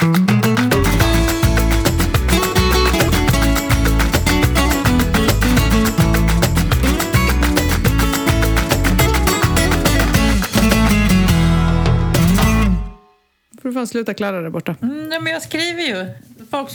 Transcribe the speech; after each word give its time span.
får 0.00 0.08
du 13.68 13.72
fan 13.72 13.86
sluta 13.86 14.14
klara 14.14 14.40
där 14.40 14.50
borta. 14.50 14.76
Mm, 14.82 15.08
nej, 15.08 15.20
men 15.20 15.32
jag 15.32 15.42
skriver 15.42 15.82
ju. 15.82 16.06
Folk, 16.50 16.70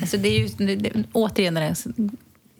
alltså 0.00 0.16
det 0.16 0.28
är 0.28 0.38
ju 0.38 0.46
det, 0.46 0.76
det, 0.76 1.04
återigen 1.12 1.54
den 1.54 1.74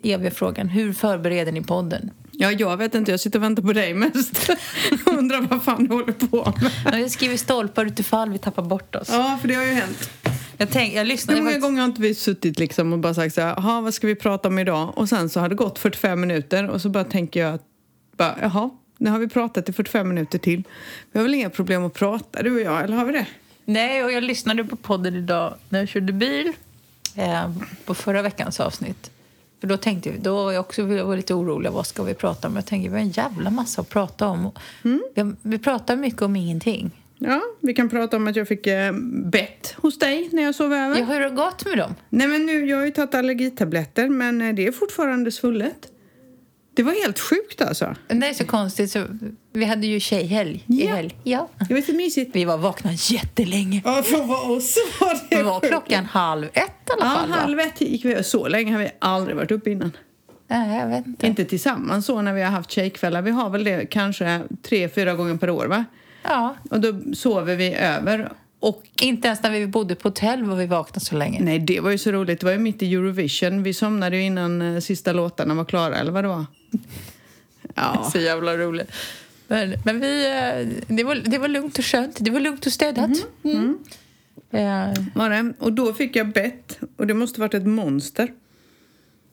eviga 0.03 0.31
frågan. 0.31 0.69
Hur 0.69 0.93
förbereder 0.93 1.53
ni 1.53 1.62
podden? 1.62 2.11
Ja, 2.39 2.51
jag 2.53 2.77
vet 2.77 2.95
inte. 2.95 3.11
Jag 3.11 3.21
sitter 3.21 3.39
och 3.39 3.43
väntar 3.43 3.62
på 3.62 3.73
dig 3.73 3.95
mest. 3.95 4.51
Undrar 5.07 5.41
vad 5.41 5.62
fan 5.62 5.84
du 5.84 5.95
håller 5.95 6.12
på 6.12 6.53
med. 6.61 6.71
Ja, 6.84 6.98
Jag 6.98 7.11
skriver 7.11 7.37
stolpar 7.37 7.87
utifall 7.87 8.30
vi 8.30 8.39
tappar 8.39 8.62
bort 8.62 8.95
oss. 8.96 9.09
Ja, 9.12 9.39
för 9.41 9.48
det 9.48 9.55
har 9.55 9.64
ju 9.64 9.73
hänt. 9.73 10.11
Jag, 10.59 10.70
tänk, 10.70 10.95
jag 10.95 11.07
lyssnade 11.07 11.37
Hur 11.37 11.43
många 11.43 11.51
faktiskt- 11.51 11.62
gånger 11.66 11.80
har 11.80 11.88
inte 11.88 12.02
vi 12.02 12.15
suttit 12.15 12.59
liksom 12.59 12.93
och 12.93 12.98
bara 12.98 13.15
sagt 13.15 13.34
så 13.34 13.41
här, 13.41 13.55
jaha, 13.57 13.80
vad 13.80 13.95
ska 13.95 14.07
vi 14.07 14.15
prata 14.15 14.48
om 14.48 14.59
idag? 14.59 14.98
Och 14.98 15.09
sen 15.09 15.29
så 15.29 15.41
har 15.41 15.48
det 15.48 15.55
gått 15.55 15.79
45 15.79 16.20
minuter 16.20 16.69
och 16.70 16.80
så 16.80 16.88
bara 16.88 17.05
tänker 17.05 17.41
jag 17.41 17.55
att, 17.55 17.62
bara, 18.16 18.37
jaha, 18.43 18.71
nu 18.98 19.10
har 19.10 19.19
vi 19.19 19.29
pratat 19.29 19.69
i 19.69 19.73
45 19.73 20.09
minuter 20.09 20.38
till. 20.38 20.62
Vi 21.12 21.19
har 21.19 21.24
väl 21.24 21.35
inga 21.35 21.51
problem 21.51 21.85
att 21.85 21.95
prata, 21.95 22.43
du 22.43 22.55
och 22.55 22.60
jag, 22.60 22.85
eller 22.85 22.96
har 22.96 23.05
vi 23.05 23.12
det? 23.12 23.27
Nej, 23.65 24.05
och 24.05 24.12
jag 24.12 24.23
lyssnade 24.24 24.65
på 24.65 24.77
podden 24.77 25.15
idag 25.16 25.55
när 25.69 25.79
jag 25.79 25.88
körde 25.88 26.12
bil 26.12 26.52
eh, 27.16 27.51
på 27.85 27.95
förra 27.95 28.23
veckans 28.23 28.60
avsnitt. 28.60 29.10
För 29.64 29.68
då 29.68 29.77
tänkte 29.77 30.09
jag, 30.09 30.20
då 30.20 30.52
jag 30.52 30.60
också 30.60 30.82
jag 30.82 31.04
var 31.04 31.16
lite 31.16 31.34
orolig. 31.34 31.70
Vad 31.70 31.86
ska 31.86 32.02
vi 32.02 32.14
prata 32.14 32.48
om? 32.48 32.56
Jag 32.56 32.66
tänkte, 32.66 32.88
vi 32.88 32.95
har 32.95 33.02
en 33.02 33.10
jävla 33.10 33.50
massa 33.50 33.80
att 33.80 33.88
prata 33.88 34.27
om. 34.27 34.50
Vi, 35.14 35.32
vi 35.42 35.59
pratar 35.59 35.96
mycket 35.96 36.23
om 36.23 36.37
ingenting. 36.37 36.90
Ja, 37.18 37.40
vi 37.60 37.74
kan 37.74 37.88
prata 37.88 38.16
om 38.16 38.27
att 38.27 38.37
jag 38.37 38.48
fick 38.48 38.66
eh, 38.66 38.92
bett 39.24 39.74
hos 39.77 39.98
dig 39.98 40.28
när 40.32 40.42
jag 40.42 40.54
sov 40.54 40.73
över. 40.73 40.98
Ja, 40.98 41.04
hur 41.04 41.14
har 41.14 41.20
det 41.20 41.30
gått 41.30 41.64
med 41.64 41.78
dem? 41.78 41.95
Nej 42.09 42.27
men 42.27 42.46
nu, 42.46 42.66
jag 42.66 42.77
har 42.77 42.84
ju 42.84 42.90
tagit 42.90 43.15
allergitabletter 43.15 44.09
men 44.09 44.43
eh, 44.43 44.54
det 44.54 44.66
är 44.66 44.73
fortfarande 44.73 45.30
svullet. 45.32 45.88
Det 46.75 46.83
var 46.83 46.93
helt 47.03 47.19
sjukt 47.21 47.61
alltså. 47.63 47.95
Det 48.09 48.27
är 48.29 48.35
så 48.35 48.45
konstigt. 48.47 48.91
Så 48.91 49.05
vi 49.53 49.65
hade 49.65 49.87
ju 49.87 50.01
tjejhelg 50.01 50.65
i 50.69 50.85
Ja. 50.87 50.95
helg. 50.95 51.17
Ja. 51.25 51.49
Det 51.69 51.75
var 51.75 51.80
så 51.80 51.93
mysigt. 51.93 52.30
Vi 52.37 52.45
var 52.45 52.57
vakna 52.59 52.91
jättelänge. 52.93 53.83
Ja, 53.85 54.03
för 54.03 54.51
oss 54.51 54.77
var 55.01 55.15
det 55.15 55.21
Det 55.37 55.43
var 55.43 55.61
sjukt. 55.61 55.69
klockan 55.73 56.05
halv 56.05 56.45
ett 56.52 56.57
i 56.57 56.93
alla 57.01 57.05
Ja, 57.07 57.15
fall. 57.21 57.29
va? 57.30 57.37
halv 57.37 57.61
ett 57.61 57.80
gick 57.80 58.05
vi. 58.05 58.23
Så 58.25 58.49
länge 58.49 58.73
har 58.73 58.79
vi 58.79 58.91
aldrig 58.99 59.37
varit 59.37 59.51
uppe 59.51 59.71
innan. 59.71 59.93
Nej, 60.49 60.79
jag 60.80 60.89
vet 60.89 61.07
inte. 61.07 61.27
Inte 61.27 61.45
tillsammans 61.45 62.07
så 62.07 62.23
när 62.23 62.33
vi 62.33 62.43
har 62.43 62.51
haft 62.51 62.71
tjejkvällar. 62.71 63.23
Vi 63.23 63.30
har 63.30 63.51
väl 63.51 63.65
det 63.65 63.87
kanske 63.91 64.43
tre, 64.62 64.89
fyra 64.89 65.15
gånger 65.15 65.37
per 65.37 65.50
år 65.50 65.67
va? 65.67 65.84
Ja. 66.22 66.56
Och 66.71 66.81
då 66.81 67.15
sover 67.15 67.56
vi 67.56 67.75
över. 67.75 68.33
Och 68.65 68.82
Inte 69.00 69.28
ens 69.28 69.43
när 69.43 69.50
vi 69.50 69.66
bodde 69.66 69.94
på 69.94 70.09
hotell 70.09 70.44
var 70.44 70.56
vi 70.56 70.66
vakna 70.66 71.00
så 71.00 71.16
länge. 71.16 71.41
nej, 71.41 71.59
det 71.59 71.81
var 71.81 71.91
ju 71.91 71.98
så 71.98 72.12
roligt. 72.12 72.41
Det 72.41 72.47
var 72.47 72.53
ju 72.53 72.59
mitt 72.59 72.82
i 72.82 72.94
Eurovision. 72.94 73.62
Vi 73.62 73.75
somnade 73.75 74.16
ju 74.16 74.22
innan 74.22 74.62
eh, 74.62 74.81
sista 74.81 75.12
låtarna 75.12 75.54
var 75.54 75.65
klara, 75.65 75.97
eller 75.97 76.12
vad 76.12 76.25
det 76.25 76.28
var. 76.28 76.47
Ja. 77.75 78.10
Så 78.12 78.19
jävla 78.19 78.56
roligt. 78.56 78.91
Men, 79.48 79.75
men 79.84 80.00
vi, 80.00 80.26
eh, 80.26 80.84
det, 80.97 81.04
var, 81.04 81.15
det 81.15 81.38
var 81.38 81.48
lugnt 81.48 81.78
och 81.78 81.84
skönt. 81.84 82.16
Det 82.21 82.31
var 82.31 82.41
lugnt 82.41 82.66
och 82.66 82.72
städat. 82.72 83.10
Mm. 83.44 83.78
Eh, 84.50 85.04
Var 85.15 85.31
det. 85.31 85.53
Och 85.59 85.72
då 85.72 85.93
fick 85.93 86.16
jag 86.16 86.32
bett. 86.32 86.78
Och 86.97 87.06
det 87.06 87.15
måste 87.15 87.41
varit 87.41 87.54
ett 87.54 87.66
monster. 87.66 88.32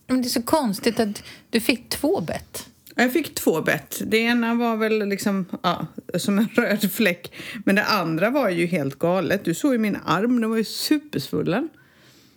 Men 0.07 0.21
det 0.21 0.27
är 0.27 0.29
så 0.29 0.43
konstigt 0.43 0.99
att 0.99 1.23
du 1.49 1.59
fick 1.59 1.89
två 1.89 2.21
bett. 2.21 2.69
Jag 2.95 3.13
fick 3.13 3.35
två 3.35 3.61
bett. 3.61 4.01
Det 4.05 4.17
ena 4.17 4.53
var 4.55 4.75
väl 4.77 5.07
liksom, 5.09 5.45
ja, 5.63 5.85
som 6.17 6.37
en 6.39 6.47
röd 6.55 6.91
fläck. 6.91 7.33
Men 7.65 7.75
det 7.75 7.83
andra 7.83 8.29
var 8.29 8.49
ju 8.49 8.65
helt 8.65 8.99
galet. 8.99 9.45
Du 9.45 9.53
såg 9.53 9.71
ju 9.73 9.77
min 9.77 9.97
arm, 10.05 10.41
den 10.41 10.49
var 10.49 10.57
ju 10.57 10.63
supersvullen. 10.63 11.69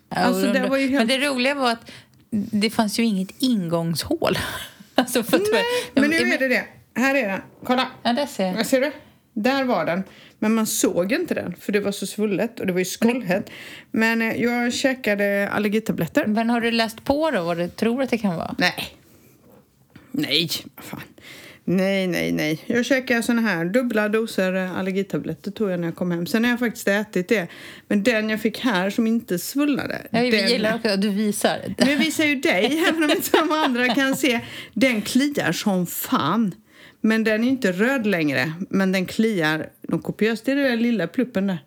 Alltså, 0.09 0.53
det 0.53 0.69
var 0.69 0.77
ju 0.77 0.89
helt- 0.89 1.09
Men 1.11 1.21
det 1.21 1.27
roliga 1.29 1.55
var 1.55 1.71
att 1.73 1.91
det 2.31 2.71
fanns 2.71 2.99
ju 2.99 3.03
inget 3.03 3.31
ingångshål. 3.39 4.39
Alltså 4.97 5.25
Nej, 5.31 5.65
men 5.95 6.11
nu 6.11 6.17
är 6.17 6.39
det 6.39 6.49
det. 6.49 6.65
Här 7.01 7.15
är 7.15 7.29
den. 7.29 7.41
Kolla! 7.65 7.87
Ja, 8.03 8.13
där 8.13 8.27
ser 8.27 8.47
jag. 8.47 8.59
Ja, 8.61 8.65
Ser 8.65 8.81
du? 8.81 8.93
Där 9.33 9.65
var 9.65 9.85
den. 9.85 10.03
Men 10.39 10.55
man 10.55 10.67
såg 10.67 11.13
inte 11.13 11.35
den, 11.35 11.55
för 11.61 11.73
det 11.73 11.81
var 11.81 11.93
så 11.93 12.07
svullet 12.07 12.61
och 12.61 12.67
det 12.67 12.73
var 12.73 12.79
ju 12.79 12.85
skållhett. 12.85 13.51
Men 13.91 14.23
eh, 14.23 14.43
jag 14.43 14.73
käkade 14.73 15.49
allergitabletter. 15.53 16.27
Men 16.27 16.51
har 16.51 16.61
du 16.61 16.71
läst 16.71 17.05
på 17.05 17.31
då 17.31 17.43
vad 17.43 17.57
du 17.59 17.69
tror 17.69 18.03
att 18.03 18.11
det 18.11 18.19
kan 18.19 18.37
vara? 18.37 18.55
Nej. 18.59 18.97
Nej, 20.17 20.51
fan. 20.77 21.01
Nej, 21.65 22.07
nej, 22.07 22.33
nej. 22.33 22.61
Jag 22.67 22.85
käkade 22.85 23.23
såna 23.23 23.43
här 23.43 23.65
dubbla 23.65 24.09
doser 24.09 24.55
eh, 24.55 24.79
allergitabletter 24.79 25.51
tog 25.51 25.71
jag 25.71 25.81
när 25.81 25.89
jag 25.89 25.97
kom 25.97 26.11
hem. 26.11 26.27
Sen 26.27 26.45
har 26.45 26.51
jag 26.51 26.59
faktiskt 26.59 26.89
ätit 26.89 27.29
det. 27.29 27.49
Men 27.89 28.03
den 28.03 28.31
jag 28.31 28.41
fick 28.41 28.61
här 28.61 28.91
som 28.91 29.07
inte 29.07 29.39
svullnade. 29.39 30.03
Jag 30.11 30.33
den... 30.33 30.49
gillar 30.49 30.75
också 30.75 30.89
att 30.89 31.03
du 31.03 31.09
visar. 31.09 31.75
Men 31.79 31.89
jag 31.89 31.97
visar 31.97 32.25
ju 32.25 32.35
dig, 32.35 32.85
även 32.89 33.05
om 33.05 33.11
inte 33.11 33.31
de 33.31 33.53
andra 33.53 33.95
kan 33.95 34.17
se. 34.17 34.41
Den 34.75 35.03
kliar 35.03 35.53
som 35.53 35.87
fan. 35.87 36.55
Men 37.01 37.25
den 37.25 37.45
är 37.45 37.49
inte 37.49 37.73
röd 37.73 38.07
längre. 38.07 38.53
Men 38.71 38.93
den 38.93 39.07
kliar 39.07 39.69
något 39.83 40.03
kopiöst. 40.03 40.45
Det 40.45 40.53
är 40.53 40.57
den 40.57 40.83
lilla 40.83 41.07
pluppen 41.07 41.47
där. 41.47 41.59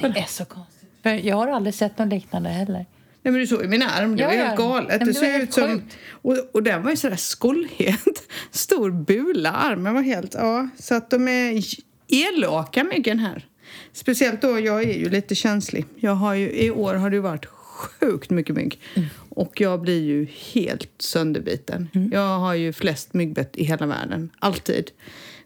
Det 0.00 0.06
är 0.06 0.28
så 0.28 0.44
konstigt. 0.44 1.24
Jag 1.24 1.36
har 1.36 1.48
aldrig 1.48 1.74
sett 1.74 1.98
något 1.98 2.08
liknande 2.08 2.48
heller. 2.48 2.86
Nej 3.24 3.32
men 3.32 3.40
du 3.40 3.46
såg 3.46 3.62
ju 3.62 3.68
min 3.68 3.82
arm, 3.82 4.16
det 4.16 4.22
Ja, 4.22 4.28
var 4.28 4.34
helt 4.34 4.56
galet. 4.56 5.00
Det 5.00 5.06
det 5.06 5.14
såg 5.14 5.28
ut 5.28 5.52
som... 5.52 5.82
Och, 6.10 6.36
och 6.52 6.62
den 6.62 6.82
var 6.82 6.90
ju 6.90 6.96
sådär 6.96 7.16
skållhet. 7.16 8.22
Stor 8.50 8.90
bula, 8.90 9.52
armen 9.52 9.94
var 9.94 10.02
helt... 10.02 10.34
Ja, 10.34 10.68
så 10.78 10.94
att 10.94 11.10
de 11.10 11.28
är 11.28 11.64
elaka 12.08 12.84
myggen 12.84 13.18
här. 13.18 13.46
Speciellt 13.92 14.42
då, 14.42 14.60
jag 14.60 14.82
är 14.82 14.98
ju 14.98 15.10
lite 15.10 15.34
känslig. 15.34 15.84
Jag 15.96 16.14
har 16.14 16.34
ju, 16.34 16.50
I 16.50 16.70
år 16.70 16.94
har 16.94 17.10
det 17.10 17.20
varit 17.20 17.46
sjukt 17.46 18.30
mycket 18.30 18.56
mygg. 18.56 18.80
Mm. 18.94 19.08
Och 19.28 19.60
jag 19.60 19.80
blir 19.80 20.02
ju 20.02 20.26
helt 20.52 20.90
sönderbiten. 20.98 21.88
Jag 22.12 22.38
har 22.38 22.54
ju 22.54 22.72
flest 22.72 23.14
myggbett 23.14 23.56
i 23.56 23.64
hela 23.64 23.86
världen. 23.86 24.30
Alltid. 24.38 24.90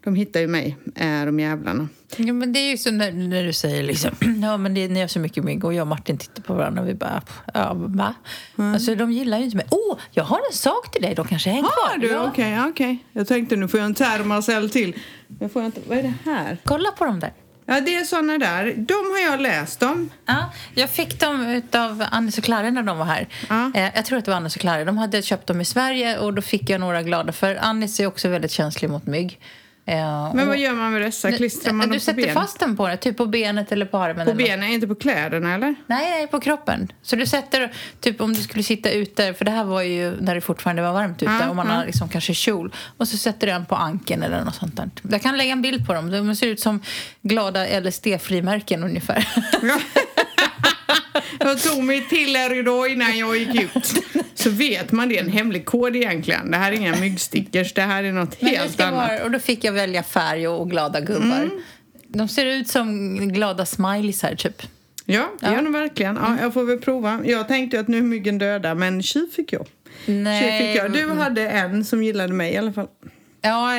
De 0.08 0.14
hittar 0.14 0.40
ju 0.40 0.46
mig, 0.46 0.76
är 0.94 1.26
de 1.26 1.40
jävlarna. 1.40 1.88
Ja, 2.16 2.32
men 2.32 2.52
det 2.52 2.58
är 2.58 2.70
ju 2.70 2.78
så 2.78 2.90
när, 2.90 3.12
när 3.12 3.44
du 3.44 3.52
säger 3.52 3.82
liksom, 3.82 4.10
ja 4.42 4.56
men 4.56 4.74
det, 4.74 4.88
ni 4.88 5.00
har 5.00 5.08
så 5.08 5.18
mycket 5.18 5.44
mygg 5.44 5.64
och 5.64 5.74
jag 5.74 5.80
och 5.82 5.86
Martin 5.86 6.18
tittar 6.18 6.42
på 6.42 6.54
varandra 6.54 6.82
och 6.82 6.88
vi 6.88 6.94
bara, 6.94 7.22
ja 7.54 7.72
va? 7.74 8.14
Alltså 8.56 8.94
de 8.94 9.12
gillar 9.12 9.38
ju 9.38 9.44
inte 9.44 9.56
mig. 9.56 9.66
Åh, 9.70 9.92
oh, 9.92 9.98
jag 10.10 10.24
har 10.24 10.38
en 10.50 10.56
sak 10.56 10.90
till 10.92 11.02
dig, 11.02 11.14
de 11.14 11.28
kanske 11.28 11.50
hänger 11.50 11.62
Har 11.62 11.88
kvar. 11.88 11.98
du? 11.98 12.08
Ja. 12.08 12.28
Okej, 12.32 12.50
ja, 12.50 12.68
okej. 12.68 13.04
Jag 13.12 13.28
tänkte 13.28 13.56
nu 13.56 13.68
får 13.68 13.80
jag 13.80 13.84
en 13.86 13.94
termacell 13.94 14.70
till. 14.70 14.96
Jag 15.40 15.52
får 15.52 15.64
inte... 15.64 15.80
Vad 15.88 15.98
är 15.98 16.02
det 16.02 16.14
här? 16.24 16.58
Kolla 16.64 16.90
på 16.90 17.04
dem 17.04 17.20
där. 17.20 17.32
Ja, 17.66 17.80
det 17.80 17.94
är 17.94 18.04
såna 18.04 18.38
där. 18.38 18.74
De 18.76 18.94
har 18.94 19.30
jag 19.30 19.40
läst 19.40 19.82
om. 19.82 20.10
Ja, 20.26 20.52
jag 20.74 20.90
fick 20.90 21.20
dem 21.20 21.62
av 21.72 22.04
Annis 22.10 22.38
och 22.38 22.44
Klara 22.44 22.70
när 22.70 22.82
de 22.82 22.98
var 22.98 23.04
här. 23.04 23.28
Ja. 23.48 23.70
Eh, 23.74 23.90
jag 23.94 24.04
tror 24.04 24.18
att 24.18 24.24
det 24.24 24.30
var 24.30 24.36
Annis 24.36 24.54
och 24.56 24.60
Klara. 24.60 24.84
De 24.84 24.98
hade 24.98 25.22
köpt 25.22 25.46
dem 25.46 25.60
i 25.60 25.64
Sverige 25.64 26.18
och 26.18 26.34
då 26.34 26.42
fick 26.42 26.70
jag 26.70 26.80
några 26.80 27.02
glada. 27.02 27.32
För 27.32 27.56
Annis 27.56 28.00
är 28.00 28.06
också 28.06 28.28
väldigt 28.28 28.50
känslig 28.50 28.90
mot 28.90 29.06
mygg. 29.06 29.40
Eh, 29.88 30.34
Men 30.34 30.46
vad 30.48 30.58
gör 30.58 30.72
man 30.72 30.92
med 30.92 31.02
dessa? 31.02 31.32
Klistrar 31.32 31.72
man 31.72 31.86
du 31.86 31.92
dem 31.92 31.96
på 31.96 32.00
sätter 32.04 32.22
benen? 32.22 32.34
fast 32.34 32.60
den 32.60 32.76
på 32.76 32.88
det, 32.88 32.96
typ 32.96 33.16
på 33.16 33.26
benet 33.26 33.72
eller 33.72 33.86
på 33.86 33.98
armen. 33.98 34.26
På 34.26 34.34
benen, 34.34 34.68
inte 34.68 34.86
på 34.86 34.94
kläderna 34.94 35.54
eller? 35.54 35.74
Nej, 35.86 36.10
nej, 36.10 36.26
på 36.26 36.40
kroppen. 36.40 36.92
Så 37.02 37.16
du 37.16 37.26
sätter, 37.26 37.72
typ 38.00 38.20
om 38.20 38.34
du 38.34 38.42
skulle 38.42 38.62
sitta 38.64 38.90
ute, 38.90 39.34
för 39.34 39.44
det 39.44 39.50
här 39.50 39.64
var 39.64 39.82
ju 39.82 40.16
när 40.20 40.34
det 40.34 40.40
fortfarande 40.40 40.82
var 40.82 40.92
varmt 40.92 41.22
ute, 41.22 41.32
Ja, 41.40 41.48
och 41.48 41.56
man 41.56 41.66
ja. 41.66 41.72
har 41.72 41.86
liksom 41.86 42.08
kanske 42.08 42.34
kjol. 42.34 42.74
Och 42.96 43.08
så 43.08 43.16
sätter 43.16 43.46
du 43.46 43.52
den 43.52 43.66
på 43.66 43.74
ankeln 43.74 44.22
eller 44.22 44.44
något 44.44 44.54
sånt 44.54 44.76
där. 44.76 44.90
Jag 45.10 45.22
kan 45.22 45.36
lägga 45.36 45.52
en 45.52 45.62
bild 45.62 45.86
på 45.86 45.94
dem. 45.94 46.10
De 46.10 46.36
ser 46.36 46.46
ut 46.46 46.60
som 46.60 46.82
glada 47.22 47.80
LSD-frimärken 47.80 48.84
ungefär. 48.84 49.28
Ja. 49.62 49.78
jag 51.38 51.62
tog 51.62 51.84
mig 51.84 52.06
till 52.08 52.36
er 52.36 52.54
idag 52.58 52.88
innan 52.92 53.18
jag 53.18 53.36
gick 53.38 53.62
ut. 53.62 54.04
Så 54.34 54.50
vet 54.50 54.92
man 54.92 55.08
det 55.08 55.18
är 55.18 55.24
en 55.24 55.30
hemlig 55.32 55.64
kod 55.66 55.96
egentligen. 55.96 56.50
Det 56.50 56.56
här 56.56 56.72
är 56.72 56.76
inga 56.76 56.96
myggstickers, 56.96 57.74
det 57.74 57.82
här 57.82 58.04
är 58.04 58.12
något 58.12 58.34
helt 58.34 58.80
annat. 58.80 59.10
vara, 59.10 59.24
och 59.24 59.30
då 59.30 59.38
fick 59.38 59.64
jag 59.64 59.72
välja 59.72 60.02
färg 60.02 60.48
och, 60.48 60.60
och 60.60 60.70
glada 60.70 61.00
gubbar. 61.00 61.36
Mm. 61.42 61.50
De 62.08 62.28
ser 62.28 62.46
ut 62.46 62.68
som 62.68 63.16
glada 63.32 63.66
smileys 63.66 64.22
här, 64.22 64.34
typ. 64.36 64.62
Ja, 65.04 65.30
det 65.40 65.46
Ja. 65.46 65.52
gör 65.54 65.62
de 65.62 65.72
verkligen. 65.72 66.16
Ja, 66.16 66.36
jag 66.40 66.54
får 66.54 66.64
väl 66.64 66.78
prova. 66.78 67.20
Jag 67.24 67.48
tänkte 67.48 67.80
att 67.80 67.88
nu 67.88 67.98
är 67.98 68.02
myggen 68.02 68.38
döda, 68.38 68.74
men 68.74 69.02
tjuv 69.02 69.26
fick 69.36 69.52
jag. 69.52 69.66
Tjuv 70.06 70.58
fick 70.58 70.76
jag. 70.76 70.92
Du 70.92 71.08
hade 71.10 71.48
en 71.48 71.84
som 71.84 72.02
gillade 72.02 72.32
mig 72.32 72.52
i 72.52 72.56
alla 72.56 72.72
fall. 72.72 72.88
Ja, 73.40 73.72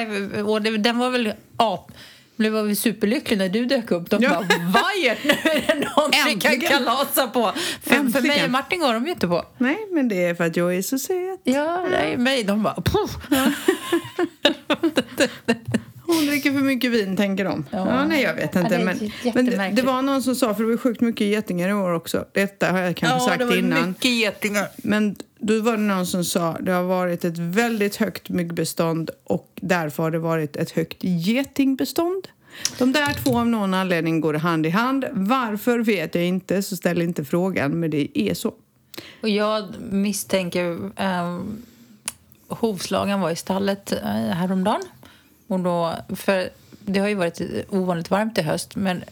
och 0.45 0.61
det, 0.61 0.77
den 0.77 0.97
var 0.97 1.09
väl 1.09 1.33
ap. 1.57 1.91
Blev 2.39 2.53
var 2.53 2.63
väl 2.63 2.75
superlycklig 2.75 3.37
när 3.37 3.49
du 3.49 3.65
dök 3.65 3.91
upp. 3.91 4.09
De 4.09 4.23
Ja. 4.23 4.29
bara, 4.29 4.39
vajert, 4.81 5.17
nu 5.23 5.31
är 5.51 5.67
det 5.67 5.75
någon 5.95 6.11
vi 6.27 6.39
kan 6.39 6.59
kalasa 6.61 7.27
på. 7.27 7.51
För, 7.83 8.11
för 8.11 8.21
mig 8.27 8.43
och 8.45 8.51
Martin 8.51 8.79
går 8.79 8.93
de 8.93 9.05
ju 9.05 9.11
inte 9.11 9.27
på. 9.27 9.45
Nej, 9.57 9.77
men 9.91 10.07
det 10.07 10.23
är 10.25 10.35
för 10.35 10.43
att 10.43 10.55
jag 10.55 10.75
är 10.75 10.81
så 10.81 10.99
söt. 10.99 11.39
Ja, 11.43 11.85
nej, 11.91 12.17
mig. 12.17 12.43
De 12.43 12.63
bara, 12.63 12.75
puff. 12.75 13.11
Hon 16.05 16.25
dricker 16.25 16.51
för 16.51 16.59
mycket 16.59 16.91
vin, 16.91 17.17
tänker 17.17 17.45
de. 17.45 17.65
Ja. 17.71 17.77
Ja. 17.89 18.05
nej, 18.05 18.21
jag 18.21 18.33
vet 18.35 18.55
Ja, 18.55 18.61
inte. 18.61 18.75
det 18.75 18.81
är 18.81 18.85
men, 18.85 19.11
men 19.33 19.45
det, 19.45 19.69
det 19.73 19.81
var 19.81 20.01
någon 20.01 20.23
som 20.23 20.35
sa, 20.35 20.53
för 20.55 20.63
det 20.63 20.69
var 20.69 20.77
sjukt 20.77 21.01
mycket 21.01 21.27
getingar 21.27 21.69
i 21.69 21.73
år 21.73 21.93
också. 21.93 22.25
Detta 22.33 22.71
har 22.71 22.79
jag 22.79 22.95
kanske 22.95 23.29
sagt 23.29 23.41
innan. 23.55 23.87
mycket 23.89 24.11
getingar. 24.11 24.67
Men 24.77 25.15
då 25.39 25.61
var 25.61 25.71
det 25.71 25.83
någon 25.83 26.05
som 26.05 26.23
sa 26.23 26.57
det 26.61 26.71
har 26.71 26.83
varit 26.83 27.25
ett 27.25 27.37
väldigt 27.37 27.95
högt 27.95 28.29
myggbestånd 28.29 29.09
och 29.23 29.49
därför 29.61 30.03
har 30.03 30.11
det 30.11 30.19
varit 30.19 30.55
ett 30.55 30.71
högt 30.71 30.97
getingbestånd. 31.03 32.27
De 32.77 32.91
där 32.91 33.13
två 33.23 33.39
av 33.39 33.47
någon 33.47 33.73
anledning 33.73 34.21
går 34.21 34.33
hand 34.33 34.65
i 34.65 34.69
hand. 34.69 35.05
Varför 35.11 35.79
vet 35.79 36.15
jag 36.15 36.25
inte, 36.25 36.61
så 36.63 36.75
ställ 36.75 37.01
inte 37.01 37.25
frågan, 37.25 37.71
men 37.71 37.91
det 37.91 38.19
är 38.19 38.33
så. 38.33 38.53
Och 39.21 39.29
jag 39.29 39.65
misstänker... 39.91 40.91
Eh, 40.95 41.39
hovslagaren 42.47 43.21
var 43.21 43.31
i 43.31 43.35
stallet 43.35 43.91
eh, 43.91 43.99
häromdagen. 44.11 44.81
Och 45.47 45.59
då, 45.59 45.95
för 46.15 46.49
det 46.85 46.99
har 46.99 47.07
ju 47.07 47.15
varit 47.15 47.41
ovanligt 47.69 48.11
varmt 48.11 48.37
i 48.37 48.41
höst, 48.41 48.75
men 48.75 49.03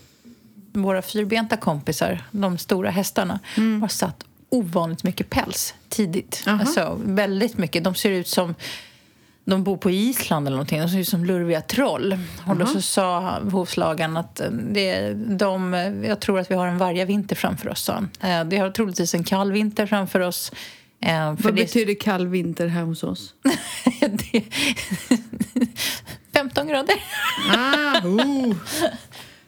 våra 0.73 1.01
fyrbenta 1.01 1.57
kompisar, 1.57 2.23
de 2.31 2.57
stora 2.57 2.89
hästarna, 2.89 3.39
Mm. 3.57 3.81
har 3.81 3.87
satt 3.87 4.23
ovanligt 4.49 5.03
mycket 5.03 5.29
päls 5.29 5.73
tidigt. 5.89 6.43
Alltså, 6.45 6.99
väldigt 7.03 7.57
mycket. 7.57 7.83
De 7.83 7.95
ser 7.95 8.11
ut 8.11 8.27
som 8.27 8.55
de 9.45 9.63
bor 9.63 9.77
på 9.77 9.91
Island 9.91 10.47
eller 10.47 10.57
någonting. 10.57 10.79
De 10.81 10.89
ser 10.89 10.99
ut 10.99 11.07
som 11.07 11.25
lurviga 11.25 11.61
troll. 11.61 12.17
Och 12.47 12.57
då 12.57 12.65
så 12.65 12.81
sa 12.81 13.39
hovslagaren 13.39 14.17
att 14.17 14.39
eh, 14.39 14.49
det, 14.51 15.13
de, 15.13 15.73
jag 16.07 16.19
tror 16.19 16.39
att 16.39 16.51
vi 16.51 16.55
har 16.55 16.67
en 16.67 16.77
vargavinter 16.77 17.35
framför 17.35 17.69
oss. 17.69 17.81
sa 17.83 17.93
han. 17.93 18.09
Eh, 18.31 18.47
Det 18.49 18.57
har 18.57 18.69
troligtvis 18.71 19.13
en 19.13 19.23
kall 19.23 19.51
vinter 19.51 19.85
framför 19.85 20.19
oss. 20.19 20.51
Eh, 21.01 21.25
Vad 21.27 21.37
det, 21.37 21.51
betyder 21.53 21.93
kall 21.99 22.27
vinter 22.27 22.67
här 22.67 22.81
hos 22.83 23.03
oss? 23.03 23.33
det, 23.99 24.43
15 26.33 26.67
grader. 26.67 26.95
Ah, 27.57 27.99
oh. 28.07 28.55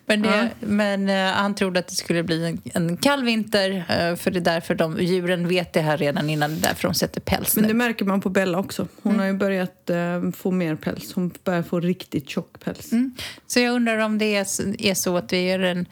Men, 0.10 0.22
det, 0.22 0.28
Ja. 0.38 0.48
men 0.68 1.10
eh, 1.10 1.16
han 1.34 1.56
trodde 1.56 1.80
att 1.80 1.88
det 1.88 1.96
skulle 1.96 2.24
bli 2.24 2.46
en, 2.46 2.62
en 2.74 2.98
kall 2.98 3.24
vinter 3.24 3.72
eh, 3.90 4.16
för 4.16 4.32
det 4.32 4.40
är 4.40 4.42
därför 4.42 4.76
de, 4.76 4.98
djuren 5.04 5.48
vet 5.48 5.74
det 5.74 5.82
här 5.82 5.98
redan 5.98 6.30
innan. 6.30 6.50
Det 6.52 6.58
är 6.58 6.62
därför 6.62 6.88
de 6.88 6.94
sätter 6.94 7.22
päls 7.22 7.56
Men 7.56 7.62
nu. 7.62 7.68
det 7.68 7.74
märker 7.74 8.06
man 8.06 8.22
på 8.22 8.30
Bella 8.30 8.58
också. 8.60 8.88
Hon 9.04 9.14
Mm. 9.14 9.20
har 9.20 9.28
ju 9.28 9.34
börjat 9.34 9.90
eh, 9.90 10.32
få 10.38 10.52
mer 10.52 10.76
päls. 10.76 11.14
Hon 11.14 11.32
börjar 11.44 11.64
få 11.64 11.80
riktigt 11.80 12.30
tjock 12.30 12.60
päls. 12.64 12.92
Mm. 12.92 13.16
Så 13.48 13.60
jag 13.60 13.74
undrar 13.76 13.98
om 13.98 14.18
det 14.18 14.36
är, 14.36 14.42
är 14.86 14.94
så 14.94 15.18
att 15.18 15.30
det 15.30 15.50
är 15.52 15.60
en, 15.60 15.86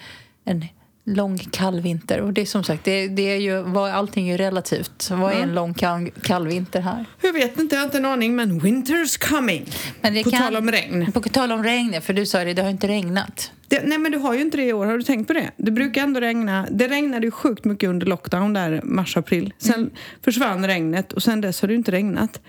en 0.45 0.65
lång 1.07 1.37
kall 1.37 1.81
vinter. 1.81 2.21
Och 2.21 2.33
det 2.33 2.41
är 2.41 2.45
som 2.45 2.63
sagt, 2.63 2.83
det, 2.83 3.07
det 3.07 3.21
är 3.21 3.37
ju, 3.37 3.61
vad, 3.61 3.91
allting 3.91 4.27
är 4.27 4.31
ju 4.31 4.37
relativt. 4.37 5.09
Vad 5.11 5.33
är 5.33 5.41
en 5.41 5.53
lång 5.55 5.73
kall, 5.73 6.09
kall 6.21 6.47
vinter 6.47 6.81
här? 6.81 7.05
Jag 7.21 7.33
vet 7.33 7.59
inte, 7.59 7.75
jag 7.75 7.81
har 7.81 7.85
inte 7.85 7.97
en 7.97 8.05
aning, 8.05 8.35
men 8.35 8.61
winter's 8.61 9.29
coming. 9.29 9.65
Men 10.01 10.13
det 10.13 10.23
på 10.23 10.29
kan- 10.31 10.39
tal 10.41 10.55
om 10.55 10.71
regn. 10.71 11.11
På 11.11 11.19
tal 11.21 11.51
om 11.51 11.63
regn, 11.63 12.01
för 12.01 12.13
du 12.13 12.25
sa 12.25 12.43
det, 12.43 12.53
det 12.53 12.61
har 12.61 12.69
inte 12.69 12.87
regnat. 12.87 13.51
Det, 13.67 13.83
nej 13.85 13.97
men 13.97 14.11
du 14.11 14.17
har 14.17 14.33
ju 14.33 14.41
inte 14.41 14.57
det 14.57 14.63
i 14.63 14.73
år, 14.73 14.85
har 14.85 14.97
du 14.97 15.03
tänkt 15.03 15.27
på 15.27 15.33
det? 15.33 15.51
Det 15.57 15.71
brukar 15.71 16.03
ändå 16.03 16.19
regna. 16.19 16.67
Det 16.71 16.87
regnade 16.87 17.25
ju 17.25 17.31
sjukt 17.31 17.65
mycket 17.65 17.89
under 17.89 18.07
lockdown 18.07 18.53
där 18.53 18.81
mars-april. 18.83 19.53
Sen 19.57 19.73
Mm. 19.75 19.89
försvann 20.23 20.67
regnet 20.67 21.13
och 21.13 21.23
sen 21.23 21.41
dess 21.41 21.61
har 21.61 21.67
det 21.67 21.71
ju 21.71 21.77
inte 21.77 21.91
regnat. 21.91 22.41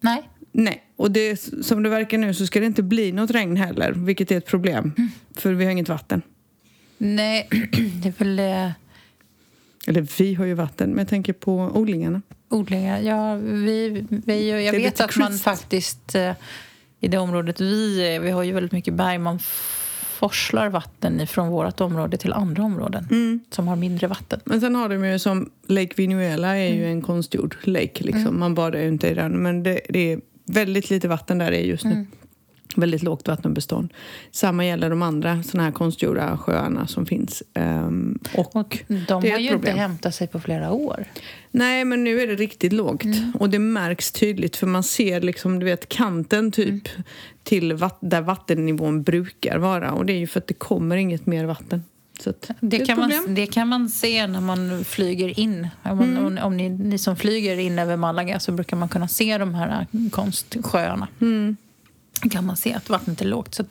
Nej. 0.00 0.30
Nej, 0.52 0.82
och 0.96 1.10
det, 1.10 1.36
som 1.66 1.82
det 1.82 1.88
verkar 1.88 2.18
nu 2.18 2.34
så 2.34 2.46
ska 2.46 2.60
det 2.60 2.66
inte 2.66 2.82
bli 2.82 3.12
något 3.12 3.30
regn 3.30 3.56
heller, 3.56 3.92
vilket 3.92 4.30
är 4.30 4.38
ett 4.38 4.46
problem. 4.46 4.92
Mm. 4.98 5.10
För 5.36 5.52
vi 5.52 5.64
har 5.64 5.72
inget 5.72 5.88
vatten. 5.88 6.22
Nej, 7.04 7.48
det 8.02 8.08
är 8.08 8.24
väl 8.24 8.38
eh, 8.38 8.70
Eller 9.86 10.18
vi 10.18 10.34
har 10.34 10.44
ju 10.44 10.54
vatten, 10.54 10.90
men 10.90 10.98
jag 10.98 11.08
tänker 11.08 11.32
på 11.32 11.52
odlingarna. 11.74 12.22
odlingar. 12.48 13.00
Ja, 13.00 13.34
vi, 13.34 14.06
vi, 14.08 14.64
jag 14.64 14.74
Det 14.74 14.78
vet 14.78 15.00
att 15.00 15.16
man 15.16 15.38
faktiskt 15.38 16.14
eh, 16.14 16.32
i 17.00 17.08
det 17.08 17.18
området 17.18 17.60
vi 17.60 18.06
är, 18.08 18.20
vi 18.20 18.30
har 18.30 18.42
ju 18.42 18.52
väldigt 18.52 18.72
mycket 18.72 18.94
berg, 18.94 19.18
man 19.18 19.38
forslar 20.18 20.68
vatten 20.68 21.20
ifrån 21.20 21.48
vårt 21.48 21.80
område 21.80 22.16
till 22.16 22.32
andra 22.32 22.62
områden 22.62 23.08
Mm. 23.10 23.40
som 23.50 23.68
har 23.68 23.76
mindre 23.76 24.06
vatten. 24.06 24.40
Men 24.44 24.60
sen 24.60 24.74
har 24.74 24.88
de 24.88 25.04
ju 25.04 25.18
som 25.18 25.50
Lake 25.66 25.92
Vinuela 25.96 26.56
är 26.56 26.66
Mm. 26.66 26.78
ju 26.78 26.86
en 26.86 27.02
konstgjord 27.02 27.56
lake 27.64 28.04
liksom. 28.04 28.38
Man 28.40 28.54
badar 28.54 28.80
ju 28.80 28.88
inte 28.88 29.08
i 29.08 29.14
den. 29.14 29.42
Men 29.42 29.62
det, 29.62 29.80
det 29.88 30.12
är 30.12 30.20
väldigt 30.46 30.90
lite 30.90 31.08
vatten 31.08 31.38
där 31.38 31.52
är 31.52 31.60
just 31.62 31.84
nu. 31.84 32.06
Väldigt 32.74 33.02
lågt 33.02 33.28
vattenbestånd. 33.28 33.92
Samma 34.30 34.66
gäller 34.66 34.90
de 34.90 35.02
andra 35.02 35.42
såna 35.42 35.62
här 35.64 35.70
konstgjorda 35.72 36.38
sjöarna 36.38 36.86
som 36.86 37.06
finns. 37.06 37.42
Ehm, 37.54 38.18
och, 38.34 38.56
Och 38.56 38.78
de 38.88 39.22
det 39.22 39.30
har 39.30 39.38
ju 39.38 39.48
problem. 39.48 39.54
inte 39.54 39.70
hämtat 39.70 40.14
sig 40.14 40.26
på 40.26 40.40
flera 40.40 40.72
år. 40.72 41.04
Nej, 41.50 41.84
men 41.84 42.04
nu 42.04 42.20
är 42.20 42.26
det 42.26 42.34
riktigt 42.34 42.72
lågt. 42.72 43.04
Mm. 43.04 43.32
Och 43.40 43.50
det 43.50 43.58
märks 43.58 44.12
tydligt 44.12 44.56
för 44.56 44.66
man 44.66 44.82
ser 44.82 45.20
liksom, 45.20 45.58
du 45.58 45.64
vet, 45.66 45.88
kanten 45.88 46.52
typ 46.52 46.68
Mm. 46.94 47.02
till 47.42 47.72
vatt- 47.72 47.98
där 48.00 48.20
vattennivån 48.20 49.02
brukar 49.02 49.58
vara. 49.58 49.92
Och 49.92 50.06
det 50.06 50.12
är 50.12 50.18
ju 50.18 50.26
för 50.26 50.40
att 50.40 50.46
det 50.46 50.54
kommer 50.54 50.96
inget 50.96 51.26
mer 51.26 51.44
vatten. 51.44 51.82
Att, 52.26 52.50
Det, 52.60 52.76
ett 52.76 52.86
kan 52.86 52.98
man, 52.98 53.34
det 53.34 53.46
kan 53.46 53.68
man 53.68 53.88
se 53.88 54.26
när 54.26 54.40
man 54.40 54.84
flyger 54.84 55.40
in. 55.40 55.68
Om, 55.82 55.98
man, 55.98 56.16
Mm. 56.16 56.44
om 56.44 56.56
ni, 56.56 56.68
ni 56.68 56.98
som 56.98 57.16
flyger 57.16 57.56
in 57.58 57.78
över 57.78 57.96
Malaga 57.96 58.40
så 58.40 58.52
brukar 58.52 58.76
man 58.76 58.88
kunna 58.88 59.08
se 59.08 59.38
de 59.38 59.54
här 59.54 59.86
konstsjöarna. 60.10 61.08
Mm. 61.20 61.56
Kan 62.30 62.46
man 62.46 62.56
se 62.56 62.74
att 62.74 62.90
vattnet 62.90 63.20
är 63.20 63.26
lågt. 63.26 63.54
Så 63.54 63.64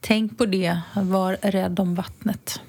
tänk 0.00 0.38
på 0.38 0.46
det. 0.46 0.80
Var 0.94 1.36
rädd 1.42 1.80
om 1.80 1.94
vattnet. 1.94 2.60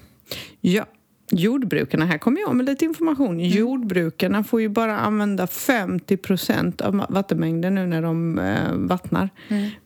Ja. 0.60 0.86
Jordbrukarna, 1.30 2.04
här 2.04 2.18
kommer 2.18 2.40
jag 2.40 2.56
med 2.56 2.66
lite 2.66 2.84
information. 2.84 3.40
Jordbrukarna 3.40 4.44
får 4.44 4.60
ju 4.60 4.68
bara 4.68 4.98
använda 4.98 5.46
50 5.46 6.16
procent 6.16 6.80
av 6.80 7.06
vattenmängden 7.08 7.74
nu 7.74 7.86
när 7.86 8.02
de 8.02 8.38
eh, 8.38 8.72
vattnar. 8.72 9.30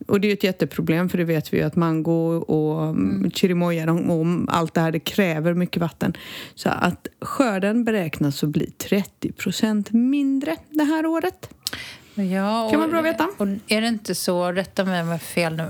Och 0.07 0.21
det 0.21 0.27
är 0.27 0.29
ju 0.29 0.33
ett 0.33 0.43
jätteproblem 0.43 1.09
för 1.09 1.17
det 1.17 1.23
vet 1.23 1.53
vi 1.53 1.57
ju 1.57 1.63
att 1.63 1.75
mango 1.75 2.35
och 2.35 2.89
mm. 2.89 3.31
chirimoya 3.31 3.85
de, 3.85 4.09
och 4.09 4.55
allt 4.55 4.73
det 4.73 4.81
här 4.81 4.91
det 4.91 4.99
kräver 4.99 5.53
mycket 5.53 5.81
vatten. 5.81 6.13
Så 6.55 6.69
att 6.69 7.07
skörden 7.21 7.83
beräknas 7.83 8.43
att 8.43 8.49
bli 8.49 8.71
30 8.71 9.31
procent 9.31 9.91
mindre 9.91 10.55
det 10.69 10.83
här 10.83 11.05
året. 11.05 11.49
Ja, 12.15 12.69
Kan 12.71 12.79
vara 12.79 12.89
bra 12.89 12.99
att 12.99 13.05
veta. 13.05 13.27
Och 13.37 13.47
är 13.67 13.81
det 13.81 13.87
inte 13.87 14.15
så, 14.15 14.51
rätta 14.51 14.85
mig 14.85 15.01
om 15.01 15.07
jag 15.07 15.21
fel 15.21 15.55
nu, 15.55 15.69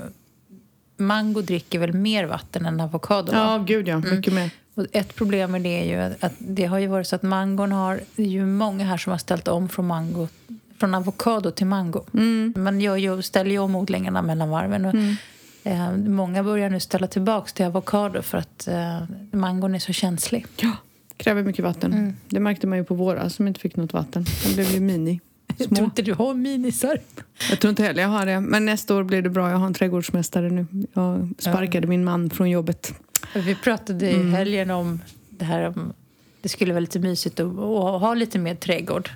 mango 0.97 1.41
dricker 1.41 1.79
väl 1.79 1.93
mer 1.93 2.25
vatten 2.25 2.65
än 2.65 2.79
avokado? 2.81 3.31
va? 3.31 3.37
Ja, 3.37 3.63
gud 3.67 3.87
ja. 3.87 3.97
Mycket 3.97 4.33
mer. 4.33 4.49
Och 4.75 4.85
ett 4.91 5.15
problem 5.15 5.51
med 5.51 5.61
det 5.61 5.69
är 5.81 5.85
ju 5.85 6.01
att- 6.13 6.23
att 6.23 6.33
det 6.37 6.65
har 6.65 6.79
ju 6.79 6.87
varit 6.87 7.07
så 7.07 7.15
att 7.15 7.23
mangon 7.23 7.71
har... 7.71 7.99
Det 8.15 8.23
är 8.23 8.27
ju 8.27 8.45
många 8.45 8.85
här 8.85 8.97
som 8.97 9.11
har 9.11 9.17
ställt 9.17 9.47
om 9.47 9.69
från 9.69 9.87
mango 9.87 10.27
från 10.79 10.95
avokado 10.95 11.51
till 11.51 11.65
mango. 11.67 12.03
Man 12.55 12.81
gör 12.81 12.95
ju, 12.95 13.21
ställer 13.21 13.51
ju 13.51 13.59
om 13.59 13.75
odlingarna 13.75 14.21
mellan 14.21 14.49
varven. 14.49 14.85
Och, 14.85 14.95
eh, 15.71 15.91
många 15.97 16.43
börjar 16.43 16.69
nu 16.69 16.79
ställa 16.79 17.07
tillbaka 17.07 17.51
till 17.51 17.65
avokado 17.65 18.21
för 18.21 18.37
att 18.37 18.67
eh, 18.67 19.03
mangon 19.31 19.75
är 19.75 19.79
så 19.79 19.93
känslig. 19.93 20.45
Ja, 20.57 20.71
kräver 21.17 21.43
mycket 21.43 21.65
vatten. 21.65 22.17
Det 22.29 22.39
märkte 22.39 22.67
man 22.67 22.77
ju 22.77 22.83
på 22.83 22.95
våra 22.95 23.29
som 23.29 23.47
inte 23.47 23.59
fick 23.59 23.75
något 23.75 23.93
vatten. 23.93 24.25
De 24.47 24.53
blev 24.53 24.71
ju 24.71 24.79
mini. 24.79 25.19
Jag 25.57 25.67
Små. 25.67 25.75
tror 25.75 25.85
inte 25.85 26.01
du 26.01 26.13
har 26.13 26.33
minisar. 26.33 26.97
Jag 27.49 27.59
tror 27.59 27.69
inte 27.69 27.83
heller 27.83 28.01
jag 28.01 28.09
har 28.09 28.25
det. 28.25 28.39
Men 28.39 28.65
nästa 28.65 28.95
år 28.95 29.03
blir 29.03 29.21
det 29.21 29.29
bra. 29.29 29.49
Jag 29.49 29.57
har 29.57 29.65
en 29.67 29.73
trädgårdsmästare 29.73 30.49
nu. 30.49 30.65
Jag 30.93 31.29
sparkade 31.37 31.87
min 31.87 32.03
man 32.03 32.29
från 32.29 32.49
jobbet. 32.49 32.93
Vi 33.35 33.55
pratade 33.55 34.09
i 34.11 34.29
helgen 34.29 34.71
om 34.71 35.01
det 35.29 35.45
här 35.45 35.67
om 35.67 35.93
det 36.41 36.49
skulle 36.49 36.73
vara 36.73 36.79
lite 36.79 36.99
mysigt 36.99 37.39
att, 37.39 37.47
ha 38.01 38.13
lite 38.13 38.39
mer 38.39 38.55
trädgård. 38.55 39.09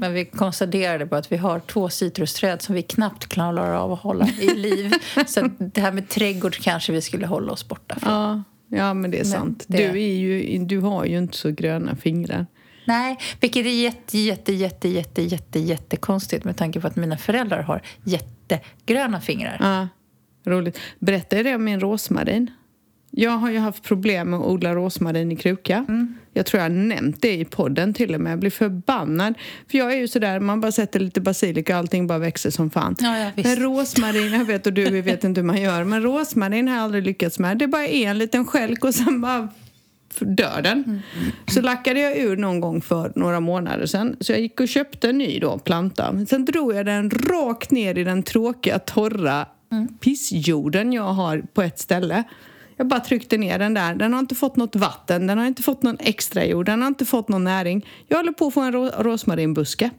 Men 0.00 0.12
vi 0.12 0.24
konstaterade 0.24 1.06
på 1.06 1.16
att 1.16 1.32
vi 1.32 1.36
har 1.36 1.60
två 1.60 1.88
citrusträd 1.88 2.62
som 2.62 2.74
vi 2.74 2.82
knappt 2.82 3.26
klarar 3.26 3.74
av 3.74 3.92
att 3.92 3.98
hålla 4.00 4.28
i 4.40 4.54
liv. 4.56 4.92
Så 5.26 5.50
det 5.58 5.80
här 5.80 5.92
med 5.92 6.08
trädgård 6.08 6.54
kanske 6.54 6.92
vi 6.92 7.00
skulle 7.00 7.26
hålla 7.26 7.52
oss 7.52 7.68
borta 7.68 7.96
från. 8.00 8.12
Ja, 8.12 8.42
ja 8.78 8.94
men 8.94 9.10
det 9.10 9.20
är 9.20 9.24
sant. 9.24 9.64
det- 9.66 9.76
Du, 9.92 10.02
är 10.02 10.14
ju, 10.14 10.58
du 10.64 10.78
har 10.80 11.04
ju 11.04 11.18
inte 11.18 11.36
så 11.36 11.50
gröna 11.50 11.96
fingrar. 11.96 12.46
Nej, 12.84 13.18
vilket 13.40 13.66
är 13.66 13.70
jätte, 13.70 14.18
jätte, 14.18 14.52
jätte, 14.52 14.88
jätte, 14.88 15.22
jätte, 15.22 15.58
jättekonstigt 15.58 16.44
med 16.44 16.56
tanke 16.56 16.80
på 16.80 16.86
att 16.86 16.96
mina 16.96 17.16
föräldrar 17.16 17.62
har 17.62 17.82
jättegröna 18.04 19.20
fingrar. 19.20 19.56
Ja, 19.60 19.88
roligt. 20.52 20.78
Berättade 20.98 21.36
jag 21.36 21.46
det 21.46 21.54
om 21.54 21.64
min 21.64 21.80
rosmarin? 21.80 22.50
Jag 23.16 23.30
har 23.30 23.50
ju 23.50 23.58
haft 23.58 23.82
problem 23.82 24.30
med 24.30 24.40
att 24.40 24.46
odla 24.46 24.74
rosmarin 24.74 25.32
i 25.32 25.36
kruka. 25.36 25.86
Jag 26.32 26.46
tror 26.46 26.62
jag 26.62 26.70
har 26.70 26.76
nämnt 26.76 27.22
det 27.22 27.34
i 27.34 27.44
podden 27.44 27.94
till 27.94 28.14
och 28.14 28.20
med. 28.20 28.32
Jag 28.32 28.38
blir 28.38 28.50
förbannad. 28.50 29.34
För 29.70 29.78
jag 29.78 29.92
är 29.92 29.96
ju 29.96 30.08
sådär, 30.08 30.40
man 30.40 30.60
bara 30.60 30.72
sätter 30.72 31.00
lite 31.00 31.20
basilika 31.20 31.72
och 31.74 31.78
allting 31.78 32.06
bara 32.06 32.18
växer 32.18 32.50
som 32.50 32.70
fan. 32.70 32.96
Ja, 32.98 33.18
ja, 33.18 33.30
men 33.34 33.56
rosmarin, 33.56 34.32
jag 34.32 34.44
vet 34.44 34.66
och 34.66 34.72
du 34.72 34.84
vi 34.84 35.00
vet 35.00 35.24
inte 35.24 35.40
hur 35.40 35.46
man 35.46 35.62
gör, 35.62 35.84
men 35.84 36.02
rosmarin 36.02 36.68
har 36.68 36.74
jag 36.76 36.84
aldrig 36.84 37.04
lyckats 37.04 37.38
med. 37.38 37.58
Det 37.58 37.64
är 37.64 37.68
bara 37.68 37.86
en 37.86 38.18
liten 38.18 38.46
skälk 38.46 38.84
och 38.84 38.94
sen 38.94 39.20
bara 39.20 39.48
dör 40.20 40.62
den. 40.62 41.02
Så 41.46 41.60
lackade 41.60 42.00
jag 42.00 42.16
ur 42.18 42.36
någon 42.36 42.60
gång 42.60 42.80
för 42.80 43.12
några 43.16 43.40
månader 43.40 43.86
sedan. 43.86 44.16
Så 44.20 44.32
jag 44.32 44.40
gick 44.40 44.60
och 44.60 44.68
köpte 44.68 45.08
en 45.08 45.18
ny 45.18 45.38
då, 45.38 45.58
planta. 45.58 46.26
Sen 46.28 46.44
drog 46.44 46.74
jag 46.74 46.86
den 46.86 47.10
rakt 47.10 47.70
ner 47.70 47.98
i 47.98 48.04
den 48.04 48.22
tråkiga, 48.22 48.78
torra 48.78 49.46
pissjorden 50.00 50.92
jag 50.92 51.02
har 51.12 51.42
på 51.54 51.62
ett 51.62 51.78
ställe. 51.78 52.22
Jag 52.76 52.86
bara 52.88 53.00
tryckte 53.00 53.38
ner 53.38 53.58
den 53.58 53.74
där. 53.74 53.94
Den 53.94 54.12
har 54.12 54.20
inte 54.20 54.34
fått 54.34 54.56
något 54.56 54.76
vatten, 54.76 55.26
den 55.26 55.38
har 55.38 55.46
inte 55.46 55.62
fått 55.62 55.82
någon 55.82 55.96
extra 56.00 56.44
jord, 56.46 56.66
den 56.66 56.82
har 56.82 56.88
inte 56.88 57.04
fått 57.04 57.28
någon 57.28 57.44
näring. 57.44 57.86
Jag 58.08 58.16
håller 58.16 58.32
på 58.32 58.46
att 58.46 58.54
få 58.54 58.60
en 58.60 58.72
ro- 58.72 58.90
rosmarinbuske. 58.98 59.90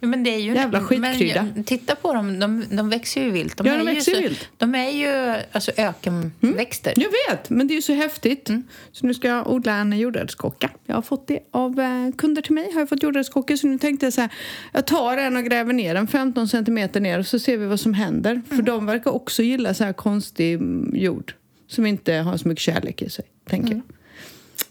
Ja, 0.00 0.08
men 0.08 0.22
det 0.22 0.34
är 0.34 0.38
ju 0.38 0.54
Jävla 0.54 0.80
skitkrydda. 0.80 1.42
Men, 1.54 1.64
titta 1.64 1.94
på 1.94 2.14
dem, 2.14 2.40
de, 2.40 2.64
de 2.76 2.88
växer 2.90 3.20
ju 3.24 3.30
vilt. 3.30 3.56
De 3.56 3.66
Ja, 3.66 3.72
är 3.74 3.78
de 3.78 3.88
ju 3.88 3.94
växer 3.94 4.12
så, 4.12 4.18
ju 4.20 4.28
vilt. 4.28 4.48
De 4.56 4.74
är 4.74 4.90
ju 4.90 5.42
alltså 5.52 5.72
ökenväxter. 5.76 6.92
Jag 6.96 7.08
vet, 7.30 7.50
men 7.50 7.66
det 7.68 7.72
är 7.74 7.76
ju 7.76 7.82
så 7.82 7.92
häftigt. 7.94 8.50
Så 8.92 9.06
nu 9.06 9.14
ska 9.14 9.28
jag 9.28 9.50
odla 9.50 9.72
en 9.74 9.98
jordärtskocka. 9.98 10.70
Jag 10.86 10.94
har 10.94 11.02
fått 11.02 11.28
det 11.28 11.38
av 11.50 11.80
eh, 11.80 12.10
kunder 12.18 12.42
till 12.42 12.52
mig. 12.54 12.70
Har 12.72 12.80
jag 12.80 12.88
fått 12.88 13.02
jordärtskockor 13.02 13.56
så 13.56 13.66
nu 13.66 13.78
tänkte 13.78 14.06
jag 14.06 14.12
så 14.12 14.20
här. 14.20 14.30
Jag 14.72 14.86
tar 14.86 15.16
en 15.16 15.36
och 15.36 15.44
gräver 15.44 15.72
ner 15.72 15.94
den 15.94 16.06
15 16.06 16.48
centimeter 16.48 17.00
ner 17.00 17.18
och 17.18 17.26
så 17.26 17.38
ser 17.38 17.56
vi 17.58 17.66
vad 17.66 17.80
som 17.80 17.94
händer. 17.94 18.42
För 18.48 18.62
de 18.62 18.86
verkar 18.86 19.10
också 19.10 19.42
gilla 19.42 19.74
så 19.74 19.84
här 19.84 19.92
konstig 19.92 20.54
mm, 20.54 20.96
jord. 20.96 21.34
som 21.66 21.86
inte 21.86 22.12
har 22.14 22.36
så 22.36 22.48
mycket 22.48 22.62
kärlek 22.62 23.02
i 23.02 23.10
sig, 23.10 23.24
tänker 23.50 23.66
Mm. 23.72 23.82
jag. 23.88 23.96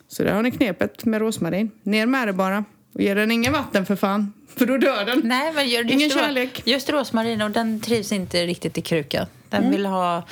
Så 0.08 0.24
där 0.24 0.32
har 0.34 0.44
ni 0.44 0.52
knepet 0.52 1.06
med 1.06 1.22
rosmarin. 1.22 1.72
Ner 1.84 2.06
med 2.06 2.28
det 2.28 2.34
bara. 2.34 2.64
Och 2.94 3.02
ge 3.02 3.14
den 3.14 3.32
ingen 3.32 3.54
vatten 3.54 3.86
för 3.86 3.96
fan, 3.96 4.34
för 4.56 4.66
då 4.66 4.78
dör 4.78 5.06
den. 5.06 5.22
Nej, 5.24 5.54
men 5.54 5.70
just, 5.70 5.92
Ingen 5.92 6.10
kärlek. 6.10 6.62
Just 6.66 6.90
rosmarin, 6.90 7.42
och 7.42 7.52
den 7.52 7.80
trivs 7.80 8.12
inte 8.12 8.46
riktigt 8.46 8.78
i 8.78 8.82
kruka. 8.82 9.28
Den 9.50 9.72
vill 9.72 9.86
ha... 9.86 10.24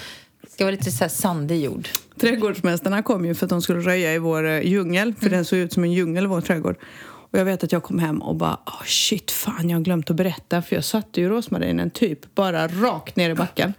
ska 0.48 0.64
vara 0.64 0.72
lite 0.72 0.92
så 0.92 1.04
här 1.04 1.10
sandig 1.10 1.64
jord. 1.64 1.88
Trädgårdsmästarna 2.20 3.04
kom 3.04 3.26
ju 3.26 3.36
för 3.36 3.46
att 3.46 3.50
de 3.50 3.62
skulle 3.62 3.80
röja 3.80 4.14
i 4.14 4.18
vår 4.18 4.48
eh, 4.48 4.62
djungel, 4.62 5.14
för 5.20 5.30
den 5.30 5.46
såg 5.46 5.60
ut 5.60 5.74
som 5.74 5.84
en 5.84 5.92
djungel, 5.92 6.28
vår 6.28 6.42
trädgård. 6.42 6.76
Och 7.04 7.40
jag 7.40 7.46
vet 7.46 7.64
att 7.64 7.72
jag 7.72 7.84
kom 7.84 8.00
hem 8.00 8.22
och 8.22 8.36
bara, 8.36 8.54
oh 8.66 8.84
shit, 8.86 9.32
fan, 9.32 9.70
jag 9.70 9.78
har 9.78 9.84
glömt 9.84 10.10
att 10.10 10.16
berätta, 10.16 10.62
för 10.62 10.76
jag 10.76 10.84
satte 10.84 11.22
ju 11.22 11.30
rosmarinen 11.30 11.90
typ 11.90 12.36
bara 12.36 12.68
rakt 12.68 13.16
ner 13.16 13.30
i 13.30 13.36
backen. 13.36 13.74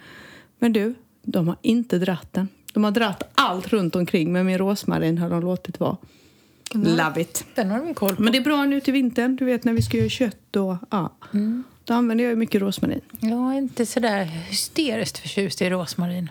Men 0.59 0.73
du, 0.73 0.95
de 1.23 1.49
har 1.49 1.57
inte 1.62 1.99
dratt 1.99 2.29
den. 2.33 2.49
De 2.73 2.85
har 2.85 2.91
dratt 2.91 3.23
allt 3.35 3.69
runt 3.69 3.97
omkring, 3.97 4.33
men 4.33 4.47
min 4.47 4.59
rosmarin 4.59 5.19
har 5.19 5.31
de 5.31 5.41
låtit 5.41 5.81
vara. 5.81 5.97
Love 6.75 7.21
it. 7.21 7.45
Den 7.55 7.71
har 7.71 7.79
de 7.79 7.95
koll 7.95 8.17
på. 8.17 8.23
Men 8.23 8.33
det 8.33 8.38
är 8.38 8.43
bra 8.43 8.64
nu 8.64 8.81
till 8.81 8.93
vintern, 8.93 9.37
du 9.37 9.45
vet 9.45 9.64
när 9.64 9.73
vi 9.73 9.83
ska 9.83 9.97
göra 9.97 10.09
kött 10.09 10.57
och 10.57 10.76
ja. 10.91 11.12
Då 11.85 11.95
använder 11.95 12.25
jag 12.25 12.31
ju 12.31 12.37
mycket 12.37 12.61
rosmarin. 12.61 13.00
Jag 13.21 13.55
är 13.55 13.59
inte 13.59 13.87
så 13.87 14.00
där 14.00 14.25
hysteriskt 14.25 15.19
förtjust 15.19 15.62
i 15.62 15.71
rosmarin. 15.71 16.31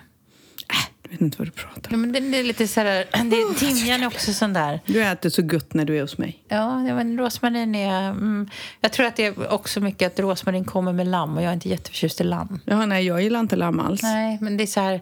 Äh, 0.70 0.92
du 1.02 1.10
vet 1.10 1.22
inte 1.22 1.38
vad 1.38 1.48
du 1.48 1.52
pratar 1.52 1.76
om. 1.76 1.82
Ja, 1.92 1.98
men 1.98 2.32
det, 2.32 2.38
är 2.38 2.44
lite 2.44 2.68
så 2.68 2.84
där... 2.84 3.06
Det, 3.30 3.60
timjan 3.60 4.04
är 4.04 4.08
också 4.08 4.34
sån 4.34 4.54
där... 4.54 4.80
Du 4.86 5.04
äter 5.04 5.30
så 5.30 5.42
gott 5.42 5.74
när 5.74 5.86
du 5.86 5.98
är 5.98 6.02
hos 6.02 6.18
mig. 6.18 6.44
Ja, 6.48 6.88
ja, 6.88 6.96
men 6.96 7.18
rosmarin 7.18 7.76
är... 7.76 8.10
Mm, 8.10 8.50
jag 8.82 8.92
tror 8.92 9.06
att 9.06 9.16
det 9.16 9.26
är 9.26 9.54
också 9.54 9.80
mycket 9.80 10.14
att 10.14 10.20
rosmarin 10.20 10.66
kommer 10.66 10.94
med 10.94 11.08
lamm 11.08 11.38
och 11.38 11.44
jag 11.44 11.50
är 11.50 11.54
inte 11.54 11.70
jätteförtjust 11.70 12.22
i 12.22 12.24
lamm. 12.24 12.60
Jaha, 12.66 12.86
nej, 12.86 13.06
jag 13.06 13.22
gillar 13.22 13.40
inte 13.40 13.56
lamm 13.56 13.80
alls. 13.80 14.04
Nej, 14.04 14.38
men 14.42 14.58
det 14.58 14.64
är 14.64 14.68
så 14.68 14.80
här... 14.80 15.02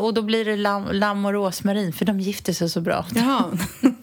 Och 0.00 0.14
då 0.14 0.22
blir 0.22 0.44
det 0.44 0.56
lamm, 0.56 0.84
lamm 0.92 1.24
och 1.24 1.32
rosmarin 1.32 1.92
för 1.92 2.04
de 2.04 2.20
gifter 2.20 2.52
sig 2.52 2.68
så 2.68 2.80
bra. 2.80 3.06
Jaha. 3.14 3.58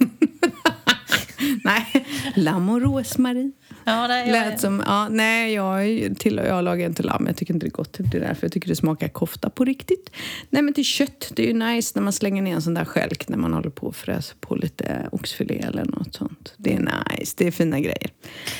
lamm 2.35 2.69
och 2.69 2.81
rosmarin. 2.81 3.51
Ja, 3.85 4.17
jag, 4.17 4.31
Lät 4.31 4.59
som, 4.59 4.83
ja, 4.85 5.07
nej, 5.09 5.53
jag, 5.53 5.79
till, 6.19 6.41
jag 6.45 6.63
lagar 6.63 6.85
inte 6.85 7.03
lamm. 7.03 7.27
Jag 7.27 7.37
tycker 7.37 7.53
inte 7.53 7.65
det 7.65 7.69
är 7.69 7.71
gott. 7.71 7.97
Det 7.97 8.17
är 8.17 8.21
därför 8.21 8.45
jag 8.45 8.51
tycker 8.51 8.67
det 8.67 8.75
smakar 8.75 9.07
kofta 9.07 9.49
på 9.49 9.65
riktigt. 9.65 10.09
Nej, 10.49 10.61
men 10.61 10.73
till 10.73 10.83
kött. 10.83 11.31
Det 11.35 11.43
är 11.43 11.47
ju 11.47 11.53
nice 11.53 11.91
när 11.95 12.03
man 12.03 12.13
slänger 12.13 12.41
ner 12.41 12.55
en 12.55 12.61
sån 12.61 12.73
där 12.73 12.85
skälk 12.85 13.29
när 13.29 13.37
man 13.37 13.53
håller 13.53 13.69
på 13.69 13.87
och 13.87 13.95
fräser 13.95 14.35
på 14.39 14.55
lite 14.55 15.09
oxfilé 15.11 15.59
eller 15.59 15.85
något 15.85 16.15
sånt. 16.15 16.53
Det 16.57 16.73
är 16.73 16.79
nice. 16.79 17.33
Det 17.37 17.47
är 17.47 17.51
fina 17.51 17.79
grejer. 17.79 18.09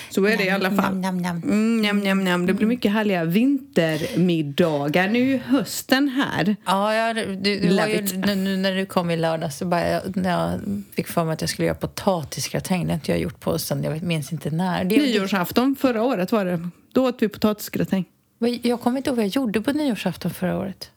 Så 0.10 0.26
är 0.26 0.38
det 0.38 0.44
i 0.44 0.50
alla 0.50 0.72
fall. 0.72 0.96
Nam, 0.96 1.18
nam, 1.18 1.22
nam. 1.22 1.44
Mm, 1.44 1.82
njam, 1.82 2.00
njam, 2.00 2.24
njam. 2.24 2.46
Det 2.46 2.54
blir 2.54 2.68
mycket 2.68 2.92
härliga 2.92 3.24
vintermiddagar. 3.24 5.08
Nu 5.08 5.20
är 5.20 5.26
ju 5.26 5.38
hösten 5.38 6.10
här. 6.10 6.56
Ja, 6.66 6.96
jag, 6.96 7.16
du, 7.16 7.60
du 7.60 7.76
var 7.76 7.88
ju, 7.88 8.02
nu, 8.02 8.36
nu 8.36 8.58
när 8.58 8.76
du 8.76 8.86
kom 8.86 9.10
i 9.10 9.18
lördags 9.18 9.58
så 9.58 9.66
bara, 9.66 9.90
jag, 9.90 10.18
när 10.18 10.30
jag 10.32 10.60
fick 10.96 11.08
för 11.08 11.24
mig 11.24 11.34
att 11.34 11.42
jag 11.42 11.50
skulle 11.50 11.66
göra 11.66 11.78
potatisgratäng. 11.78 12.86
Det 12.86 12.92
har 12.92 12.96
inte 12.96 13.12
jag 13.12 13.20
gjort 13.20 13.40
på 13.40 13.60
sen, 13.60 13.84
jag 13.84 14.04
minns 14.04 14.32
inte 14.32 14.50
när. 14.50 14.84
Det, 14.84 14.96
Nyårsafton 15.20 15.76
förra 15.76 16.04
året 16.04 16.32
var 16.32 16.46
det. 16.46 16.70
Då 16.94 17.08
åt 17.08 17.22
vi 17.22 17.30
potatisgratäng. 17.30 18.06
jag 18.62 18.82
kommer 18.82 18.98
inte 18.98 19.10
ihåg 19.10 19.18
vad 19.18 19.26
jag 19.26 19.36
gjorde 19.36 19.62
på 19.62 19.72
nyårsafton 19.72 20.32
förra 20.32 20.58
året. 20.58 20.92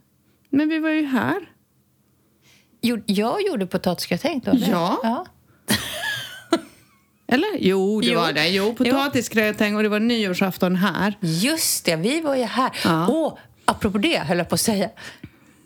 Men 0.51 0.69
vi 0.69 0.79
var 0.79 0.91
ju 0.91 1.07
här. 1.07 1.37
Jag 3.07 3.43
gjorde 3.47 3.67
potatisgratäng 3.67 4.43
då? 4.45 4.51
eller? 4.51 4.71
Ja. 4.71 5.01
ja. 5.03 5.27
Eller? 7.29 7.49
Jo, 7.59 8.01
det 8.01 8.07
Jo. 8.07 8.21
var 8.21 8.33
det. 8.33 8.49
Jo, 8.49 8.75
potatisgratäng 8.75 9.77
och 9.77 9.83
det 9.83 9.89
var 9.89 10.01
nyårsafton 10.01 10.77
här. 10.77 11.15
Just 11.21 11.85
det, 11.85 11.97
vi 11.97 12.21
var 12.21 12.37
ju 12.37 12.45
här. 12.45 12.71
Ja. 12.85 13.07
Och 13.07 13.39
apropå 13.65 13.99
det, 13.99 14.19
höll 14.19 14.39
jag 14.39 14.49
på 14.49 14.55
att 14.55 14.61
säga. 14.61 14.91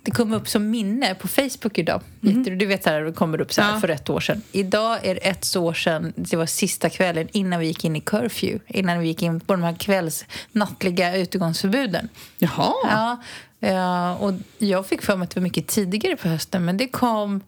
Det 0.03 0.11
kom 0.11 0.33
upp 0.33 0.49
som 0.49 0.71
minne 0.71 1.15
på 1.15 1.29
Facebook 1.29 1.79
idag. 1.79 2.03
Jätte- 2.21 2.51
Du 2.51 2.67
vet 2.67 2.85
så 2.85 2.91
här, 2.91 3.01
det 3.01 3.13
kommer 3.13 3.41
upp 3.41 3.53
så 3.53 3.63
här. 3.63 3.75
Ja. 3.75 3.81
för 3.81 3.89
ett 3.89 4.11
år 4.11 4.21
sedan. 4.21 4.43
Idag 4.53 4.99
är 5.07 5.15
det 5.15 5.21
ett 5.21 5.57
år 5.57 5.75
sedan, 5.75 6.13
det 6.17 6.37
var 6.37 6.47
sista 6.47 6.91
kvällen 6.91 7.29
innan 7.33 7.61
vi 7.61 7.67
gick 7.67 7.85
in 7.85 7.97
i 7.97 8.01
curfew. 8.01 8.61
Innan 8.67 8.99
vi 9.01 9.07
gick 9.07 9.23
in 9.23 9.41
på 9.41 9.53
de 9.53 9.63
här 9.63 9.75
kvälls 9.75 10.25
nattliga 10.53 11.17
utegångsförbuden. 11.17 12.09
Jaha. 12.39 12.73
Ja, 12.91 13.23
eh, 13.69 14.23
och 14.23 14.33
jag 14.59 14.87
fick 14.87 15.03
för 15.03 15.17
mig 15.17 15.25
att 15.25 15.31
det 15.31 15.41
var 15.41 15.43
mycket 15.45 15.67
tidigare 15.67 16.17
på 16.17 16.29
hösten 16.29 16.65
men 16.65 16.77
det 16.77 16.89
kom, 16.89 17.41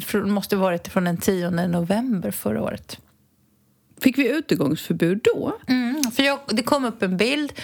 från- 0.00 0.30
måste 0.30 0.56
varit 0.56 0.88
från 0.88 1.04
den 1.04 1.16
10 1.16 1.50
november 1.50 2.30
förra 2.30 2.62
året. 2.62 2.98
Fick 4.00 4.18
vi 4.18 4.28
utegångsförbud 4.28 5.20
då? 5.34 5.58
Mm, 5.66 6.02
för 6.16 6.22
jag, 6.22 6.38
det 6.48 6.62
kom 6.62 6.84
upp 6.84 7.02
en 7.02 7.16
bild 7.16 7.52
mm, 7.52 7.58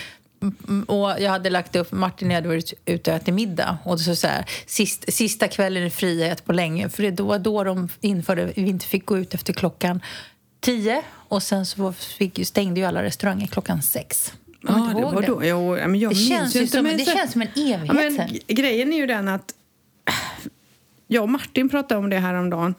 och 0.86 1.10
jag 1.20 1.30
hade 1.30 1.50
lagt 1.50 1.76
upp, 1.76 1.92
Martin 1.92 2.30
hade 2.30 2.48
varit 2.48 2.72
ute 2.84 3.10
och 3.10 3.16
ätit 3.16 3.34
middag 3.34 3.78
och 3.84 4.00
så, 4.00 4.16
så 4.16 4.26
här, 4.26 4.44
sist, 4.66 5.04
sista 5.14 5.48
kvällen 5.48 5.82
i 5.84 5.90
frihet 5.90 6.44
på 6.44 6.52
länge 6.52 6.88
för 6.88 7.02
det 7.10 7.22
var 7.22 7.38
då 7.38 7.64
de 7.64 7.88
införde 8.00 8.52
vi 8.56 8.68
inte 8.68 8.86
fick 8.86 9.06
gå 9.06 9.18
ut 9.18 9.34
efter 9.34 9.52
klockan 9.52 10.00
10 10.60 11.02
och 11.28 11.42
sen 11.42 11.66
så 11.66 11.92
fick, 11.92 12.46
stängde 12.46 12.80
ju 12.80 12.86
alla 12.86 13.02
restauranger 13.02 13.46
klockan 13.46 13.82
6. 13.82 14.32
Ja, 14.62 14.92
det 14.96 15.02
var 15.02 15.22
då. 15.22 15.44
Jo, 15.44 15.76
ja, 15.78 15.88
men 15.88 16.00
jag 16.00 16.10
Det 16.12 16.14
minns 16.16 16.28
känns 16.28 16.54
ju 16.54 16.58
ju 16.58 16.62
inte. 16.64 16.76
som- 16.76 16.84
men 16.84 16.96
det 16.98 17.04
så- 17.04 17.12
känns 17.12 17.32
som 17.32 17.42
en 17.42 17.48
evighet 17.56 17.86
Ja, 17.86 17.94
men, 17.94 18.56
grejen 18.56 18.92
är 18.92 18.96
ju 18.96 19.06
den 19.06 19.28
att 19.28 19.52
jag 21.08 21.22
och 21.22 21.28
Martin 21.28 21.68
pratade 21.68 21.98
om 21.98 22.10
det 22.10 22.18
här 22.18 22.34
om 22.34 22.50
dagen. 22.50 22.74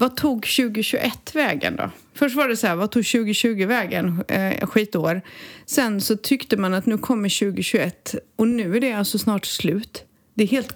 Vad 0.00 0.16
tog 0.16 0.42
2021 0.42 1.34
vägen 1.34 1.76
då? 1.76 1.90
Först 2.14 2.36
var 2.36 2.48
det 2.48 2.56
så 2.56 2.66
här, 2.66 2.76
vad 2.76 2.90
tog 2.90 3.06
2020 3.06 3.66
vägen? 3.66 4.24
Eh, 4.28 4.66
skitår. 4.66 5.22
Sen 5.66 6.00
så 6.00 6.16
tyckte 6.16 6.56
man 6.56 6.74
att 6.74 6.86
nu 6.86 6.98
kommer 6.98 7.38
2021 7.40 8.14
och 8.36 8.48
nu 8.48 8.76
är 8.76 8.80
det 8.80 8.92
alltså 8.92 9.18
snart 9.18 9.46
slut. 9.46 10.04
Det 10.34 10.42
är 10.42 10.48
helt 10.48 10.72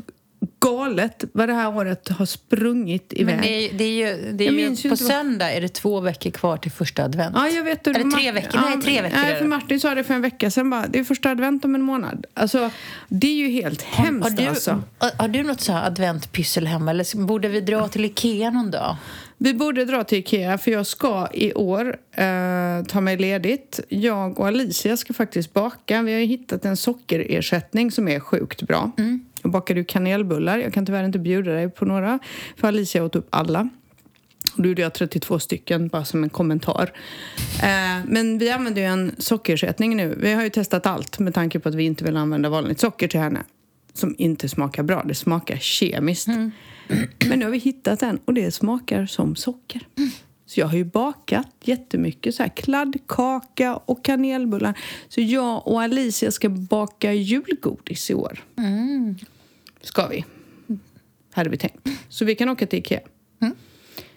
galet 0.60 1.24
vad 1.32 1.48
det 1.48 1.54
här 1.54 1.76
året 1.76 2.08
har 2.08 2.26
sprungit 2.26 3.12
iväg. 3.16 3.34
Men 3.34 3.42
det 3.42 3.48
är, 3.48 3.72
det 3.72 3.84
är 3.84 3.88
ju, 3.88 4.32
det 4.32 4.46
är 4.46 4.52
ju, 4.52 4.66
på 4.66 4.88
inte 4.88 4.96
söndag 4.96 5.52
är 5.52 5.60
det 5.60 5.68
två 5.68 6.00
veckor 6.00 6.30
kvar 6.30 6.56
till 6.56 6.70
första 6.70 7.04
advent. 7.04 7.36
Ja, 7.36 7.48
jag 7.48 7.64
vet. 7.64 7.86
Eller 7.86 8.00
Mar- 8.00 8.16
tre 8.16 8.32
veckor. 8.32 8.60
Nej, 8.60 8.82
tre 8.82 9.02
veckor 9.02 9.16
Nej, 9.16 9.32
det. 9.32 9.38
för 9.38 9.46
Martin 9.46 9.80
sa 9.80 9.94
det 9.94 10.04
för 10.04 10.14
en 10.14 10.22
vecka 10.22 10.50
sedan 10.50 10.70
bara. 10.70 10.86
Det 10.86 10.98
är 10.98 11.04
första 11.04 11.30
advent 11.30 11.64
om 11.64 11.74
en 11.74 11.82
månad. 11.82 12.26
Alltså, 12.34 12.70
det 13.08 13.26
är 13.26 13.34
ju 13.34 13.48
helt 13.48 13.82
hemskt 13.82 14.30
har, 14.30 14.36
du, 14.36 14.46
alltså. 14.46 14.82
har, 14.98 15.10
har 15.18 15.28
du 15.28 15.42
något 15.42 15.60
så 15.60 15.72
här 15.72 15.86
adventpyssel 15.86 16.66
hemma 16.66 16.90
eller 16.90 17.24
borde 17.26 17.48
vi 17.48 17.60
dra 17.60 17.88
till 17.88 18.04
Ikea 18.04 18.50
någon 18.50 18.70
dag? 18.70 18.96
Vi 19.38 19.54
borde 19.54 19.84
dra 19.84 20.04
till 20.04 20.18
Ikea 20.18 20.58
för 20.58 20.70
jag 20.70 20.86
ska 20.86 21.28
i 21.34 21.52
år 21.54 21.96
eh, 22.12 22.84
ta 22.88 23.00
mig 23.00 23.16
ledigt. 23.16 23.80
Jag 23.88 24.38
och 24.38 24.46
Alicia 24.46 24.96
ska 24.96 25.12
faktiskt 25.12 25.52
baka. 25.52 26.02
Vi 26.02 26.12
har 26.12 26.20
ju 26.20 26.26
hittat 26.26 26.64
en 26.64 26.76
sockerersättning 26.76 27.90
som 27.90 28.08
är 28.08 28.20
sjukt 28.20 28.62
bra. 28.62 28.92
Jag 29.42 29.52
bakade 29.52 29.80
ju 29.80 29.84
kanelbullar. 29.84 30.58
Jag 30.58 30.72
kan 30.72 30.86
tyvärr 30.86 31.04
inte 31.04 31.18
bjuda 31.18 31.52
dig 31.52 31.70
på 31.70 31.84
några 31.84 32.18
för 32.56 32.68
Alicia 32.68 33.04
åt 33.04 33.16
upp 33.16 33.26
alla. 33.30 33.68
Då 34.56 34.68
gjorde 34.68 34.82
jag 34.82 34.94
32 34.94 35.38
stycken 35.38 35.88
bara 35.88 36.04
som 36.04 36.24
en 36.24 36.30
kommentar. 36.30 36.92
Eh, 37.62 38.04
men 38.06 38.38
vi 38.38 38.50
använder 38.50 38.82
ju 38.82 38.86
en 38.86 39.14
sockerersättning 39.18 39.96
nu. 39.96 40.18
Vi 40.20 40.32
har 40.32 40.42
ju 40.42 40.50
testat 40.50 40.86
allt 40.86 41.18
med 41.18 41.34
tanke 41.34 41.58
på 41.60 41.68
att 41.68 41.74
vi 41.74 41.84
inte 41.84 42.04
vill 42.04 42.16
använda 42.16 42.48
vanligt 42.48 42.80
socker 42.80 43.08
till 43.08 43.20
henne. 43.20 43.42
Som 43.92 44.14
inte 44.18 44.48
smakar 44.48 44.82
bra. 44.82 45.02
Det 45.02 45.14
smakar 45.14 45.56
kemiskt. 45.56 46.28
Men 47.28 47.38
nu 47.38 47.44
har 47.44 47.52
vi 47.52 47.58
hittat 47.58 48.02
en 48.02 48.18
och 48.24 48.34
det 48.34 48.52
smakar 48.52 49.06
som 49.06 49.36
socker. 49.36 49.86
Så 50.46 50.60
jag 50.60 50.66
har 50.66 50.76
ju 50.76 50.84
bakat 50.84 51.48
jättemycket 51.64 52.34
så 52.34 52.42
här 52.42 52.50
kladdkaka 52.50 53.76
och 53.76 54.04
kanelbullar. 54.04 54.78
Så 55.08 55.20
jag 55.20 55.68
och 55.68 55.82
Alicia 55.82 56.30
ska 56.30 56.48
baka 56.48 57.12
julgodis 57.12 58.10
i 58.10 58.14
år. 58.14 58.44
Ska 59.82 60.06
vi. 60.08 60.24
Hade 61.32 61.50
vi 61.50 61.56
tänkt. 61.56 61.88
Så 62.08 62.24
vi 62.24 62.34
kan 62.34 62.48
åka 62.48 62.66
till 62.66 62.78
Ikea. 62.78 63.00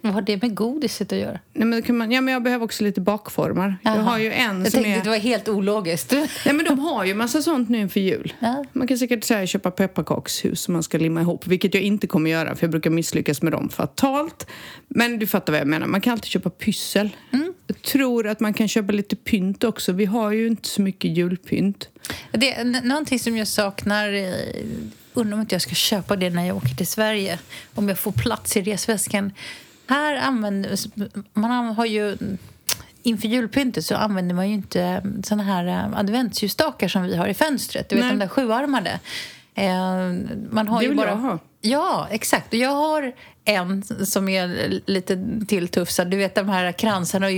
Vad 0.01 0.13
har 0.13 0.21
det 0.21 0.41
med 0.41 0.55
godiset 0.55 1.13
att 1.13 1.19
göra? 1.19 1.39
Nej, 1.53 1.67
men, 1.67 1.81
kan 1.81 1.97
man, 1.97 2.11
ja, 2.11 2.21
men 2.21 2.33
jag 2.33 2.43
behöver 2.43 2.65
också 2.65 2.83
lite 2.83 3.01
bakformar. 3.01 3.75
Jag 3.83 3.95
Jaha. 3.97 4.01
har 4.01 4.19
ju 4.19 4.31
en 4.31 4.59
Jag 4.63 4.71
som 4.71 4.83
tänkte 4.83 4.89
är... 4.91 4.97
att 4.97 5.03
det 5.03 5.09
var 5.09 5.17
helt 5.17 5.47
ologiskt. 5.49 6.11
Nej, 6.11 6.55
men 6.55 6.65
de 6.65 6.79
har 6.79 7.05
ju 7.05 7.13
massa 7.13 7.41
sånt 7.41 7.69
nu 7.69 7.77
inför 7.79 7.99
jul. 7.99 8.33
Ja. 8.39 8.65
Man 8.73 8.87
kan 8.87 8.97
säkert 8.97 9.23
så 9.23 9.33
här, 9.33 9.45
köpa 9.45 9.71
pepparkakshus 9.71 10.61
som 10.61 10.73
man 10.73 10.83
ska 10.83 10.97
limma 10.97 11.21
ihop, 11.21 11.47
vilket 11.47 11.73
jag 11.73 11.83
inte 11.83 12.07
kommer 12.07 12.29
göra 12.29 12.55
för 12.55 12.63
jag 12.63 12.71
brukar 12.71 12.89
misslyckas 12.89 13.41
med 13.41 13.51
dem 13.51 13.69
fatalt. 13.69 14.47
Men 14.87 15.19
du 15.19 15.27
fattar 15.27 15.53
vad 15.53 15.59
jag 15.59 15.67
menar, 15.67 15.87
man 15.87 16.01
kan 16.01 16.13
alltid 16.13 16.29
köpa 16.29 16.49
pyssel. 16.49 17.09
Mm. 17.33 17.53
Jag 17.67 17.81
tror 17.81 18.27
att 18.27 18.39
man 18.39 18.53
kan 18.53 18.67
köpa 18.67 18.91
lite 18.93 19.15
pynt 19.15 19.63
också. 19.63 19.91
Vi 19.91 20.05
har 20.05 20.31
ju 20.31 20.47
inte 20.47 20.67
så 20.69 20.81
mycket 20.81 21.17
julpynt. 21.17 21.89
Det 22.31 22.53
är 22.53 22.81
någonting 22.87 23.19
som 23.19 23.37
jag 23.37 23.47
saknar. 23.47 24.13
eh, 24.13 24.33
Undrar 25.15 25.33
om 25.35 25.41
inte 25.41 25.55
jag 25.55 25.61
ska 25.61 25.75
köpa 25.75 26.15
det 26.15 26.29
när 26.29 26.45
jag 26.47 26.57
åker 26.57 26.75
till 26.75 26.87
Sverige. 26.87 27.39
Om 27.75 27.89
jag 27.89 27.99
får 27.99 28.11
plats 28.11 28.57
i 28.57 28.61
resväskan. 28.61 29.33
Här 29.89 30.15
använder 30.15 30.77
man 31.33 31.51
an- 31.51 31.75
har 31.75 31.85
ju 31.85 32.17
inför 33.03 33.27
julpyntet 33.27 33.85
så 33.85 33.95
använder 33.95 34.35
man 34.35 34.47
ju 34.47 34.53
inte 34.53 35.03
såna 35.23 35.43
här 35.43 35.67
eh, 35.67 35.99
adventsljusstakar 35.99 36.87
som 36.87 37.03
vi 37.03 37.15
har 37.15 37.27
i 37.27 37.33
fönstret. 37.33 37.89
Du 37.89 37.95
vet 37.95 38.03
Nej. 38.05 38.11
de 38.13 38.19
där 38.19 38.27
sjuarmade. 38.27 38.99
Eh, 39.55 39.67
Man 40.51 40.67
har 40.67 40.77
Det 40.79 40.83
ju 40.83 40.89
vill 40.89 40.97
bara... 40.97 41.07
jag 41.09 41.15
ha. 41.15 41.39
Ja, 41.65 42.07
exakt. 42.11 42.53
Och 42.53 42.59
jag 42.59 42.71
har 42.71 43.13
en 43.45 43.83
som 44.05 44.29
är 44.29 44.79
lite 44.85 45.17
tilltufsad. 45.47 46.07
Du 46.07 46.17
vet, 46.17 46.35
de 46.35 46.49
här 46.49 46.71
kransarna 46.71 47.29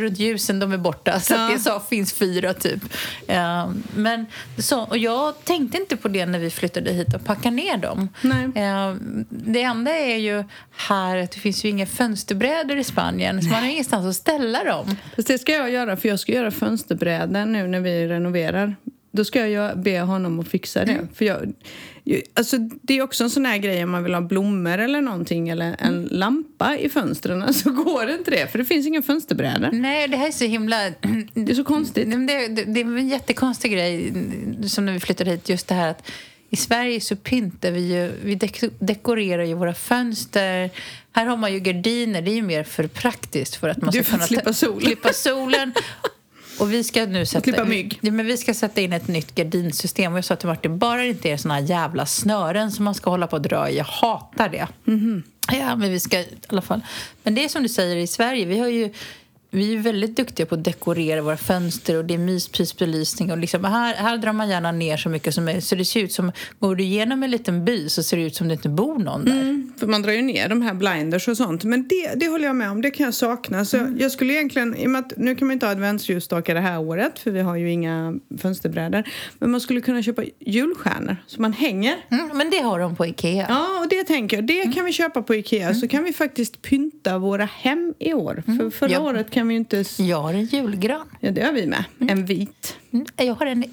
runt 0.00 0.18
ljusen, 0.18 0.58
de 0.58 0.72
är 0.72 0.78
borta. 0.78 1.20
Så 1.20 1.34
ja. 1.34 1.50
det 1.52 1.58
så 1.58 1.80
finns 1.80 2.12
fyra, 2.12 2.54
typ. 2.54 2.84
Uh, 3.30 3.72
men, 3.94 4.26
så, 4.58 4.80
och 4.80 4.98
jag 4.98 5.44
tänkte 5.44 5.78
inte 5.78 5.96
på 5.96 6.08
det 6.08 6.26
när 6.26 6.38
vi 6.38 6.50
flyttade 6.50 6.92
hit 6.92 7.14
och 7.14 7.24
packade 7.24 7.56
ner 7.56 7.76
dem. 7.76 8.08
Uh, 8.24 8.94
det 9.28 9.62
enda 9.62 9.90
är 9.90 10.16
ju 10.16 10.44
här 10.76 11.16
att 11.16 11.30
det 11.30 11.40
finns 11.40 11.64
ju 11.64 11.68
inga 11.68 11.86
fönsterbrädor 11.86 12.76
i 12.76 12.84
Spanien 12.84 13.42
så 13.42 13.48
man 13.48 13.62
har 13.62 13.70
ingenstans 13.70 14.06
att 14.06 14.16
ställa 14.16 14.64
dem. 14.64 14.96
Fast 15.16 15.28
det 15.28 15.38
ska 15.38 15.52
jag 15.52 15.70
göra, 15.70 15.96
för 15.96 16.08
jag 16.08 16.20
ska 16.20 16.32
göra 16.32 16.50
fönsterbrädor 16.50 17.44
nu 17.44 17.66
när 17.66 17.80
vi 17.80 18.08
renoverar. 18.08 18.76
Då 19.12 19.24
ska 19.24 19.48
jag 19.48 19.78
be 19.78 20.00
honom 20.00 20.40
att 20.40 20.48
fixa 20.48 20.84
det. 20.84 20.92
Mm. 20.92 21.08
För 21.14 21.24
jag, 21.24 21.52
alltså, 22.34 22.58
det 22.58 22.98
är 22.98 23.02
också 23.02 23.24
en 23.24 23.30
sån 23.30 23.46
här 23.46 23.58
grej 23.58 23.84
om 23.84 23.90
man 23.90 24.04
vill 24.04 24.14
ha 24.14 24.20
blommor 24.20 24.78
eller 24.78 25.00
någonting 25.00 25.48
eller 25.48 25.76
en 25.78 25.94
mm. 25.94 26.08
lampa 26.10 26.76
i 26.78 26.88
fönstren 26.88 27.54
så 27.54 27.70
går 27.70 28.06
det 28.06 28.14
inte 28.14 28.30
det 28.30 28.52
för 28.52 28.58
det 28.58 28.64
finns 28.64 28.86
inga 28.86 29.02
fönsterbrädor. 29.02 29.70
Nej, 29.72 30.08
det 30.08 30.16
här 30.16 30.26
är 30.26 30.32
så 30.32 30.44
himla... 30.44 30.76
Det 31.34 31.52
är 31.52 31.54
så 31.54 31.64
konstigt. 31.64 32.10
Det, 32.10 32.48
det, 32.48 32.64
det 32.64 32.80
är 32.80 32.84
en 32.84 33.08
jättekonstig 33.08 33.72
grej 33.72 34.12
som 34.66 34.86
när 34.86 34.92
vi 34.92 35.00
flyttade 35.00 35.30
hit, 35.30 35.48
just 35.48 35.68
det 35.68 35.74
här 35.74 35.90
att 35.90 36.10
i 36.50 36.56
Sverige 36.56 37.00
så 37.00 37.16
pyntar 37.16 37.70
vi 37.70 37.80
ju, 37.80 38.12
vi 38.22 38.38
dekorerar 38.78 39.42
ju 39.42 39.54
våra 39.54 39.74
fönster. 39.74 40.70
Här 41.12 41.26
har 41.26 41.36
man 41.36 41.52
ju 41.52 41.60
gardiner, 41.60 42.22
det 42.22 42.30
är 42.30 42.34
ju 42.34 42.42
mer 42.42 42.64
för 42.64 42.86
praktiskt 42.86 43.56
för 43.56 43.68
att 43.68 43.82
man 43.82 43.92
ska 43.92 44.02
kunna 44.02 44.22
slippa, 44.22 44.52
sol. 44.52 44.82
slippa 44.82 45.12
solen. 45.12 45.72
Och 46.58 46.72
vi 46.72 46.84
ska 46.84 47.06
nu 47.06 47.26
sätta, 47.26 47.44
Klippa 47.44 47.64
mygg. 47.64 47.98
Ja, 48.00 48.12
men 48.12 48.26
vi 48.26 48.36
ska 48.36 48.54
sätta 48.54 48.80
in 48.80 48.92
ett 48.92 49.08
nytt 49.08 49.34
gardinsystem. 49.34 50.12
Och 50.12 50.18
jag 50.18 50.24
sa 50.24 50.36
till 50.36 50.48
Martin, 50.48 50.78
bara 50.78 51.02
det 51.02 51.08
inte 51.08 51.30
är 51.30 51.36
såna 51.36 51.54
här 51.54 51.62
jävla 51.62 52.06
snören 52.06 52.72
som 52.72 52.84
man 52.84 52.94
ska 52.94 53.10
hålla 53.10 53.26
på 53.26 53.36
och 53.36 53.42
dra 53.42 53.70
i. 53.70 53.76
Jag 53.76 53.84
hatar 53.84 54.48
det. 54.48 54.68
Mm 54.86 55.00
-hmm. 55.00 55.22
Ja, 55.58 55.76
men 55.76 55.90
vi 55.90 56.00
ska 56.00 56.20
i 56.20 56.28
alla 56.46 56.62
fall. 56.62 56.80
Men 57.22 57.34
det 57.34 57.44
är 57.44 57.48
som 57.48 57.62
du 57.62 57.68
säger 57.68 57.96
i 57.96 58.06
Sverige, 58.06 58.44
vi 58.44 58.58
har 58.58 58.68
ju 58.68 58.92
vi 59.54 59.74
är 59.74 59.78
väldigt 59.78 60.16
duktiga 60.16 60.46
på 60.46 60.54
att 60.54 60.64
dekorera 60.64 61.22
våra 61.22 61.36
fönster 61.36 61.98
och 61.98 62.04
det 62.04 62.14
är 62.14 62.18
myspysbelysning. 62.18 63.32
Och 63.32 63.38
liksom, 63.38 63.64
här, 63.64 63.94
här 63.94 64.18
drar 64.18 64.32
man 64.32 64.48
gärna 64.48 64.72
ner 64.72 64.96
så 64.96 65.08
mycket 65.08 65.34
som 65.34 65.44
möjligt. 65.44 65.64
Så 65.64 65.74
det 65.74 65.84
ser 65.84 66.00
ut 66.00 66.12
som, 66.12 66.32
går 66.58 66.76
du 66.76 66.84
igenom 66.84 67.22
en 67.22 67.30
liten 67.30 67.64
by 67.64 67.88
så 67.88 68.02
ser 68.02 68.16
det 68.16 68.22
ut 68.22 68.36
som 68.36 68.48
det 68.48 68.54
inte 68.54 68.68
bor 68.68 68.98
någon 68.98 69.24
där. 69.24 69.32
Mm, 69.32 69.72
för 69.78 69.86
man 69.86 70.02
drar 70.02 70.12
ju 70.12 70.22
ner 70.22 70.48
de 70.48 70.62
här 70.62 70.74
blinders 70.74 71.28
och 71.28 71.36
sånt. 71.36 71.64
Men 71.64 71.88
det, 71.88 72.14
det 72.16 72.28
håller 72.28 72.44
jag 72.44 72.56
med 72.56 72.70
om, 72.70 72.82
det 72.82 72.90
kan 72.90 73.04
jag 73.04 73.14
sakna. 73.14 73.64
Så 73.64 73.76
mm. 73.76 73.98
jag 73.98 74.12
skulle 74.12 74.32
egentligen, 74.32 74.76
i 74.76 74.86
och 74.86 74.90
med 74.90 74.98
att 74.98 75.12
nu 75.16 75.34
kan 75.34 75.48
man 75.48 75.52
inte 75.52 75.66
ha 75.66 75.72
adventsljusstakar 75.72 76.54
det 76.54 76.60
här 76.60 76.80
året 76.80 77.18
för 77.18 77.30
vi 77.30 77.40
har 77.40 77.56
ju 77.56 77.70
inga 77.70 78.14
fönsterbrädor. 78.38 79.02
Men 79.38 79.50
man 79.50 79.60
skulle 79.60 79.80
kunna 79.80 80.02
köpa 80.02 80.24
julstjärnor 80.38 81.16
som 81.26 81.42
man 81.42 81.52
hänger. 81.52 81.96
Mm, 82.10 82.30
men 82.34 82.50
det 82.50 82.58
har 82.58 82.78
de 82.78 82.96
på 82.96 83.06
Ikea. 83.06 83.46
Ja, 83.48 83.80
och 83.80 83.88
det 83.88 84.04
tänker 84.04 84.36
jag. 84.36 84.46
Det 84.46 84.60
mm. 84.60 84.72
kan 84.72 84.84
vi 84.84 84.92
köpa 84.92 85.22
på 85.22 85.34
Ikea. 85.34 85.74
Så 85.74 85.78
mm. 85.78 85.88
kan 85.88 86.04
vi 86.04 86.12
faktiskt 86.12 86.62
pynta 86.62 87.18
våra 87.18 87.44
hem 87.44 87.94
i 87.98 88.12
år. 88.12 88.42
För 88.46 88.52
mm. 88.52 88.70
förra 88.70 88.92
ja. 88.92 89.00
året 89.00 89.30
kan 89.30 89.41
vi 89.48 89.54
inte... 89.54 89.84
Jag 89.96 90.22
har 90.22 90.34
en 90.34 90.44
julgran. 90.44 91.06
Ja, 91.20 91.30
det 91.30 91.42
har 91.42 91.52
vi 91.52 91.66
med. 91.66 91.84
Mm. 92.00 92.18
En 92.18 92.26
vit. 92.26 92.76
Mm. 92.92 93.06
Jag 93.16 93.34
har 93.34 93.46
en... 93.46 93.64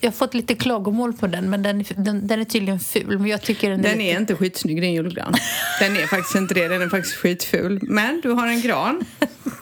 Jag 0.00 0.10
har 0.10 0.16
fått 0.16 0.34
lite 0.34 0.54
klagomål 0.54 1.12
på 1.12 1.26
den, 1.26 1.50
men 1.50 1.62
den, 1.62 1.84
den, 1.96 2.26
den 2.26 2.40
är 2.40 2.44
tydligen 2.44 2.80
ful. 2.80 3.18
Men 3.18 3.26
jag 3.26 3.42
tycker 3.42 3.70
den, 3.70 3.80
är, 3.80 3.90
den 3.90 4.00
är 4.00 4.20
inte 4.20 4.34
skitsnygg, 4.34 4.80
din 4.80 4.92
julgran. 4.92 5.34
Den 5.80 5.96
är 5.96 6.06
faktiskt 6.06 6.34
inte 6.34 6.54
det. 6.54 6.68
Den 6.68 6.82
är 6.82 6.88
faktiskt 6.88 7.16
skitful. 7.16 7.78
Men 7.82 8.20
du 8.20 8.30
har 8.30 8.46
en 8.46 8.60
gran. 8.60 9.04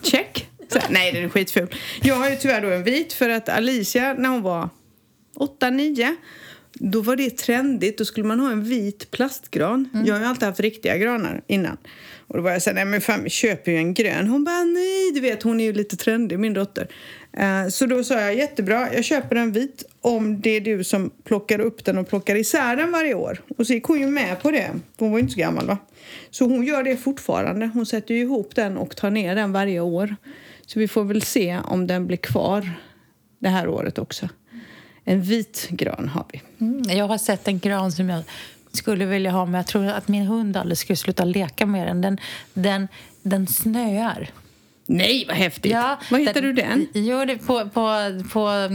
Check. 0.02 0.48
Så, 0.68 0.78
nej, 0.90 1.12
den 1.12 1.24
är 1.24 1.28
skitful. 1.28 1.74
Jag 2.02 2.14
har 2.14 2.30
ju 2.30 2.36
tyvärr 2.36 2.62
då 2.62 2.70
en 2.70 2.82
vit 2.82 3.12
för 3.12 3.30
att 3.30 3.48
Alicia, 3.48 4.14
när 4.18 4.28
hon 4.28 4.42
var 4.42 4.68
8-9 5.60 6.16
då 6.74 7.00
var 7.00 7.16
det 7.16 7.30
trendigt. 7.30 7.98
Då 7.98 8.04
skulle 8.04 8.26
man 8.26 8.40
ha 8.40 8.52
en 8.52 8.64
vit 8.64 9.10
plastgran. 9.10 9.88
Mm. 9.94 10.06
Jag 10.06 10.14
har 10.14 10.20
ju 10.20 10.26
alltid 10.26 10.48
haft 10.48 10.60
riktiga 10.60 10.96
granar 10.96 11.42
innan. 11.46 11.76
Och 12.34 12.38
då 12.38 12.44
var 12.44 12.50
jag 12.50 12.62
så 12.62 12.70
här, 12.70 12.74
nej 12.74 12.84
men 12.84 13.00
fan 13.00 13.24
vi 13.24 13.30
köper 13.30 13.72
ju 13.72 13.78
en 13.78 13.94
grön. 13.94 14.26
Hon 14.26 14.44
bara, 14.44 14.64
nej, 14.64 15.12
du 15.14 15.20
vet 15.20 15.42
hon 15.42 15.60
är 15.60 15.64
ju 15.64 15.72
lite 15.72 15.96
trendig 15.96 16.38
min 16.38 16.54
dotter. 16.54 16.88
Uh, 17.40 17.68
så 17.68 17.86
då 17.86 18.04
sa 18.04 18.20
jag, 18.20 18.36
jättebra, 18.36 18.94
jag 18.94 19.04
köper 19.04 19.36
en 19.36 19.52
vit 19.52 19.84
om 20.00 20.40
det 20.40 20.50
är 20.50 20.60
du 20.60 20.84
som 20.84 21.10
plockar 21.24 21.60
upp 21.60 21.84
den 21.84 21.98
och 21.98 22.08
plockar 22.08 22.36
isär 22.36 22.76
den 22.76 22.92
varje 22.92 23.14
år. 23.14 23.42
Och 23.58 23.66
så 23.66 23.72
gick 23.72 23.84
hon 23.84 24.00
ju 24.00 24.06
med 24.06 24.42
på 24.42 24.50
det, 24.50 24.70
hon 24.98 25.10
var 25.10 25.18
ju 25.18 25.22
inte 25.22 25.32
så 25.32 25.40
gammal 25.40 25.66
va. 25.66 25.78
Så 26.30 26.44
hon 26.44 26.64
gör 26.64 26.82
det 26.82 26.96
fortfarande. 26.96 27.70
Hon 27.74 27.86
sätter 27.86 28.14
ju 28.14 28.20
ihop 28.20 28.54
den 28.54 28.76
och 28.76 28.96
tar 28.96 29.10
ner 29.10 29.34
den 29.34 29.52
varje 29.52 29.80
år. 29.80 30.16
Så 30.66 30.78
vi 30.78 30.88
får 30.88 31.04
väl 31.04 31.22
se 31.22 31.58
om 31.64 31.86
den 31.86 32.06
blir 32.06 32.16
kvar 32.16 32.70
det 33.38 33.48
här 33.48 33.68
året 33.68 33.98
också. 33.98 34.28
En 35.04 35.22
vit 35.22 35.68
gran 35.70 36.08
har 36.08 36.24
vi. 36.32 36.42
Mm, 36.60 36.82
jag 36.98 37.08
har 37.08 37.18
sett 37.18 37.48
en 37.48 37.58
gran 37.58 37.92
som 37.92 38.08
jag 38.08 38.22
skulle 38.76 39.04
vilja 39.04 39.30
ha, 39.30 39.44
men 39.44 39.54
jag 39.54 39.66
tror 39.66 39.86
att 39.86 40.08
min 40.08 40.26
hund 40.26 40.56
aldrig 40.56 40.78
skulle 40.78 40.96
sluta 40.96 41.24
leka 41.24 41.66
med 41.66 41.86
den. 41.86 42.00
Den, 42.00 42.18
den, 42.54 42.88
den 43.22 43.46
snöar. 43.46 44.30
Nej, 44.86 45.24
vad 45.28 45.36
häftigt! 45.36 45.72
Ja, 45.72 46.00
vad 46.10 46.20
heter 46.20 46.42
den, 46.42 46.54
du 46.54 46.62
den? 46.62 46.86
Jo, 46.94 47.24
det 47.24 47.36
på, 47.36 47.68
på, 47.68 47.98
på, 48.32 48.70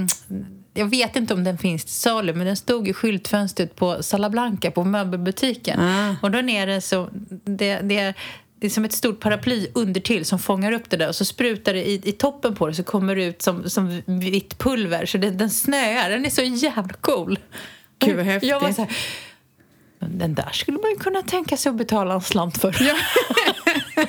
jag 0.74 0.86
vet 0.86 1.16
inte 1.16 1.34
om 1.34 1.44
den 1.44 1.58
finns 1.58 1.86
till 1.86 1.94
salu, 1.94 2.34
men 2.34 2.48
den 2.48 2.56
stod 2.56 2.88
i 2.88 2.94
skyltfönstret 2.94 3.76
på 3.76 4.04
Salablanca, 4.04 4.72
på 4.72 4.84
möbelbutiken. 4.84 5.80
Ah. 5.80 6.16
Och 6.22 6.32
då 6.32 6.40
är 6.40 6.68
det 6.68 6.82
så... 6.82 7.10
Det, 7.46 7.80
det, 7.80 8.14
det 8.60 8.68
är 8.68 8.70
som 8.70 8.86
ett 8.86 8.94
stort 8.94 9.20
paraply 9.20 9.68
undertill 9.74 10.26
som 10.26 10.40
fångar 10.40 10.72
upp 10.72 10.90
det 10.90 10.98
där 10.98 11.08
och 11.08 11.16
så 11.16 11.26
sprutar 11.26 11.74
det 11.74 11.90
i, 11.90 12.02
i 12.04 12.12
toppen 12.12 12.56
på 12.56 12.68
det 12.68 12.74
så 12.74 12.84
kommer 12.84 13.16
det 13.16 13.24
ut 13.24 13.42
som, 13.42 13.70
som 13.70 14.02
vitt 14.06 14.58
pulver. 14.58 15.06
Så 15.06 15.18
det, 15.18 15.30
den 15.30 15.50
snöar. 15.50 16.10
Den 16.10 16.26
är 16.26 16.30
så 16.30 16.42
jävla 16.42 16.94
cool. 17.02 17.40
Gud 18.00 18.16
vad 18.16 18.26
häftigt. 18.26 18.50
Jag 18.50 18.60
var 18.60 18.72
så 18.72 18.82
här, 18.82 18.98
den 20.00 20.36
där 20.36 20.50
skulle 20.54 20.78
man 20.78 20.90
ju 20.92 20.98
kunna 20.98 21.22
tänka 21.22 21.58
sig 21.58 21.70
att 21.70 21.76
betala 21.76 22.14
en 22.14 22.22
slant 22.22 22.58
för. 22.58 22.78
Ja. 22.80 22.96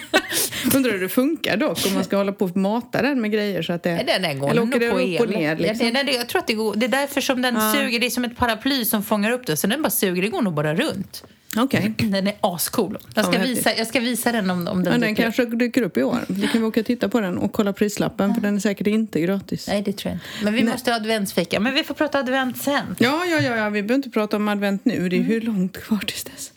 Undrar 0.74 0.92
hur 0.92 1.00
det 1.00 1.08
funkar 1.08 1.56
dock 1.56 1.86
om 1.86 1.94
man 1.94 2.04
ska 2.04 2.16
hålla 2.16 2.32
på 2.32 2.44
och 2.44 2.56
mata 2.56 3.02
den 3.02 3.20
med 3.20 3.32
grejer 3.32 3.62
så 3.62 3.72
att 3.72 3.82
det... 3.82 4.04
Den 4.06 4.24
är 4.24 4.34
går 4.34 4.50
eller 4.50 4.62
åker 4.62 4.90
på 4.90 4.98
upp 4.98 5.20
och 5.20 5.28
ner 5.28 5.56
liksom? 5.56 5.90
ja, 5.94 6.02
det, 6.02 6.12
jag 6.12 6.28
tror 6.28 6.38
att 6.38 6.46
det 6.46 6.54
går. 6.54 6.74
Det 6.76 6.86
är 6.86 6.90
därför 6.90 7.20
som 7.20 7.42
den 7.42 7.54
ja. 7.54 7.72
suger. 7.74 8.00
Det 8.00 8.06
är 8.06 8.10
som 8.10 8.24
ett 8.24 8.36
paraply 8.36 8.84
som 8.84 9.02
fångar 9.02 9.30
upp 9.30 9.46
det. 9.46 9.56
Så 9.56 9.66
den 9.66 9.82
bara 9.82 9.90
suger. 9.90 10.22
Det 10.22 10.28
går 10.28 10.42
nog 10.42 10.54
bara 10.54 10.74
runt. 10.74 11.24
Okay. 11.56 11.88
Den 11.98 12.26
är 12.26 12.34
ascool. 12.40 12.98
Jag 13.14 13.24
ska, 13.24 13.34
ja, 13.34 13.42
visa, 13.42 13.76
jag 13.76 13.86
ska 13.86 14.00
visa 14.00 14.32
den 14.32 14.50
om, 14.50 14.68
om 14.68 14.84
den 14.84 14.92
ja, 14.92 14.98
Den 14.98 15.00
dyker 15.00 15.22
kanske 15.22 15.44
dyker 15.44 15.82
upp 15.82 15.96
i 15.96 16.02
år. 16.02 16.18
Vi 16.28 16.46
kan 16.46 16.64
åka 16.64 16.80
och 16.80 16.86
titta 16.86 17.08
på 17.08 17.20
den 17.20 17.38
och 17.38 17.52
kolla 17.52 17.72
prislappen 17.72 18.34
för 18.34 18.42
den 18.42 18.56
är 18.56 18.60
säkert 18.60 18.86
inte 18.86 19.20
gratis. 19.20 19.68
Nej, 19.68 19.82
det 19.82 19.92
tror 19.92 20.10
jag 20.10 20.16
inte. 20.16 20.44
Men 20.44 20.54
vi 20.54 20.62
Nej. 20.62 20.72
måste 20.72 20.90
ha 20.90 20.96
adventsfika. 20.96 21.60
Men 21.60 21.74
vi 21.74 21.84
får 21.84 21.94
prata 21.94 22.18
advent 22.18 22.58
sen. 22.62 22.96
Ja, 22.98 23.24
ja, 23.26 23.40
ja, 23.40 23.56
ja. 23.56 23.70
vi 23.70 23.82
behöver 23.82 23.94
inte 23.94 24.10
prata 24.10 24.36
om 24.36 24.48
advent 24.48 24.84
nu. 24.84 25.08
Det 25.08 25.16
är 25.16 25.18
mm. 25.18 25.30
hur 25.30 25.40
långt 25.40 25.82
kvar 25.82 25.98
tills 26.06 26.24
dess. 26.24 26.52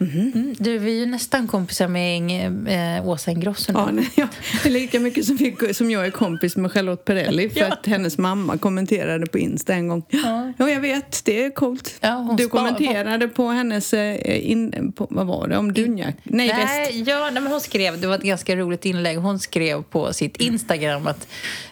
Mm. 0.00 0.32
Mm. 0.34 0.54
Du, 0.58 0.78
vi 0.78 0.90
är 0.90 0.96
ju 0.96 1.06
nästan 1.06 1.46
kompisar 1.46 1.88
med 1.88 2.98
äh, 2.98 3.08
Åsa 3.08 3.30
Ingrosso 3.30 3.72
nu. 3.72 3.78
Ja, 3.78 3.90
nej, 3.92 4.10
ja. 4.14 4.28
Lika 4.64 5.00
mycket 5.00 5.24
som, 5.24 5.36
vi, 5.36 5.74
som 5.74 5.90
jag 5.90 6.06
är 6.06 6.10
kompis 6.10 6.56
med 6.56 6.72
Charlotte 6.72 7.04
Perrelli 7.04 7.50
för 7.50 7.60
ja. 7.60 7.66
att 7.66 7.86
hennes 7.86 8.18
mamma 8.18 8.58
kommenterade 8.58 9.26
på 9.26 9.38
Insta 9.38 9.74
en 9.74 9.88
gång. 9.88 10.02
Ja, 10.10 10.52
ja 10.58 10.70
jag 10.70 10.80
vet. 10.80 11.24
Det 11.24 11.44
är 11.44 11.50
coolt. 11.50 11.94
Ja, 12.00 12.34
du 12.38 12.48
kommenterade 12.48 13.28
på 13.28 13.48
hennes... 13.48 13.94
Eh, 13.94 14.50
in, 14.50 14.92
på, 14.96 15.06
vad 15.10 15.26
var 15.26 15.48
det? 15.48 15.56
Om 15.56 15.72
dunjak? 15.72 16.14
Nej, 16.22 16.48
nej, 16.48 17.02
ja, 17.06 17.30
nej, 17.32 17.42
men 17.42 17.52
hon 17.52 17.60
skrev... 17.60 18.00
Det 18.00 18.06
var 18.06 18.14
ett 18.14 18.22
ganska 18.22 18.56
roligt 18.56 18.84
inlägg. 18.84 19.18
Hon 19.18 19.38
skrev 19.38 19.82
på 19.82 20.12
sitt 20.12 20.36
Instagram 20.36 21.06
att 21.06 21.28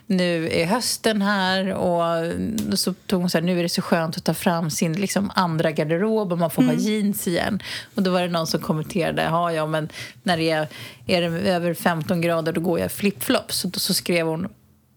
nu 0.07 0.49
är 0.53 0.67
hösten 0.67 1.23
här 1.23 1.73
och 1.75 2.79
så 2.79 2.95
tog 2.95 3.21
hon 3.21 3.31
så 3.31 3.39
här, 3.39 3.43
nu 3.43 3.59
är 3.59 3.63
det 3.63 3.69
så 3.69 3.83
skönt 3.83 4.17
att 4.17 4.25
ta 4.25 4.35
fram 4.35 4.71
sin 4.71 4.93
liksom, 4.93 5.33
andra 5.35 5.71
garderob 5.73 6.33
och 6.33 6.39
man 6.39 6.51
får 6.51 6.63
mm. 6.63 6.77
ha 6.77 6.83
jeans 6.83 7.29
igen. 7.29 7.63
Och 7.95 8.03
då 8.03 8.11
var 8.11 8.23
det 8.23 8.29
någon 8.29 8.47
som 8.47 8.61
kommenterade, 8.61 9.23
ja, 9.23 9.53
ja 9.53 9.67
men 9.67 9.89
när 10.23 10.37
det 10.37 10.51
är, 10.51 10.69
är 11.07 11.21
det 11.23 11.51
över 11.51 11.75
15 11.75 12.21
grader 12.21 12.53
då 12.53 12.61
går 12.61 12.81
jag 12.81 12.93
flipflops. 12.93 13.57
Så, 13.57 13.71
så 13.71 13.95
skrev 13.95 14.27
hon, 14.27 14.49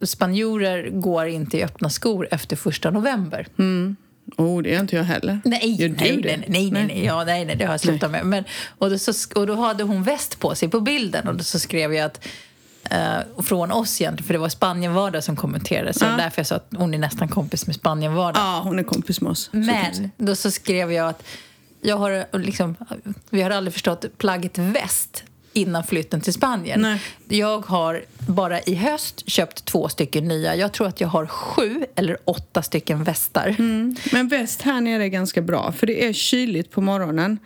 spanjorer 0.02 0.90
går 0.90 1.28
inte 1.28 1.58
i 1.58 1.64
öppna 1.64 1.90
skor 1.90 2.28
efter 2.32 2.56
första 2.56 2.92
november. 2.92 3.48
Mm. 3.58 3.96
Oh, 4.38 4.62
det 4.62 4.70
gör 4.70 4.80
inte 4.80 4.96
jag 4.96 5.04
heller. 5.04 5.40
Nej, 5.46 5.76
nej, 5.80 5.96
nej, 5.98 6.22
nej, 6.24 6.44
nej, 6.48 6.72
nej, 6.72 6.86
nej, 6.88 7.06
ja, 7.06 7.24
nej, 7.24 7.46
nej, 7.46 7.56
det 7.56 7.66
har 7.66 7.74
jag 7.74 7.82
slutat 7.82 8.12
nej. 8.12 8.24
med. 8.24 8.30
Men, 8.30 8.44
och, 8.78 8.90
då 8.90 8.98
så, 8.98 9.14
och 9.36 9.48
då 9.48 9.56
hade 9.56 9.84
hon 9.84 10.04
väst 10.04 10.40
på 10.40 10.56
sig 10.56 10.70
på 10.70 10.80
bilden 10.80 11.28
och 11.28 11.36
då 11.36 11.44
så 11.44 11.60
skrev 11.60 11.94
jag 11.94 12.06
att 12.06 12.28
Uh, 12.92 13.42
från 13.42 13.72
oss 13.72 14.02
egentligen, 14.02 14.28
för 14.28 14.34
det 14.34 14.40
var 14.40 14.50
Spanienvardag 14.50 15.24
som 15.24 15.36
kommenterade. 15.36 15.94
Så 15.94 16.06
ja. 16.06 16.10
därför 16.18 16.40
jag 16.40 16.48
sa 16.48 16.56
att 16.56 16.68
hon 16.78 16.94
är 16.94 16.98
nästan 16.98 17.28
kompis 17.28 17.68
med 17.68 17.76
Spanienvardag. 17.76 18.42
Ja, 18.42 18.62
hon 18.64 18.80
är 18.80 18.84
kompis 18.84 19.22
med 19.22 19.32
oss. 19.32 19.50
Men 19.52 20.12
då 20.18 20.36
så 20.36 20.52
skrev 20.52 20.92
jag 20.92 21.10
att 21.10 21.24
jag 21.82 21.98
har 21.98 22.38
liksom, 22.38 22.76
vi 23.30 23.42
har 23.42 23.50
aldrig 23.50 23.74
förstått 23.74 24.06
plagget 24.18 24.58
väst 24.58 25.24
innan 25.54 25.84
flytten 25.84 26.22
till 26.22 26.34
Spanien. 26.34 26.82
Nej. 26.82 27.02
Jag 27.28 27.66
har 27.66 28.04
bara 28.28 28.62
i 28.62 28.76
höst 28.76 29.30
köpt 29.30 29.66
två 29.66 29.90
stycken 29.90 30.28
nya. 30.28 30.56
Jag 30.56 30.72
tror 30.72 30.88
att 30.88 31.02
jag 31.02 31.08
har 31.08 31.26
sju 31.28 31.86
eller 31.96 32.18
åtta 32.26 32.62
stycken 32.62 33.04
västar. 33.04 33.56
Mm. 33.60 33.96
Men 34.12 34.28
väst 34.28 34.62
här 34.62 34.82
nere 34.82 35.04
är 35.04 35.08
ganska 35.08 35.42
bra, 35.42 35.72
för 35.72 35.88
det 35.88 36.06
är 36.06 36.14
kyligt 36.14 36.72
på 36.72 36.82
morgonen. 36.82 37.40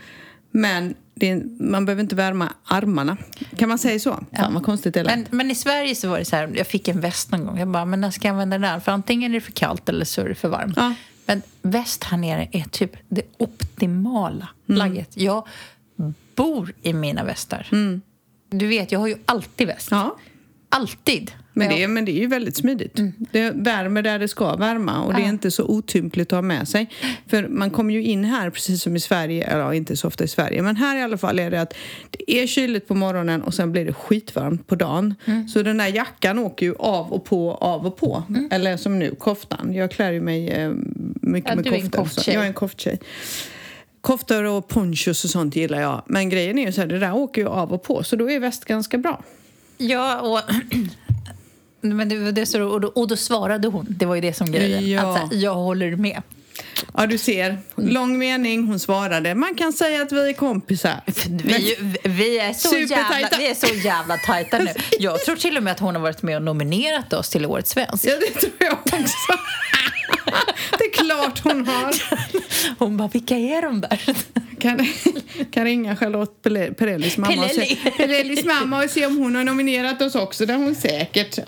Men 0.51 0.95
är, 1.15 1.43
man 1.63 1.85
behöver 1.85 2.03
inte 2.03 2.15
värma 2.15 2.53
armarna. 2.63 3.17
Kan 3.57 3.69
man 3.69 3.77
säga 3.77 3.99
så? 3.99 4.11
Fan 4.11 4.25
ja. 4.31 4.49
vad 4.53 4.63
konstigt 4.63 4.93
det 4.93 5.03
men, 5.03 5.25
men 5.29 5.51
i 5.51 5.55
Sverige 5.55 5.95
så 5.95 6.09
var 6.09 6.19
det 6.19 6.25
så 6.25 6.35
här, 6.35 6.51
jag 6.55 6.67
fick 6.67 6.87
en 6.87 7.01
väst 7.01 7.31
någon 7.31 7.45
gång. 7.45 7.59
Jag 7.59 7.67
bara, 7.67 7.85
men 7.85 8.01
när 8.01 8.11
ska 8.11 8.27
jag 8.27 8.33
använda 8.33 8.57
den 8.57 8.71
där? 8.73 8.79
För 8.79 8.91
antingen 8.91 9.31
är 9.31 9.35
det 9.35 9.41
för 9.41 9.51
kallt 9.51 9.89
eller 9.89 10.05
så 10.05 10.21
är 10.21 10.29
det 10.29 10.35
för 10.35 10.49
varmt. 10.49 10.73
Ja. 10.77 10.93
Men 11.25 11.41
väst 11.61 12.03
här 12.03 12.17
nere 12.17 12.47
är 12.51 12.63
typ 12.63 12.95
det 13.09 13.21
optimala 13.37 14.47
Mm. 14.69 14.79
plagget. 14.79 15.17
Jag 15.17 15.47
bor 16.35 16.73
i 16.81 16.93
mina 16.93 17.23
västar. 17.23 17.67
Du 18.49 18.67
vet, 18.67 18.91
jag 18.91 18.99
har 18.99 19.07
ju 19.07 19.15
alltid 19.25 19.67
väst. 19.67 19.91
Mm. 19.91 20.03
Ja. 20.03 20.17
Alltid. 20.69 21.31
Men 21.53 21.69
det, 21.69 21.83
är, 21.83 21.87
men 21.87 22.05
det 22.05 22.11
är 22.11 22.19
ju 22.19 22.27
väldigt 22.27 22.55
smidigt. 22.55 22.99
Mm. 22.99 23.13
Det 23.31 23.51
värmer 23.55 24.01
där 24.01 24.19
det 24.19 24.27
ska 24.27 24.55
värma 24.55 25.03
och 25.03 25.13
det 25.13 25.21
är 25.21 25.29
inte 25.29 25.51
så 25.51 25.63
otympligt 25.63 26.27
att 26.27 26.37
ha 26.37 26.41
med 26.41 26.67
sig. 26.67 26.89
För 27.27 27.47
man 27.47 27.69
kommer 27.69 27.93
ju 27.93 28.03
in 28.03 28.23
här 28.25 28.49
precis 28.49 28.81
som 28.81 28.95
i 28.95 28.99
Sverige, 28.99 29.43
eller 29.43 29.61
ja, 29.61 29.73
inte 29.73 29.97
så 29.97 30.07
ofta 30.07 30.23
i 30.23 30.27
Sverige, 30.27 30.61
men 30.61 30.75
här 30.75 30.97
i 30.97 31.01
alla 31.01 31.17
fall 31.17 31.39
är 31.39 31.51
det 31.51 31.61
att 31.61 31.73
det 32.11 32.41
är 32.41 32.47
kyligt 32.47 32.87
på 32.87 32.95
morgonen 32.95 33.41
och 33.41 33.53
sen 33.53 33.71
blir 33.71 33.85
det 33.85 33.93
skitvarmt 33.93 34.67
på 34.67 34.75
dagen. 34.75 35.15
Mm. 35.25 35.47
Så 35.47 35.61
den 35.61 35.77
där 35.77 35.87
jackan 35.87 36.39
åker 36.39 36.65
ju 36.65 36.75
av 36.75 37.13
och 37.13 37.25
på, 37.25 37.51
av 37.53 37.87
och 37.87 37.97
på. 37.97 38.23
Eller 38.51 38.77
som 38.77 38.99
nu, 38.99 39.15
koftan. 39.15 39.73
Jag 39.73 39.91
klär 39.91 40.11
ju 40.11 40.21
mig 40.21 40.49
eh, 40.49 40.71
mycket 41.21 41.51
Ja, 41.65 41.71
med 41.71 41.91
koftor. 41.91 42.21
så-. 42.21 42.31
Jag 42.31 42.43
är 42.43 42.47
en 42.47 42.53
kofttjej. 42.53 42.99
Koftor 44.01 44.43
och 44.43 44.67
ponchos 44.67 45.23
och 45.23 45.29
sånt 45.29 45.55
gillar 45.55 45.81
jag. 45.81 46.03
Men 46.07 46.29
grejen 46.29 46.59
är 46.59 46.65
ju 46.65 46.71
så 46.71 46.81
här, 46.81 46.87
det 46.87 46.99
där 46.99 47.15
åker 47.15 47.41
ju 47.41 47.47
av 47.47 47.73
och 47.73 47.83
på 47.83 48.03
så 48.03 48.15
då 48.15 48.31
är 48.31 48.39
väst 48.39 48.65
ganska 48.65 48.97
bra. 48.97 49.23
Ja, 49.77 50.21
och... 50.21 50.39
Men 51.83 52.09
det, 52.09 52.31
det, 52.31 52.45
så, 52.45 52.63
och, 52.63 52.81
då, 52.81 52.87
och 52.87 53.07
då 53.07 53.17
svarade 53.17 53.67
hon. 53.67 53.85
Det 53.89 54.05
var 54.05 54.15
ju 54.15 54.21
det 54.21 54.33
som 54.33 54.51
grejen. 54.51 54.89
Ja. 54.89 55.01
Att, 55.01 55.19
här, 55.19 55.27
jag 55.31 55.55
håller 55.55 55.95
med. 55.95 56.21
Ja, 56.93 57.07
du 57.07 57.17
ser. 57.17 57.57
Lång 57.75 58.17
mening, 58.17 58.67
hon 58.67 58.79
svarade. 58.79 59.35
Man 59.35 59.55
kan 59.55 59.73
säga 59.73 60.01
att 60.01 60.11
vi 60.11 60.29
är 60.29 60.33
kompisar. 60.33 61.01
Vi, 61.29 61.77
vi, 62.03 62.39
är 62.39 62.53
så 62.53 62.77
jävla, 62.77 63.29
vi 63.37 63.47
är 63.47 63.53
så 63.53 63.73
jävla 63.73 64.17
tajta 64.17 64.57
nu. 64.57 64.71
Jag 64.99 65.21
tror 65.21 65.35
till 65.35 65.57
och 65.57 65.63
med 65.63 65.71
att 65.71 65.79
hon 65.79 65.95
har 65.95 66.01
varit 66.01 66.21
med 66.21 66.35
och 66.35 66.43
nominerat 66.43 67.13
oss 67.13 67.29
till 67.29 67.45
Årets 67.45 67.71
svensk. 67.71 68.05
Ja, 68.05 68.13
det 68.19 68.39
tror 68.39 68.53
jag 68.59 68.73
också. 68.73 68.97
det 70.77 70.83
är 70.83 70.91
klart 70.91 71.39
hon 71.43 71.67
har. 71.67 71.93
Hon 72.79 72.97
bara, 72.97 73.07
vilka 73.07 73.35
är 73.35 73.61
de 73.61 73.81
där? 73.81 74.15
Kan, 74.63 74.79
kan 75.51 75.63
ringa 75.65 75.95
Charlotte 75.95 76.41
Perrellis 76.77 77.17
mamma, 77.17 77.43
och 77.45 77.49
se, 77.51 77.77
mamma 78.45 78.83
och 78.83 78.89
se 78.89 79.05
om 79.05 79.17
hon 79.17 79.35
har 79.35 79.43
nominerat 79.43 80.01
oss 80.01 80.15
också. 80.15 80.45
Det 80.45 80.53
har 80.53 80.63
hon 80.63 80.75
säkert. 80.75 81.37
Ja, 81.37 81.43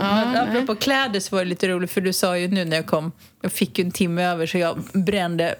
ja, 0.00 0.30
nej. 0.32 0.40
apropå 0.40 0.74
kläder 0.74 1.20
så 1.20 1.36
var 1.36 1.44
det 1.44 1.48
lite 1.50 1.68
roligt 1.68 1.90
för 1.92 2.00
du 2.00 2.12
sa 2.12 2.38
ju 2.38 2.48
nu 2.48 2.64
när 2.64 2.76
jag 2.76 2.86
kom, 2.86 3.12
jag 3.42 3.52
fick 3.52 3.78
ju 3.78 3.84
en 3.84 3.90
timme 3.90 4.24
över 4.24 4.46
så 4.46 4.58
jag 4.58 4.78
brände 4.92 5.54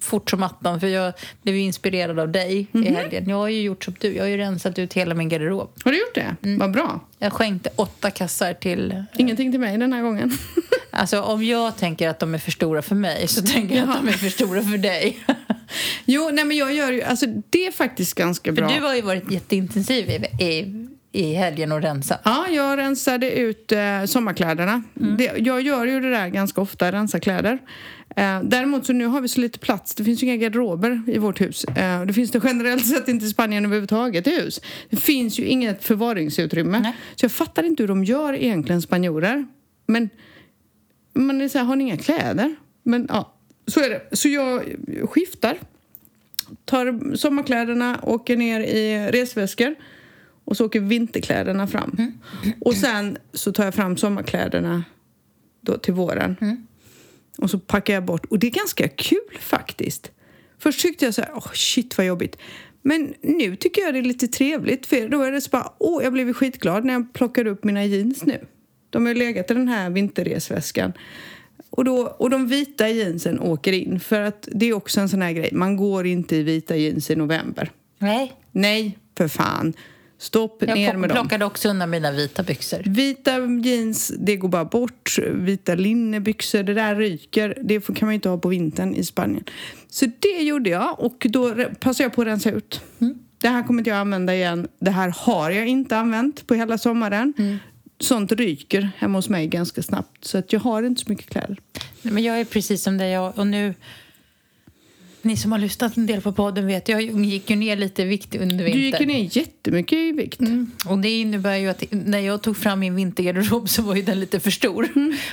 fort 0.00 0.30
som 0.30 0.42
attan 0.42 0.80
för 0.80 0.86
jag 0.86 1.12
blev 1.42 1.56
inspirerad 1.56 2.18
av 2.18 2.28
dig 2.32 2.66
Mhm. 2.72 2.86
i 2.86 2.90
helgen. 2.94 3.28
Jag 3.28 3.36
har 3.36 3.48
ju 3.48 3.62
gjort 3.62 3.84
som 3.84 3.94
du, 4.00 4.14
jag 4.14 4.22
har 4.22 4.28
ju 4.28 4.36
rensat 4.36 4.78
ut 4.78 4.92
hela 4.94 5.14
min 5.14 5.28
garderob. 5.28 5.70
Har 5.84 5.92
du 5.92 5.98
gjort 5.98 6.14
det? 6.14 6.36
Mm. 6.42 6.58
Vad 6.58 6.70
bra. 6.72 7.00
Jag 7.18 7.32
skänkte 7.32 7.70
åtta 7.76 8.10
kassar 8.10 8.54
till... 8.54 9.04
Ingenting 9.16 9.50
till 9.52 9.60
mig 9.60 9.78
den 9.78 9.92
här 9.92 10.02
gången. 10.02 10.32
Alltså 10.96 11.20
om 11.22 11.44
jag 11.44 11.76
tänker 11.76 12.08
att 12.08 12.18
de 12.18 12.34
är 12.34 12.38
för 12.38 12.50
stora 12.50 12.82
för 12.82 12.94
mig 12.94 13.28
så 13.28 13.42
tänker 13.42 13.76
jag 13.76 13.88
att 13.90 13.96
de 13.96 14.08
är 14.08 14.12
för 14.12 14.28
stora 14.28 14.62
för 14.62 14.78
dig. 14.78 15.18
Jo, 16.04 16.30
nej 16.32 16.44
men 16.44 16.56
jag 16.56 16.74
gör 16.74 16.92
ju, 16.92 17.02
alltså 17.02 17.26
det 17.50 17.66
är 17.66 17.70
faktiskt 17.70 18.14
ganska 18.14 18.50
För 18.50 18.62
bra. 18.62 18.68
du 18.68 18.80
har 18.80 18.94
ju 18.94 19.02
varit 19.02 19.30
jätteintensiv 19.30 20.10
i, 20.10 20.44
i, 20.44 20.86
i 21.12 21.34
helgen 21.34 21.72
och 21.72 21.82
rensat. 21.82 22.20
Ja, 22.24 22.46
jag 22.50 22.78
rensade 22.78 23.30
ut 23.32 23.72
eh, 23.72 24.04
sommarkläderna. 24.06 24.82
Mm. 25.00 25.16
Det, 25.16 25.32
jag 25.36 25.60
gör 25.62 25.86
ju 25.86 26.00
det 26.00 26.10
där 26.10 26.28
ganska 26.28 26.60
ofta, 26.60 26.92
rensa 26.92 27.20
kläder. 27.20 27.58
Eh, 28.16 28.40
däremot 28.42 28.86
så 28.86 28.92
nu 28.92 29.06
har 29.06 29.20
vi 29.20 29.28
så 29.28 29.40
lite 29.40 29.58
plats. 29.58 29.94
Det 29.94 30.04
finns 30.04 30.22
ju 30.22 30.26
inga 30.26 30.36
garderober 30.36 31.02
i 31.06 31.18
vårt 31.18 31.40
hus. 31.40 31.64
Eh, 31.64 32.04
det 32.04 32.12
finns 32.12 32.30
det 32.30 32.40
generellt 32.44 32.86
sett 32.86 33.08
inte 33.08 33.24
i 33.24 33.28
Spanien 33.28 33.64
överhuvudtaget 33.64 34.26
i 34.26 34.30
hus. 34.30 34.60
Det 34.90 34.96
finns 34.96 35.38
ju 35.38 35.44
inget 35.44 35.84
förvaringsutrymme. 35.84 36.80
Nej. 36.80 36.92
Så 37.14 37.24
jag 37.24 37.32
fattar 37.32 37.62
inte 37.62 37.82
hur 37.82 37.88
de 37.88 38.04
gör 38.04 38.32
egentligen, 38.34 38.82
spanjorer. 38.82 39.46
Men 39.86 40.10
man 41.14 41.40
är 41.40 41.48
så 41.48 41.58
här, 41.58 41.64
har 41.64 41.76
ni 41.76 41.84
inga 41.84 41.96
kläder? 41.96 42.56
Men 42.82 43.06
ja, 43.08 43.33
så 43.66 43.80
är 43.80 43.90
det. 43.90 44.16
Så 44.16 44.28
jag 44.28 44.62
skiftar. 45.10 45.58
Tar 46.64 47.16
sommarkläderna, 47.16 48.00
åker 48.02 48.36
ner 48.36 48.60
i 48.60 49.10
resväskor. 49.10 49.74
Och 50.44 50.56
så 50.56 50.66
åker 50.66 50.80
vinterkläderna 50.80 51.66
fram. 51.66 52.12
Och 52.60 52.74
sen 52.74 53.18
så 53.32 53.52
tar 53.52 53.64
jag 53.64 53.74
fram 53.74 53.96
sommarkläderna 53.96 54.84
då 55.60 55.78
till 55.78 55.94
våren. 55.94 56.36
Och 57.38 57.50
så 57.50 57.58
packar 57.58 57.94
jag 57.94 58.04
bort. 58.04 58.24
Och 58.24 58.38
det 58.38 58.46
är 58.46 58.50
ganska 58.50 58.88
kul 58.88 59.38
faktiskt. 59.40 60.10
Först 60.58 60.80
tyckte 60.80 61.04
jag 61.04 61.14
så 61.14 61.22
här, 61.22 61.30
åh 61.34 61.52
shit 61.52 61.98
vad 61.98 62.06
jobbigt. 62.06 62.36
Men 62.82 63.14
nu 63.20 63.56
tycker 63.56 63.82
jag 63.82 63.94
det 63.94 63.98
är 63.98 64.02
lite 64.02 64.28
trevligt. 64.28 64.86
För 64.86 65.08
då 65.08 65.22
är 65.22 65.32
det 65.32 65.40
så 65.40 65.50
bara, 65.50 65.72
åh 65.78 66.04
jag 66.04 66.12
blev 66.12 66.32
skitglad 66.32 66.84
när 66.84 66.92
jag 66.92 67.12
plockade 67.12 67.50
upp 67.50 67.64
mina 67.64 67.84
jeans 67.84 68.24
nu. 68.24 68.46
De 68.90 69.06
har 69.06 69.12
ju 69.12 69.18
legat 69.18 69.50
i 69.50 69.54
den 69.54 69.68
här 69.68 69.90
vinterresväskan. 69.90 70.92
Och, 71.76 71.84
då, 71.84 71.96
och 72.18 72.30
de 72.30 72.46
vita 72.48 72.88
jeansen 72.88 73.40
åker 73.40 73.72
in. 73.72 74.00
För 74.00 74.20
att 74.20 74.48
det 74.52 74.66
är 74.66 74.72
också 74.72 75.00
en 75.00 75.08
sån 75.08 75.22
här 75.22 75.32
grej. 75.32 75.48
Man 75.52 75.76
går 75.76 76.06
inte 76.06 76.36
i 76.36 76.42
vita 76.42 76.76
jeans 76.76 77.10
i 77.10 77.16
november. 77.16 77.70
Nej. 77.98 78.32
Nej, 78.52 78.98
för 79.18 79.28
fan. 79.28 79.74
Stopp 80.18 80.60
ner 80.60 80.76
Jag 80.76 80.98
med 80.98 81.10
dem. 81.10 81.16
plockade 81.18 81.44
också 81.44 81.68
undan 81.68 81.90
mina 81.90 82.10
vita 82.10 82.42
byxor. 82.42 82.82
Vita 82.84 83.38
jeans, 83.64 84.12
det 84.18 84.36
går 84.36 84.48
bara 84.48 84.64
bort. 84.64 85.18
Vita 85.32 85.74
linnebyxor, 85.74 86.62
det 86.62 86.74
där 86.74 86.94
ryker. 86.96 87.58
Det 87.62 87.80
kan 87.86 88.06
man 88.06 88.12
inte 88.14 88.28
ha 88.28 88.38
på 88.38 88.48
vintern 88.48 88.94
i 88.94 89.04
Spanien. 89.04 89.44
Så 89.88 90.06
det 90.20 90.42
gjorde 90.42 90.70
jag 90.70 91.00
och 91.00 91.26
då 91.30 91.54
passade 91.80 92.04
jag 92.04 92.12
på 92.12 92.20
att 92.22 92.26
rensa 92.26 92.50
ut. 92.50 92.80
Det 93.40 93.48
här 93.48 93.62
kommer 93.62 93.80
inte 93.80 93.90
jag 93.90 93.98
använda 93.98 94.34
igen. 94.34 94.68
Det 94.80 94.90
här 94.90 95.14
har 95.16 95.50
jag 95.50 95.66
inte 95.66 95.96
använt 95.96 96.46
på 96.46 96.54
hela 96.54 96.78
sommaren. 96.78 97.32
Sånt 98.04 98.32
ryker 98.32 98.90
hemma 98.98 99.18
hos 99.18 99.28
mig 99.28 99.46
ganska 99.46 99.82
snabbt. 99.82 100.24
Så 100.24 100.38
att 100.38 100.52
jag 100.52 100.60
har 100.60 100.82
inte 100.82 101.04
så 101.04 101.10
mycket 101.10 101.30
kläder. 101.30 101.56
Nej, 102.02 102.12
Men 102.14 102.22
jag 102.22 102.40
är 102.40 102.44
precis 102.44 102.82
som 102.82 102.98
dig. 102.98 103.18
Och 103.18 103.46
nu, 103.46 103.74
ni 105.22 105.36
som 105.36 105.52
har 105.52 105.58
lyssnat 105.58 105.96
en 105.96 106.06
del 106.06 106.20
på 106.20 106.32
podden 106.32 106.66
vet, 106.66 106.88
jag 106.88 107.02
gick 107.02 107.50
ju 107.50 107.56
ner 107.56 107.76
lite 107.76 108.02
i 108.02 108.04
vikt 108.04 108.34
under 108.34 108.56
Du 108.58 108.64
vintern. 108.64 108.82
gick 108.82 109.00
ju 109.00 109.06
ner 109.06 109.28
jättemycket 109.36 109.98
i 109.98 110.12
vikt. 110.12 110.40
Mm. 110.40 110.70
Och 110.86 110.98
det 110.98 111.18
innebär 111.20 111.56
ju 111.56 111.68
att 111.68 111.82
när 111.90 112.18
jag 112.18 112.42
tog 112.42 112.56
fram 112.56 112.80
min 112.80 112.94
vintergarderob 112.94 113.68
så 113.68 113.82
var 113.82 113.94
ju 113.94 114.02
den 114.02 114.20
lite 114.20 114.40
för 114.40 114.50
stor. 114.50 114.88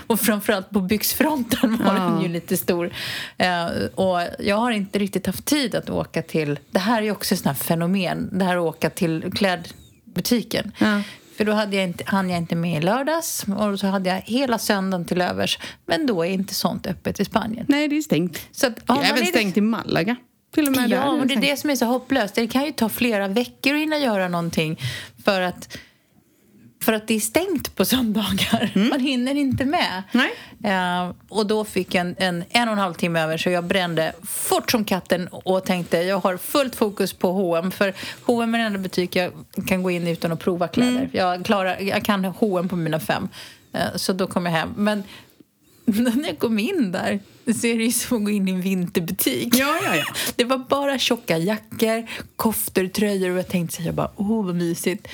Och 0.07 0.19
framförallt 0.19 0.69
på 0.69 0.81
byxfronten 0.81 1.77
var 1.85 1.95
Ja. 1.95 2.01
den 2.03 2.21
ju 2.21 2.27
lite 2.27 2.57
stor. 2.57 2.93
Eh, 3.37 3.65
och 3.95 4.19
jag 4.39 4.55
har 4.57 4.71
inte 4.71 4.99
riktigt 4.99 5.25
haft 5.27 5.45
tid 5.45 5.75
att 5.75 5.89
åka 5.89 6.21
till... 6.21 6.59
Det 6.71 6.79
här 6.79 6.97
är 7.01 7.05
ju 7.05 7.11
också 7.11 7.33
ett 7.35 7.41
sånt 7.41 7.57
här 7.57 7.63
fenomen, 7.63 8.29
det 8.31 8.45
här 8.45 8.57
att 8.57 8.63
åka 8.75 8.89
till 8.89 9.23
klädbutiken. 9.35 10.71
Ja. 10.79 11.01
För 11.41 11.45
då 11.45 11.51
hade 11.51 11.75
jag 11.75 11.85
inte, 11.85 12.03
hann 12.07 12.29
jag 12.29 12.37
inte 12.37 12.55
med 12.55 12.77
i 12.77 12.85
lördags 12.85 13.45
och 13.57 13.79
så 13.79 13.87
hade 13.87 14.09
jag 14.09 14.21
hela 14.25 14.57
söndagen 14.57 15.05
till 15.05 15.21
övers. 15.21 15.59
Men 15.85 16.05
då 16.05 16.25
är 16.25 16.29
inte 16.29 16.53
sånt 16.53 16.87
öppet 16.87 17.19
i 17.19 17.25
Spanien. 17.25 17.65
Nej, 17.69 17.87
det 17.87 17.97
är 17.97 18.01
stängt. 18.01 18.41
Så 18.51 18.67
att, 18.67 18.87
Det 18.87 18.93
är 18.93 19.03
även 19.03 19.25
stängt 19.25 19.57
i 19.57 19.61
Malaga. 19.61 20.15
Till 20.53 20.67
och 20.67 20.75
med 20.75 20.89
där 20.89 20.97
Ja, 20.97 21.15
är 21.15 21.19
och 21.21 21.27
det 21.27 21.33
är 21.33 21.41
det 21.41 21.57
som 21.57 21.69
är 21.69 21.75
så 21.75 21.85
hopplöst. 21.85 22.35
Det 22.35 22.47
kan 22.47 22.65
ju 22.65 22.71
ta 22.71 22.89
flera 22.89 23.27
veckor 23.27 23.73
att 23.73 23.79
hinna 23.79 23.97
göra 23.97 24.27
någonting 24.27 24.79
för 25.25 25.41
att, 25.41 25.77
för 26.81 26.93
att 26.93 27.07
det 27.07 27.13
är 27.13 27.19
stängt 27.19 27.75
på 27.75 27.85
söndagar. 27.85 28.71
Man 28.89 28.99
hinner 28.99 29.35
inte 29.35 29.65
med. 29.65 30.03
Eh, 30.63 31.13
och 31.29 31.47
då 31.47 31.65
fick 31.65 31.95
jag 31.95 32.01
en, 32.01 32.15
en 32.17 32.43
en 32.49 32.67
och 32.67 32.73
en 32.73 32.79
halv 32.79 32.93
timme 32.93 33.19
över 33.19 33.37
så 33.37 33.49
jag 33.49 33.63
brände 33.63 34.13
fort 34.23 34.71
som 34.71 34.85
katten 34.85 35.27
och 35.27 35.65
tänkte 35.65 35.97
jag 35.97 36.19
har 36.19 36.37
fullt 36.37 36.75
fokus 36.75 37.13
på 37.13 37.31
H&M 37.31 37.71
för 37.71 37.93
H&M 38.25 38.53
är 38.53 38.57
den 38.57 38.67
enda 38.67 38.79
butik 38.79 39.15
jag 39.15 39.31
kan 39.67 39.83
gå 39.83 39.91
in 39.91 40.07
utan 40.07 40.31
att 40.31 40.39
prova 40.39 40.67
kläder. 40.67 41.09
Jag, 41.11 41.45
klarar, 41.45 41.79
jag 41.79 42.05
kan 42.05 42.25
H&M 42.25 42.69
på 42.69 42.75
mina 42.75 42.99
fem. 42.99 43.29
Eh, 43.73 43.95
så 43.95 44.13
då 44.13 44.27
kom 44.27 44.45
jag 44.45 44.53
hem. 44.53 44.73
Men 44.75 45.03
när 45.85 46.27
jag 46.27 46.39
kom 46.39 46.59
in 46.59 46.91
där 46.91 47.19
så 47.45 47.67
är 47.67 47.77
det 47.77 47.83
ju 47.83 47.91
som 47.91 48.17
att 48.17 48.23
gå 48.23 48.29
in 48.29 48.47
i 48.47 48.51
en 48.51 48.61
vinterbutik. 48.61 49.55
Ja, 49.55 49.79
ja, 49.83 49.95
ja. 49.95 50.05
Det 50.35 50.43
var 50.43 50.57
bara 50.57 50.99
tjocka 50.99 51.37
jackor, 51.37 52.07
koftor, 52.35 52.87
tröjor 52.87 53.31
och 53.31 53.37
jag 53.37 53.47
tänkte 53.47 53.75
så 53.75 53.83
jag 53.83 53.95
bara, 53.95 54.11
åh 54.15 54.45
vad 54.45 54.55
mysigt. 54.55 55.07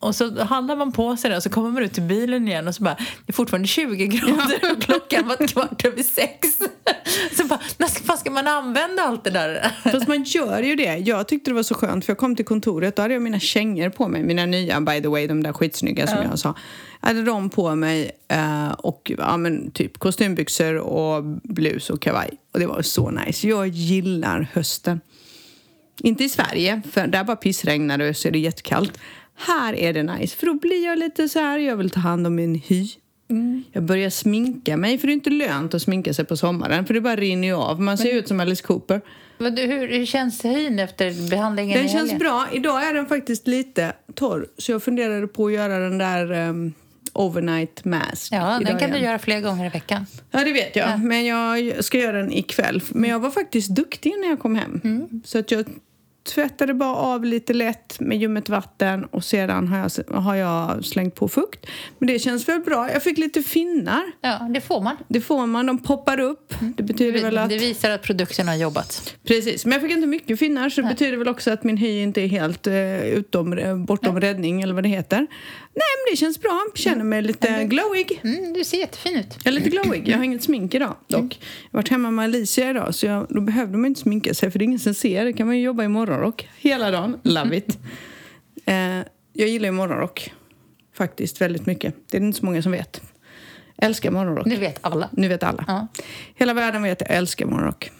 Och 0.00 0.14
så 0.16 0.44
handlar 0.44 0.76
man 0.76 0.92
på 0.92 1.16
sig 1.16 1.30
det 1.30 1.36
och 1.36 1.42
så 1.42 1.50
kommer 1.50 1.70
man 1.70 1.82
ut 1.82 1.92
till 1.92 2.02
bilen 2.02 2.48
igen 2.48 2.68
och 2.68 2.74
så 2.74 2.82
bara, 2.82 2.94
det 2.94 3.30
är 3.30 3.32
fortfarande 3.32 3.68
20 3.68 4.06
grader 4.06 4.72
och 4.76 4.82
klockan 4.82 5.28
var 5.28 5.46
kvart 5.46 5.84
över 5.84 6.02
sex. 6.02 6.48
Så 7.36 7.44
bara, 7.44 7.60
när 7.78 7.86
ska- 7.86 8.04
fan 8.04 8.18
ska 8.18 8.30
man 8.30 8.46
använda 8.48 9.02
allt 9.02 9.24
det 9.24 9.30
där? 9.30 9.70
Fast 9.92 10.08
man 10.08 10.22
gör 10.22 10.62
ju 10.62 10.76
det. 10.76 10.96
Jag 10.96 11.28
tyckte 11.28 11.50
det 11.50 11.54
var 11.54 11.62
så 11.62 11.74
skönt 11.74 12.04
för 12.04 12.10
jag 12.10 12.18
kom 12.18 12.36
till 12.36 12.44
kontoret 12.44 12.96
då 12.96 13.02
hade 13.02 13.14
jag 13.14 13.22
mina 13.22 13.40
kängor 13.40 13.88
på 13.88 14.08
mig. 14.08 14.22
Mina 14.22 14.46
nya 14.46 14.80
by 14.80 15.02
the 15.02 15.08
way, 15.08 15.26
de 15.26 15.42
där 15.42 15.52
skitsnygga 15.52 16.06
som 16.06 16.18
jag 16.30 16.38
sa. 16.38 16.54
Jag 17.00 17.08
hade 17.08 17.22
de 17.22 17.50
på 17.50 17.74
mig 17.74 18.10
eh, 18.28 18.70
och 18.70 19.12
ja, 19.18 19.36
men, 19.36 19.70
typ 19.70 19.98
kostymbyxor 19.98 20.76
och 20.76 21.24
blus 21.42 21.90
och 21.90 22.02
kavaj. 22.02 22.30
Och 22.52 22.60
det 22.60 22.66
var 22.66 22.82
så 22.82 23.10
nice. 23.10 23.48
Jag 23.48 23.68
gillar 23.68 24.48
hösten. 24.52 25.00
Inte 26.02 26.24
i 26.24 26.28
Sverige, 26.28 26.82
för 26.92 27.06
där 27.06 27.24
bara 27.24 27.36
pissregnar 27.36 27.98
det 27.98 28.08
och 28.08 28.16
så 28.16 28.28
är 28.28 28.32
det 28.32 28.38
jättekallt. 28.38 28.98
Här 29.46 29.74
är 29.74 29.92
det 29.92 30.02
nice, 30.02 30.36
för 30.36 30.46
då 30.46 30.54
blir 30.54 30.84
jag 30.84 30.98
lite 30.98 31.28
så 31.28 31.38
här, 31.38 31.58
jag 31.58 31.76
vill 31.76 31.90
ta 31.90 32.00
hand 32.00 32.26
om 32.26 32.34
min 32.34 32.54
hy. 32.54 32.88
Jag 33.72 33.82
börjar 33.82 34.10
sminka 34.10 34.76
mig, 34.76 34.98
för 34.98 35.06
det 35.06 35.12
är 35.12 35.14
inte 35.14 35.30
lönt 35.30 35.74
att 35.74 35.82
sminka 35.82 36.14
sig 36.14 36.24
på 36.24 36.36
sommaren, 36.36 36.86
för 36.86 36.94
det 36.94 37.00
bara 37.00 37.16
rinner 37.16 37.48
ju 37.48 37.54
av. 37.54 37.80
Man 37.80 37.98
ser 37.98 38.14
ut 38.14 38.28
som 38.28 38.40
Alice 38.40 38.62
Cooper. 38.62 39.00
Men 39.38 39.54
du, 39.54 39.62
hur, 39.62 39.88
hur 39.88 40.06
känns 40.06 40.44
hyn 40.44 40.78
efter 40.78 41.30
behandlingen 41.30 41.78
Den 41.78 41.88
känns 41.88 42.18
bra. 42.18 42.46
Idag 42.52 42.82
är 42.82 42.94
den 42.94 43.06
faktiskt 43.06 43.46
lite 43.46 43.92
torr, 44.14 44.46
så 44.58 44.72
jag 44.72 44.82
funderade 44.82 45.26
på 45.26 45.46
att 45.46 45.52
göra 45.52 45.78
den 45.78 45.98
där 45.98 46.48
um, 46.48 46.74
overnight 47.12 47.84
mask. 47.84 48.32
Ja, 48.32 48.60
den 48.64 48.78
kan 48.78 48.90
du 48.90 48.96
igen. 48.96 49.02
göra 49.02 49.18
flera 49.18 49.40
gånger 49.40 49.66
i 49.66 49.68
veckan. 49.68 50.06
Ja, 50.30 50.44
det 50.44 50.52
vet 50.52 50.76
jag. 50.76 50.90
Ja. 50.90 50.96
Men 50.96 51.26
jag 51.26 51.84
ska 51.84 51.98
göra 51.98 52.16
den 52.16 52.32
ikväll. 52.32 52.82
Men 52.88 53.10
jag 53.10 53.18
var 53.18 53.30
faktiskt 53.30 53.68
duktig 53.68 54.14
när 54.20 54.28
jag 54.28 54.38
kom 54.38 54.54
hem. 54.54 54.80
Mm. 54.84 55.22
Så 55.24 55.38
att 55.38 55.50
jag 55.50 55.64
tvättade 56.34 56.74
bara 56.74 56.96
av 56.96 57.24
lite 57.24 57.52
lätt 57.52 58.00
med 58.00 58.18
ljummet 58.18 58.48
vatten 58.48 59.04
och 59.04 59.24
sedan 59.24 59.68
har 59.68 59.78
jag, 59.78 60.14
har 60.20 60.34
jag 60.34 60.84
slängt 60.84 61.14
på 61.14 61.28
fukt. 61.28 61.66
Men 61.98 62.06
det 62.06 62.18
känns 62.18 62.48
väl 62.48 62.60
bra. 62.60 62.90
Jag 62.92 63.02
fick 63.02 63.18
lite 63.18 63.42
finnar. 63.42 64.02
Ja, 64.20 64.48
det 64.54 64.60
får 64.60 64.80
man. 64.80 64.96
Det 65.08 65.20
får 65.20 65.46
man, 65.46 65.66
de 65.66 65.78
poppar 65.78 66.20
upp. 66.20 66.54
Det 66.76 66.82
betyder 66.82 67.22
väl 67.22 67.34
Det, 67.34 67.42
att... 67.42 67.48
det 67.48 67.58
visar 67.58 67.90
att 67.90 68.02
produkten 68.02 68.48
har 68.48 68.54
jobbat. 68.54 69.14
Precis, 69.26 69.64
men 69.64 69.72
jag 69.72 69.82
fick 69.82 69.90
inte 69.90 70.06
mycket 70.06 70.38
finnar 70.38 70.68
så 70.68 70.82
det 70.82 70.88
betyder 70.88 71.16
väl 71.16 71.28
också 71.28 71.50
att 71.50 71.64
min 71.64 71.76
hy 71.76 72.02
inte 72.02 72.20
är 72.20 72.26
helt 72.26 72.66
uh, 72.66 73.04
utom, 73.04 73.52
eh, 73.52 73.76
bortom 73.76 74.20
räddning 74.20 74.62
eller 74.62 74.74
vad 74.74 74.82
det 74.82 74.88
heter. 74.88 75.26
Nej, 75.74 75.82
men 76.04 76.12
det 76.12 76.16
känns 76.16 76.40
bra. 76.40 76.66
Känner 76.74 77.04
mig 77.04 77.22
lite 77.22 77.64
glowig. 77.64 78.20
Mm, 78.24 78.52
du 78.52 78.64
ser 78.64 78.78
jättefin 78.78 79.16
ut. 79.16 79.38
Jag 79.44 79.54
är 79.54 79.58
lite 79.58 79.70
glowig. 79.70 80.08
Jag 80.08 80.16
har 80.16 80.24
inget 80.24 80.42
smink 80.42 80.74
idag 80.74 80.96
dock. 81.06 81.38
Jag 81.70 81.78
har 81.78 81.82
varit 81.82 81.88
hemma 81.88 82.10
med 82.10 82.24
Alicia 82.24 82.70
idag 82.70 82.94
så 82.94 83.06
jag, 83.06 83.26
då 83.28 83.40
behövde 83.40 83.78
man 83.78 83.86
inte 83.86 84.00
sminka 84.00 84.34
sig 84.34 84.50
för 84.50 84.58
det 84.58 84.62
är 84.62 84.66
ingen 84.66 84.78
som 84.78 84.94
ser. 84.94 85.24
Det 85.24 85.32
kan 85.32 85.46
man 85.46 85.56
ju 85.56 85.62
jobba 85.62 85.84
i 85.84 85.88
morgonrock 85.88 86.48
hela 86.58 86.90
dagen. 86.90 87.20
Love 87.22 87.56
it. 87.56 87.78
eh, 88.64 88.74
jag 89.32 89.48
gillar 89.48 89.66
ju 89.66 89.72
morgonrock 89.72 90.32
faktiskt 90.94 91.40
väldigt 91.40 91.66
mycket. 91.66 91.94
Det 92.10 92.16
är 92.16 92.20
inte 92.20 92.38
så 92.38 92.46
många 92.46 92.62
som 92.62 92.72
vet. 92.72 93.02
Älskar 93.78 94.10
morgonrock. 94.10 94.46
Nu 94.46 94.56
vet 94.56 94.78
alla. 94.80 95.08
Nu 95.12 95.28
vet 95.28 95.42
alla. 95.42 95.64
Ja. 95.68 95.86
Hela 96.34 96.54
världen 96.54 96.82
vet 96.82 97.02
att 97.02 97.08
jag 97.08 97.18
älskar 97.18 97.46
morgonrock. 97.46 97.90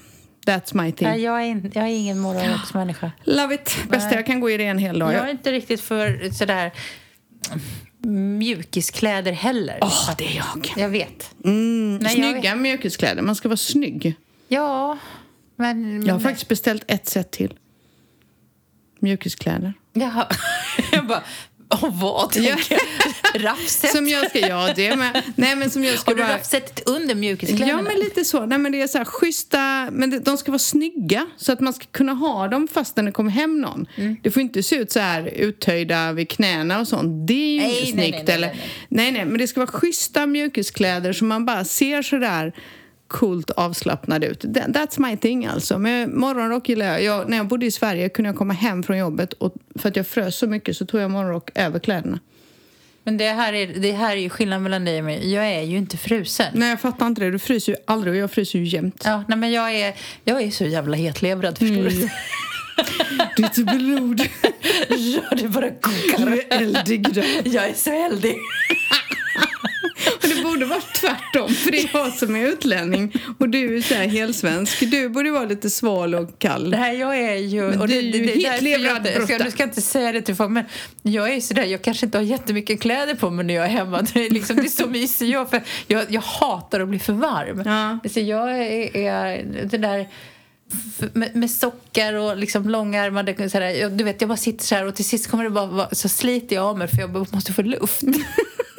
That's 0.47 0.83
my 0.83 0.93
thing. 0.93 1.09
Nej, 1.09 1.23
jag, 1.23 1.43
är 1.43 1.47
in, 1.47 1.71
jag 1.75 1.85
är 1.85 1.89
ingen 1.89 2.19
morgonrocksmänniska. 2.19 3.13
Love 3.25 3.55
it. 3.55 3.77
Bästa 3.89 4.15
jag 4.15 4.27
kan 4.27 4.41
gå 4.41 4.51
i 4.51 4.57
det 4.57 4.65
en 4.65 4.79
hel 4.79 4.99
dag. 4.99 5.13
Jag 5.13 5.27
är 5.27 5.31
inte 5.31 5.53
riktigt 5.53 5.81
för 5.81 6.31
sådär 6.31 6.73
mjukiskläder 8.39 9.33
heller. 9.33 9.79
Åh, 9.81 10.11
det 10.19 10.27
är 10.27 10.37
jag. 10.37 10.73
Jag 10.77 10.89
vet. 10.89 11.35
Mm, 11.45 11.97
Nej, 11.97 12.21
jag 12.21 12.33
snygga 12.33 12.57
mjukiskläder. 12.57 13.23
Man 13.23 13.37
ska 13.37 13.49
vara 13.49 13.57
snygg. 13.57 14.15
Ja, 14.49 14.99
men... 15.57 16.07
Jag 16.07 16.15
har 16.15 16.21
faktiskt 16.21 16.49
beställt 16.49 16.85
ett 16.87 17.09
set 17.09 17.31
till. 17.31 17.55
Mjukiskläder. 19.01 19.73
Jaha. 19.93 20.27
jag 20.93 21.07
bara... 21.07 21.23
Åh, 21.71 22.01
vad? 22.01 22.37
Ja. 22.37 22.57
Raffset? 23.35 23.91
Som 23.91 24.09
jag 24.09 24.31
ska, 24.31 24.39
ja 24.39 24.73
det 24.77 24.97
med. 24.97 25.23
Nej 25.37 25.57
men 25.57 25.71
som 25.71 25.85
jag 25.85 25.99
ska 25.99 26.11
Har 26.11 26.17
du 26.17 26.23
bara... 26.23 26.35
raffset 26.35 26.83
under 26.87 27.15
mjukiskläderna? 27.15 27.71
Ja 27.71 27.83
men 27.83 27.99
lite 27.99 28.25
så. 28.25 28.47
Nej 28.47 28.59
men 28.59 28.73
det 28.73 28.83
är 28.83 28.87
så 28.87 28.99
här 28.99 29.05
schyssta, 29.05 29.89
men 29.93 30.11
det, 30.11 30.19
de 30.19 30.39
ska 30.39 30.51
vara 30.51 30.59
snygga 30.59 31.27
så 31.37 31.53
att 31.53 31.61
man 31.61 31.73
ska 31.73 31.85
kunna 31.91 32.13
ha 32.13 32.49
dem 32.49 32.69
fast 32.73 32.97
när 32.97 33.03
det 33.05 33.13
kommer 33.13 33.31
hem 33.31 33.61
någon. 33.61 33.87
Mm. 33.97 34.17
Det 34.23 34.31
får 34.31 34.43
inte 34.43 34.63
se 34.63 34.77
ut 34.77 34.93
så 34.93 35.01
här 35.01 35.27
uttöjda 35.27 36.13
vid 36.13 36.29
knäna 36.29 36.81
och 36.81 36.89
sånt. 36.89 37.29
Det 37.29 37.35
är 37.35 37.55
ju 37.55 37.59
Nej, 37.61 37.81
inte 37.81 37.97
nej, 37.97 38.09
snyggt. 38.11 38.29
nej, 38.29 38.39
nej, 38.41 38.51
nej, 38.51 38.63
nej, 38.89 39.13
nej, 39.13 39.25
men 39.25 39.39
det 39.39 39.47
ska 39.47 39.61
vara 39.61 39.71
schyssta 39.71 40.27
mjukiskläder 40.27 41.13
som 41.13 41.29
man 41.29 41.47
bara 41.47 41.65
ser 41.65 42.03
så 42.03 42.17
där 42.17 42.53
coolt 43.11 43.51
avslappnad 43.51 44.25
ut. 44.25 44.45
That- 44.45 44.73
That's 44.73 45.01
my 45.11 45.17
thing 45.17 45.47
alltså. 45.47 45.79
Men 45.79 46.19
morgonrock 46.19 46.69
gillar 46.69 46.87
jag. 46.87 47.03
jag. 47.03 47.29
När 47.29 47.37
jag 47.37 47.47
bodde 47.49 47.67
i 47.67 47.71
Sverige 47.71 48.09
kunde 48.09 48.29
jag 48.29 48.37
komma 48.37 48.55
hem 48.55 48.83
från 48.83 48.99
jobbet 48.99 49.33
och 49.33 49.55
för 49.79 49.89
att 49.89 49.97
jag 49.97 50.07
frös 50.07 50.37
så 50.37 50.47
mycket 50.47 50.77
så 50.77 50.87
tog 50.87 51.01
jag 51.01 51.11
morgonrock 51.11 51.51
över 51.55 51.79
kläderna. 51.79 52.19
Men 53.05 53.17
det 53.17 53.29
här, 53.29 53.53
är, 53.53 53.67
det 53.67 53.93
här 53.93 54.17
är 54.17 54.21
ju 54.21 54.29
skillnaden 54.31 54.63
mellan 54.63 54.85
dig 54.85 54.99
och 54.99 55.05
mig. 55.05 55.33
Jag 55.33 55.47
är 55.47 55.63
ju 55.63 55.77
inte 55.79 55.97
frusen. 55.97 56.47
Nej 56.55 56.69
jag 56.71 56.81
fattar 56.81 57.07
inte 57.07 57.21
det. 57.21 57.31
Du 57.31 57.39
fryser 57.39 57.73
ju 57.73 57.79
aldrig 57.87 58.13
och 58.15 58.19
jag 58.21 58.31
fryser 58.31 58.59
ju 58.59 58.65
jämt. 58.65 59.03
Ja, 59.05 59.25
nej, 59.29 59.39
men 59.39 59.53
jag 59.53 59.75
är, 59.75 59.95
jag 60.25 60.43
är 60.43 60.51
så 60.51 60.65
jävla 60.65 60.97
hetlevrad, 60.97 61.59
förstår 61.59 61.77
Mm. 61.77 61.93
du? 62.01 62.09
Ditt 63.43 63.55
blod. 63.67 64.21
Ja, 64.89 65.37
det 65.37 65.49
bara 65.49 65.71
kokar. 65.71 66.27
Du 66.31 66.41
är 66.41 66.47
eldig 66.63 67.15
då. 67.15 67.23
Jag 67.45 67.69
är 67.69 67.75
så 67.75 67.91
eldig. 68.07 68.37
Borde 70.61 70.71
vara 70.71 70.81
tvärtom, 70.81 71.55
för 71.55 71.71
det 71.71 71.79
är 71.79 71.91
jag 71.93 72.13
som 72.13 72.37
är 72.37 72.47
utlänning 72.47 73.13
och 73.39 73.49
du 73.49 73.77
är 73.77 73.83
så 73.83 73.95
här 73.95 74.07
helsvensk. 74.07 74.91
Du 74.91 75.09
borde 75.09 75.31
vara 75.31 75.45
lite 75.45 75.71
sval 75.71 76.15
och 76.15 76.39
kall. 76.39 76.71
Nej, 76.71 76.99
jag 76.99 77.19
är 77.19 77.35
ju... 77.35 77.67
Och 77.67 77.89
du 77.89 77.95
det, 77.95 77.99
är 77.99 78.03
ju 78.03 78.27
det, 78.27 78.35
det, 78.35 78.69
helt 78.69 79.31
jag. 79.31 79.45
Du 79.45 79.51
ska 79.51 79.63
inte 79.63 79.83
säga 79.83 80.13
det 80.13 80.23
till 80.23 80.35
folk, 80.35 80.51
men 80.51 80.65
jag 81.03 81.35
är 81.35 81.41
sådär, 81.41 81.65
jag 81.65 81.83
kanske 81.83 82.07
inte 82.07 82.19
har 82.19 82.23
jättemycket 82.23 82.81
kläder 82.81 83.15
på 83.15 83.31
mig 83.31 83.45
när 83.45 83.55
jag 83.55 83.65
är 83.65 83.69
hemma. 83.69 84.03
Det 84.13 84.27
är, 84.27 84.31
liksom, 84.31 84.57
det 84.57 84.63
är 84.63 84.69
så 84.69 84.87
mysig 84.87 85.31
jag, 85.31 85.51
för 85.51 85.63
jag, 85.87 86.05
jag 86.09 86.21
hatar 86.21 86.81
att 86.81 86.89
bli 86.89 86.99
för 86.99 87.13
varm. 87.13 87.63
Ja. 87.67 88.11
Så 88.11 88.21
jag 88.21 88.51
är, 88.51 88.97
är 88.97 89.45
det 89.65 89.79
där 89.79 90.09
med, 91.13 91.37
med 91.37 91.51
sockar 91.51 92.15
och 92.15 92.37
liksom 92.37 92.69
långärmade 92.69 93.35
jag, 93.71 93.93
du 93.93 94.05
vet, 94.05 94.21
jag 94.21 94.29
bara 94.29 94.37
sitter 94.37 94.65
så 94.65 94.75
här 94.75 94.87
och 94.87 94.95
till 94.95 95.05
sist 95.05 95.31
kommer 95.31 95.45
det 95.45 95.51
bara 95.51 95.89
så 95.93 96.09
sliter 96.09 96.57
jag 96.57 96.65
av 96.65 96.79
mig 96.79 96.89
för 96.89 96.97
jag 96.97 97.33
måste 97.33 97.53
få 97.53 97.63
luft. 97.63 98.03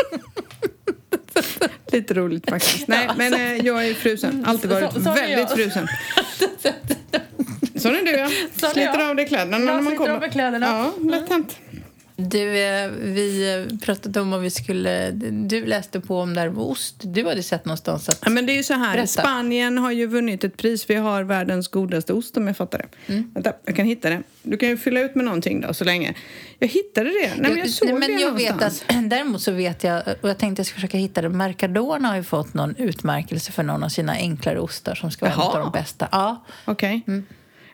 Lite 1.91 2.13
roligt 2.13 2.49
faktiskt. 2.49 2.87
Nej, 2.87 3.09
men 3.17 3.33
eh, 3.33 3.57
jag 3.65 3.87
är 3.87 3.93
frusen. 3.93 4.45
Alltid 4.47 4.69
varit 4.71 4.93
Så- 4.93 5.01
så 5.01 5.13
väldigt 5.13 5.37
jag. 5.39 5.51
frusen. 5.51 5.87
Sån 7.75 7.95
är 7.95 8.01
du 8.05 8.11
ja. 8.11 8.29
Sliter 8.71 8.81
jag. 8.99 9.09
av 9.09 9.15
dig 9.15 9.27
kläderna 9.27 9.57
Jag 9.57 9.65
när 9.65 9.73
man 9.73 9.83
sliter 9.83 9.97
kommer. 9.97 10.13
av 10.15 10.19
mig 10.21 10.29
kläderna. 10.31 10.91
Ja, 10.99 11.09
lätt 11.11 11.29
hänt. 11.29 11.55
Du, 12.29 12.59
eh, 12.59 12.89
vi 12.89 13.55
eh, 13.69 13.77
pratade 13.77 14.21
om 14.21 14.33
om 14.33 14.41
vi 14.41 14.49
skulle... 14.49 15.11
Du 15.31 15.65
läste 15.65 15.99
på 15.99 16.19
om 16.19 16.33
där 16.33 16.49
med 16.49 16.63
ost. 16.63 16.95
Du 17.01 17.25
hade 17.25 17.43
sett 17.43 17.65
någonstans 17.65 18.09
att... 18.09 18.19
Ja, 18.23 18.29
men 18.29 18.45
det 18.45 18.53
är 18.53 18.57
ju 18.57 18.63
så 18.63 18.73
här. 18.73 18.93
Berätta. 18.93 19.07
Spanien 19.07 19.77
har 19.77 19.91
ju 19.91 20.07
vunnit 20.07 20.43
ett 20.43 20.57
pris. 20.57 20.89
Vi 20.89 20.95
har 20.95 21.23
världens 21.23 21.67
godaste 21.67 22.13
ost 22.13 22.37
om 22.37 22.47
jag 22.47 22.57
fattar 22.57 22.77
det. 22.77 23.13
Mm. 23.13 23.31
Vänta, 23.33 23.53
jag 23.65 23.75
kan 23.75 23.85
hitta 23.85 24.09
det. 24.09 24.23
Du 24.43 24.57
kan 24.57 24.69
ju 24.69 24.77
fylla 24.77 24.99
ut 24.99 25.15
med 25.15 25.25
någonting 25.25 25.61
då 25.61 25.73
så 25.73 25.83
länge. 25.83 26.13
Jag 26.59 26.67
hittade 26.67 27.09
det. 27.09 27.31
Nej, 27.37 27.51
men 27.51 27.57
jag 27.57 27.69
såg 27.69 27.87
Nej, 27.87 27.99
men 27.99 28.11
det 28.11 28.21
jag 28.21 28.31
vet 28.31 28.61
att, 28.61 28.85
Däremot 29.09 29.41
så 29.41 29.51
vet 29.51 29.83
jag, 29.83 30.03
och 30.21 30.29
jag 30.29 30.37
tänkte 30.37 30.59
jag 30.59 30.67
ska 30.67 30.75
försöka 30.75 30.97
hitta 30.97 31.21
det, 31.21 31.29
Mercadona 31.29 32.07
har 32.07 32.15
ju 32.15 32.23
fått 32.23 32.53
någon 32.53 32.75
utmärkelse 32.75 33.51
för 33.51 33.63
någon 33.63 33.83
av 33.83 33.89
sina 33.89 34.13
enklare 34.13 34.59
ostar 34.59 34.95
som 34.95 35.11
ska 35.11 35.25
vara 35.25 35.35
Jaha. 35.37 35.51
en 35.51 35.57
av 35.57 35.71
de 35.71 35.79
bästa. 35.79 36.07
Ja. 36.11 36.45
Okej. 36.65 37.01
Mm. 37.07 37.25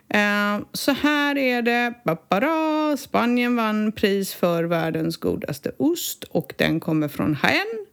Eh, 0.08 0.58
så 0.72 0.92
här 0.92 1.38
är 1.38 1.62
det. 1.62 1.94
Babara. 2.04 2.96
Spanien 2.96 3.56
vann 3.56 3.92
pris 3.92 4.34
för 4.34 4.64
världens 4.64 5.16
godaste 5.16 5.70
ost 5.76 6.24
och 6.24 6.54
den 6.56 6.80
kommer 6.80 7.08
från 7.08 7.36
Jaén. 7.42 7.86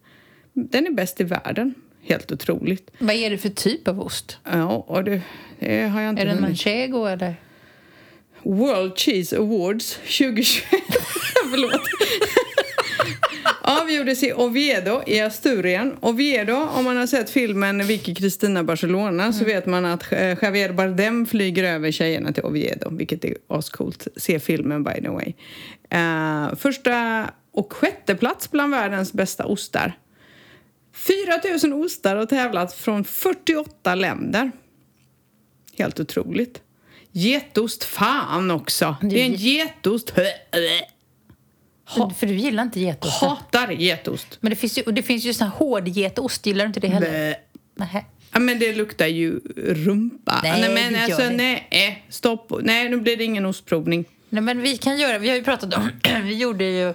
Den 0.53 0.87
är 0.87 0.91
bäst 0.91 1.21
i 1.21 1.23
världen. 1.23 1.73
Helt 2.03 2.31
otroligt. 2.31 2.91
Vad 2.99 3.15
är 3.15 3.29
det 3.29 3.37
för 3.37 3.49
typ 3.49 3.87
av 3.87 4.01
ost? 4.01 4.37
Ja, 4.43 4.85
och 4.87 5.03
det, 5.03 5.21
det 5.59 5.81
har 5.81 6.01
jag 6.01 6.09
inte 6.09 6.21
Är 6.21 6.25
det 6.25 6.31
en 6.31 6.41
manchego 6.41 7.05
eller? 7.05 7.35
World 8.43 8.97
Cheese 8.97 9.37
Awards 9.37 9.93
2021. 9.95 10.63
Förlåt. 11.51 11.81
Avgjordes 13.61 14.23
i 14.23 14.33
Oviedo 14.33 15.01
i 15.07 15.21
Asturien. 15.21 15.97
Oviedo, 16.01 16.53
om 16.53 16.85
man 16.85 16.97
har 16.97 17.07
sett 17.07 17.29
filmen 17.29 17.87
Vicky 17.87 18.15
Cristina 18.15 18.63
Barcelona 18.63 19.33
så 19.33 19.45
vet 19.45 19.65
man 19.65 19.85
att 19.85 20.11
eh, 20.11 20.37
Javier 20.41 20.73
Bardem 20.73 21.25
flyger 21.25 21.63
över 21.63 21.91
tjejerna 21.91 22.33
till 22.33 22.43
Oviedo, 22.43 22.89
vilket 22.95 23.25
är 23.25 23.35
ascoolt. 23.47 24.07
Se 24.15 24.39
filmen 24.39 24.83
by 24.83 25.01
the 25.01 25.09
way. 25.09 25.33
Eh, 25.89 26.55
första 26.55 27.29
och 27.51 27.73
sjätte 27.73 28.15
plats 28.15 28.51
bland 28.51 28.71
världens 28.71 29.13
bästa 29.13 29.45
ostar. 29.45 29.93
4 30.95 31.69
000 31.69 31.83
ostar 31.85 32.15
har 32.15 32.25
tävlat 32.25 32.73
från 32.73 33.03
48 33.03 33.95
länder. 33.95 34.51
Helt 35.77 35.99
otroligt. 35.99 36.61
Getost, 37.11 37.83
fan 37.83 38.51
också! 38.51 38.95
Det 39.01 39.21
är 39.21 39.25
en 39.25 39.33
getost. 39.33 40.13
Ha- 41.85 42.09
För 42.09 42.27
du 42.27 42.33
gillar 42.35 42.63
inte 42.63 42.79
getost? 42.79 43.21
Hatar 43.21 43.71
getost. 43.71 44.37
Men 44.41 44.49
det 44.49 44.55
finns 44.55 44.77
ju, 44.77 44.83
det 44.83 45.03
finns 45.03 45.23
ju 45.25 45.33
sån 45.33 45.47
här 45.47 45.55
hård 45.55 45.87
getost, 45.87 46.45
gillar 46.45 46.65
du 46.65 46.67
inte 46.67 46.79
det 46.79 46.87
heller? 46.87 47.35
Ja, 48.31 48.39
men 48.39 48.59
det 48.59 48.75
luktar 48.75 49.07
ju 49.07 49.39
rumpa. 49.57 50.39
Nej, 50.43 50.73
men 50.73 50.93
det 50.93 50.99
gör 50.99 51.05
alltså, 51.05 51.21
det. 51.29 51.35
nej, 51.35 52.05
stopp. 52.09 52.51
Nej, 52.61 52.89
nu 52.89 52.97
blir 52.97 53.17
det 53.17 53.23
ingen 53.23 53.45
ostprovning. 53.45 54.05
Nej, 54.29 54.41
men 54.43 54.61
vi 54.61 54.77
kan 54.77 54.97
göra, 54.99 55.17
vi 55.17 55.29
har 55.29 55.35
ju 55.35 55.43
pratat 55.43 55.73
om, 55.77 55.89
vi 56.23 56.35
gjorde 56.35 56.63
ju 56.65 56.93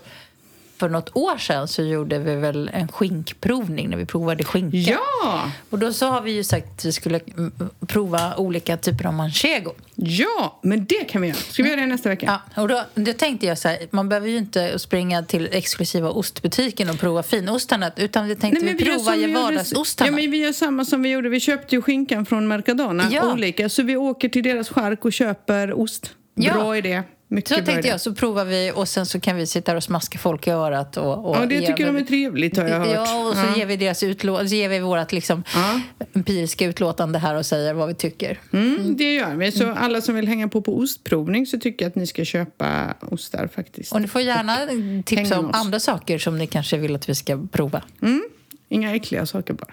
för 0.81 0.89
något 0.89 1.17
år 1.17 1.39
sedan 1.39 1.69
så 1.69 1.83
gjorde 1.83 2.19
vi 2.19 2.35
väl 2.37 2.71
en 2.73 2.89
skinkprovning 2.89 3.91
när 3.91 3.97
vi 3.97 4.07
provade 4.07 4.45
skinka. 4.45 4.77
Ja! 4.77 5.51
Och 5.71 5.79
då 5.79 5.93
så 5.93 6.07
har 6.07 6.21
vi 6.21 6.33
ju 6.33 6.45
sagt 6.45 6.67
att 6.79 6.85
vi 6.85 6.93
skulle 6.93 7.21
mm, 7.37 7.53
prova 7.87 8.37
olika 8.37 8.77
typer 8.77 9.07
av 9.07 9.15
manchego. 9.15 9.73
Ja, 9.95 10.59
men 10.63 10.85
det 10.85 11.05
kan 11.09 11.23
vi 11.23 11.29
göra. 11.29 11.37
Ska 11.39 11.63
vi 11.63 11.69
göra 11.69 11.81
det 11.81 11.87
nästa 11.87 12.09
vecka? 12.09 12.41
Ja, 12.55 12.63
och 12.63 12.69
då, 12.69 12.83
då 12.95 13.13
tänkte 13.13 13.47
jag 13.47 13.59
så 13.59 13.69
här, 13.69 13.79
man 13.91 14.09
behöver 14.09 14.29
ju 14.29 14.37
inte 14.37 14.79
springa 14.79 15.23
till 15.23 15.49
exklusiva 15.53 16.11
ostbutiken 16.11 16.91
och 16.91 16.99
prova 16.99 17.23
finostarna 17.23 17.91
utan 17.97 18.27
vi 18.29 18.37
tänkte 18.37 18.65
vi 18.67 18.79
prova 18.85 18.99
som 18.99 19.13
vi 19.15 19.21
gjorde- 19.27 19.35
vardagsostarna. 19.43 20.11
Ja, 20.11 20.15
men 20.17 20.31
vi 20.31 20.37
gör 20.37 20.53
samma 20.53 20.85
som 20.85 21.03
vi 21.03 21.09
gjorde. 21.11 21.29
Vi 21.29 21.41
köpte 21.41 21.75
ju 21.77 21.83
skinkan 21.83 22.27
från 22.27 22.49
Mercadona, 22.49 23.09
Ja. 23.11 23.33
olika. 23.33 23.69
Så 23.69 23.83
vi 23.83 23.97
åker 23.97 24.29
till 24.29 24.43
deras 24.43 24.69
chark 24.69 25.05
och 25.05 25.13
köper 25.13 25.73
ost. 25.81 26.11
Ja. 26.35 26.55
Bra 26.55 26.77
idé. 26.77 27.03
Mycket 27.33 27.49
Så 27.49 27.55
tänkte 27.55 27.73
idé. 27.73 27.89
jag, 27.89 28.01
så 28.01 28.15
provar 28.15 28.45
vi 28.45 28.73
och 28.75 28.89
sen 28.89 29.07
så 29.07 29.21
kan 29.21 29.37
vi 29.37 29.47
sitta 29.47 29.77
och 29.77 29.83
smaska 29.83 30.19
folk 30.19 30.47
i 30.47 30.51
örat. 30.51 30.97
Och, 30.97 31.29
och 31.31 31.37
Ja, 31.37 31.47
det 31.47 31.61
tycker 31.67 31.87
de 31.87 31.97
är 31.97 32.05
trevligt 32.05 32.57
har 32.57 32.69
jag 32.69 32.79
hört. 32.79 32.89
Ja, 32.95 33.29
och 33.29 33.35
så 33.37 33.41
Ja. 33.47 33.57
ger 33.57 33.67
vi 33.67 33.77
deras 33.77 34.03
utlå- 34.03 34.47
så 34.49 34.55
ger 34.55 34.69
vi 34.69 34.79
vårt 34.81 35.13
liksom, 35.13 35.45
Ja. 35.55 35.81
empiriska 36.13 36.67
utlåtande 36.67 37.19
här 37.19 37.35
och 37.35 37.47
säger 37.47 37.75
vad 37.75 37.89
vi 37.89 37.95
tycker. 37.95 38.39
Mm, 38.53 38.97
det 38.97 39.15
gör 39.15 39.35
vi. 39.35 39.53
Så 39.53 39.73
alla 39.73 40.01
som 40.01 40.15
vill 40.15 40.29
hänga 40.29 40.49
på 40.49 40.63
på 40.63 40.79
ostprovning 40.79 41.47
så 41.47 41.59
tycker 41.59 41.85
jag 41.85 41.91
att 41.91 41.97
ni 41.97 42.07
ska 42.07 42.25
köpa 42.25 42.95
ostar 43.01 43.49
faktiskt. 43.55 43.93
Och 43.93 44.01
ni 44.03 44.09
får 44.09 44.21
gärna 44.21 44.57
tipsa 45.03 45.39
om 45.39 45.51
andra 45.53 45.81
saker 45.81 46.19
som 46.19 46.39
ni 46.39 46.47
kanske 46.47 46.77
vill 46.77 46.95
att 46.95 47.09
vi 47.09 47.15
ska 47.15 47.47
prova. 47.53 47.83
Mm, 48.03 48.23
inga 48.69 48.95
äckliga 48.95 49.27
saker 49.27 49.55
bara. 49.55 49.73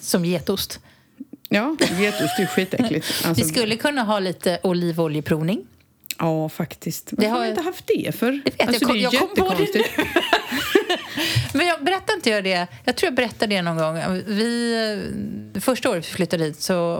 Som 0.00 0.24
getost. 0.24 0.80
Ja, 1.48 1.76
getost 2.00 2.38
är 2.38 2.46
skitäckligt. 2.46 3.06
Alltså, 3.24 3.44
Vi 3.44 3.50
skulle 3.50 3.76
kunna 3.76 4.02
ha 4.02 4.18
lite 4.18 4.58
olivoljeprovning. 4.62 5.66
Ja, 6.18 6.48
faktiskt. 6.48 7.12
Varför 7.12 7.22
Det 7.22 7.28
har 7.28 7.40
jag- 7.40 7.48
inte 7.48 7.62
haft 7.62 7.84
det 7.86 8.14
för? 8.14 8.32
Jag 8.44 8.52
vet, 8.52 8.62
alltså, 8.68 8.74
jag 8.74 8.88
kom- 8.88 8.96
det 8.96 9.02
jag 9.02 9.12
kom 9.12 9.28
på 9.28 9.54
det 9.54 9.60
jättekonstigt. 9.62 9.98
Men 11.54 11.66
jag 11.66 11.84
berättade 11.84 12.12
inte 12.16 12.30
jag 12.30 12.44
det? 12.44 12.66
Jag 12.84 12.96
tror 12.96 13.06
jag 13.06 13.14
berättade 13.14 13.54
det 13.54 13.62
någon 13.62 13.76
gång. 13.76 14.22
Vi, 14.26 15.02
första 15.60 15.90
året 15.90 16.04
vi 16.08 16.12
flyttade 16.12 16.44
hit 16.44 16.60
så 16.60 16.96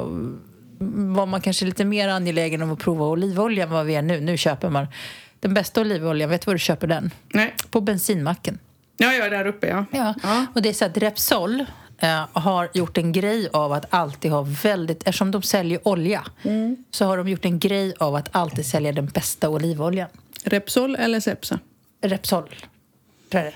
var 0.78 1.26
man 1.26 1.40
kanske 1.40 1.64
lite 1.64 1.84
mer 1.84 2.08
angelägen 2.08 2.62
om 2.62 2.70
att 2.72 2.78
prova 2.78 3.04
olivolja 3.06 3.64
än 3.64 3.70
vad 3.70 3.86
vi 3.86 3.94
är 3.94 4.02
nu. 4.02 4.20
Nu 4.20 4.36
köper 4.36 4.70
man 4.70 4.86
den 5.40 5.54
bästa 5.54 5.80
olivoljan. 5.80 6.30
Vet 6.30 6.40
du 6.40 6.46
var 6.46 6.54
du 6.54 6.58
köper 6.58 6.86
den? 6.86 7.10
Nej. 7.28 7.54
På 7.70 7.80
bensinmacken. 7.80 8.58
Ja, 8.96 9.12
ja, 9.12 9.28
där 9.28 9.46
uppe 9.46 9.66
ja. 9.66 9.84
Ja. 9.90 10.14
Ja. 10.22 10.46
Och 10.54 10.62
det 10.62 10.68
är 10.68 10.72
så 10.72 10.84
att 10.84 10.96
Repsol 10.96 11.64
eh, 11.98 12.24
har 12.32 12.68
gjort 12.74 12.98
en 12.98 13.12
grej 13.12 13.48
av 13.52 13.72
att 13.72 13.86
alltid 13.90 14.30
ha 14.30 14.42
väldigt... 14.62 14.98
Eftersom 15.08 15.30
de 15.30 15.42
säljer 15.42 15.88
olja 15.88 16.24
Mm. 16.42 16.76
så 16.90 17.04
har 17.04 17.16
de 17.16 17.28
gjort 17.28 17.44
en 17.44 17.58
grej 17.58 17.94
av 17.98 18.14
att 18.14 18.28
alltid 18.32 18.66
sälja 18.66 18.92
den 18.92 19.06
bästa 19.06 19.48
olivoljan. 19.48 20.08
Repsol 20.44 20.96
eller 20.96 21.20
Sepsa? 21.20 21.58
Repsol, 22.00 22.54
tror 23.30 23.44
jag. 23.44 23.52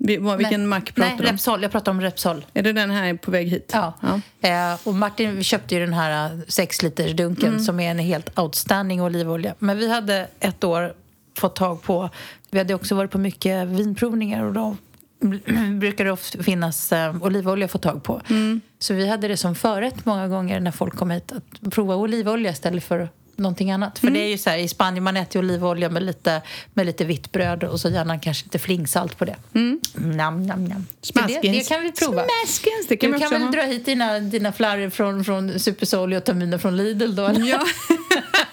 Vi, 0.00 0.16
vad, 0.16 0.38
vilken 0.38 0.60
Nej. 0.60 0.68
mack 0.68 0.94
pratar 0.94 1.08
Nej, 1.10 1.18
du 1.18 1.24
om? 1.26 1.32
Repsol. 1.32 1.62
Jag 1.62 1.72
pratar 1.72 1.92
om 1.92 2.00
Repsol. 2.00 2.46
Är 2.54 2.62
det 2.62 2.72
den 2.72 2.90
här 2.90 3.14
på 3.14 3.30
väg 3.30 3.48
hit? 3.48 3.70
Ja. 3.74 3.92
Eh, 4.40 4.76
och 4.84 4.94
Martin 4.94 5.36
vi 5.36 5.42
köpte 5.42 5.74
ju 5.74 5.80
den 5.80 5.92
här 5.94 6.32
eh, 6.32 6.38
sex 6.48 6.82
liters 6.82 7.12
dunken 7.12 7.48
Mm. 7.48 7.60
som 7.64 7.80
är 7.80 7.90
en 7.90 7.98
helt 7.98 8.38
outstanding 8.38 9.02
olivolja. 9.02 9.54
Men 9.58 9.78
vi 9.78 9.90
hade 9.90 10.28
ett 10.40 10.64
år 10.64 10.92
fått 11.38 11.56
tag 11.56 11.82
på... 11.82 12.10
Vi 12.50 12.58
hade 12.58 12.74
också 12.74 12.94
varit 12.94 13.10
på 13.10 13.18
mycket 13.18 13.68
vinprovningar 13.68 14.44
och 14.44 14.52
då 14.52 14.76
brukar 15.80 16.04
det 16.04 16.10
ofta 16.12 16.42
finnas 16.42 16.92
eh, 16.92 17.16
olivolja 17.22 17.64
att 17.64 17.70
få 17.72 17.78
tag 17.78 18.02
på. 18.04 18.20
Mm. 18.30 18.60
Så 18.78 18.94
vi 18.94 19.08
hade 19.08 19.28
det 19.28 19.36
som 19.36 19.54
förrätt 19.54 20.04
många 20.06 20.28
gånger 20.28 20.60
när 20.60 20.70
folk 20.70 20.96
kom 20.96 21.10
hit 21.10 21.32
att 21.32 21.72
prova 21.72 21.94
olivolja 21.96 22.50
istället 22.50 22.84
för 22.84 23.08
någonting 23.36 23.70
annat. 23.70 23.98
För 23.98 24.06
Mm. 24.06 24.14
det 24.20 24.26
är 24.26 24.28
ju 24.30 24.38
så 24.38 24.50
här, 24.50 24.58
i 24.58 24.68
Spanien 24.68 25.04
man 25.04 25.16
äter 25.16 25.38
olivolja 25.40 25.88
med 25.90 26.02
lite, 26.02 26.42
med 26.74 26.86
lite 26.86 27.04
vitt 27.04 27.32
bröd 27.32 27.64
och 27.64 27.80
så 27.80 27.88
gärna 27.88 28.18
kanske 28.18 28.44
lite 28.44 28.58
flingsalt 28.58 29.18
på 29.18 29.24
det. 29.24 29.36
Mm. 29.54 29.80
Nam, 29.94 30.46
nam, 30.46 30.64
nam. 30.64 30.86
Så 31.02 31.12
det, 31.12 31.40
det 31.42 31.68
kan 31.68 31.82
vi 31.82 31.92
prova. 31.92 32.24
Smaskens, 32.24 32.86
det 32.88 32.96
kan 32.96 33.10
Du 33.10 33.16
vi 33.16 33.20
kan 33.22 33.30
väl 33.30 33.42
ha. 33.42 33.50
dra 33.50 33.62
hit 33.62 33.84
dina, 33.86 34.18
dina 34.20 34.52
flarror 34.52 34.90
från, 34.90 35.24
från 35.24 35.58
Supersol 35.58 36.12
och 36.12 36.36
mina 36.36 36.58
från 36.58 36.76
Lidl 36.76 37.14
då? 37.14 37.24
eller? 37.26 37.46
Ja. 37.46 37.60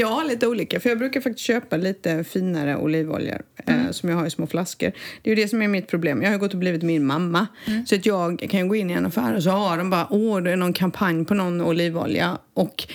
jag 0.00 0.08
har 0.08 0.24
lite 0.24 0.46
olika, 0.46 0.80
för 0.80 0.88
jag 0.88 0.98
brukar 0.98 1.20
faktiskt 1.20 1.46
köpa 1.46 1.76
lite 1.76 2.24
finare 2.24 2.76
olivoljor 2.76 3.42
Mm. 3.66 3.86
eh, 3.86 3.90
som 3.90 4.08
jag 4.08 4.16
har 4.16 4.26
i 4.26 4.30
små 4.30 4.46
flaskor. 4.46 4.92
Det 5.22 5.30
är 5.30 5.36
ju 5.36 5.42
det 5.42 5.48
som 5.48 5.62
är 5.62 5.68
mitt 5.68 5.88
problem. 5.88 6.22
Jag 6.22 6.30
har 6.30 6.38
gått 6.38 6.52
och 6.54 6.58
blivit 6.60 6.82
min 6.82 7.06
mamma. 7.06 7.46
Mm. 7.66 7.86
Så 7.86 7.94
att 7.94 8.06
jag 8.06 8.46
kan 8.50 8.68
gå 8.68 8.76
in 8.76 8.90
i 8.90 8.92
en 8.92 9.06
affär 9.06 9.36
och 9.36 9.42
så 9.42 9.50
har 9.50 9.78
de 9.78 9.90
bara, 9.90 10.06
åh, 10.10 10.40
det 10.42 10.50
är 10.52 10.56
någon 10.56 10.72
kampanj 10.72 11.24
på 11.24 11.34
någon 11.34 11.60
olivolja. 11.60 12.38
Och 12.54 12.88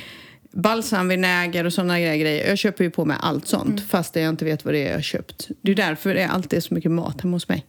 balsamvinäger 0.51 1.65
och 1.65 1.73
sådana 1.73 1.99
grejer. 1.99 2.47
Jag 2.49 2.57
köper 2.57 2.83
ju 2.83 2.89
på 2.89 3.05
mig 3.05 3.17
allt 3.19 3.47
sånt 3.47 3.69
Mm. 3.69 3.81
fast 3.87 4.15
jag 4.15 4.29
inte 4.29 4.45
vet 4.45 4.65
vad 4.65 4.73
det 4.73 4.83
är 4.83 4.87
jag 4.89 4.95
har 4.97 5.01
köpt. 5.01 5.47
Det 5.61 5.71
är 5.71 5.75
därför 5.75 6.13
det 6.13 6.25
alltid 6.27 6.57
är 6.57 6.61
så 6.61 6.73
mycket 6.73 6.91
mat 6.91 7.21
hemma 7.21 7.35
hos 7.35 7.47
mig. 7.49 7.65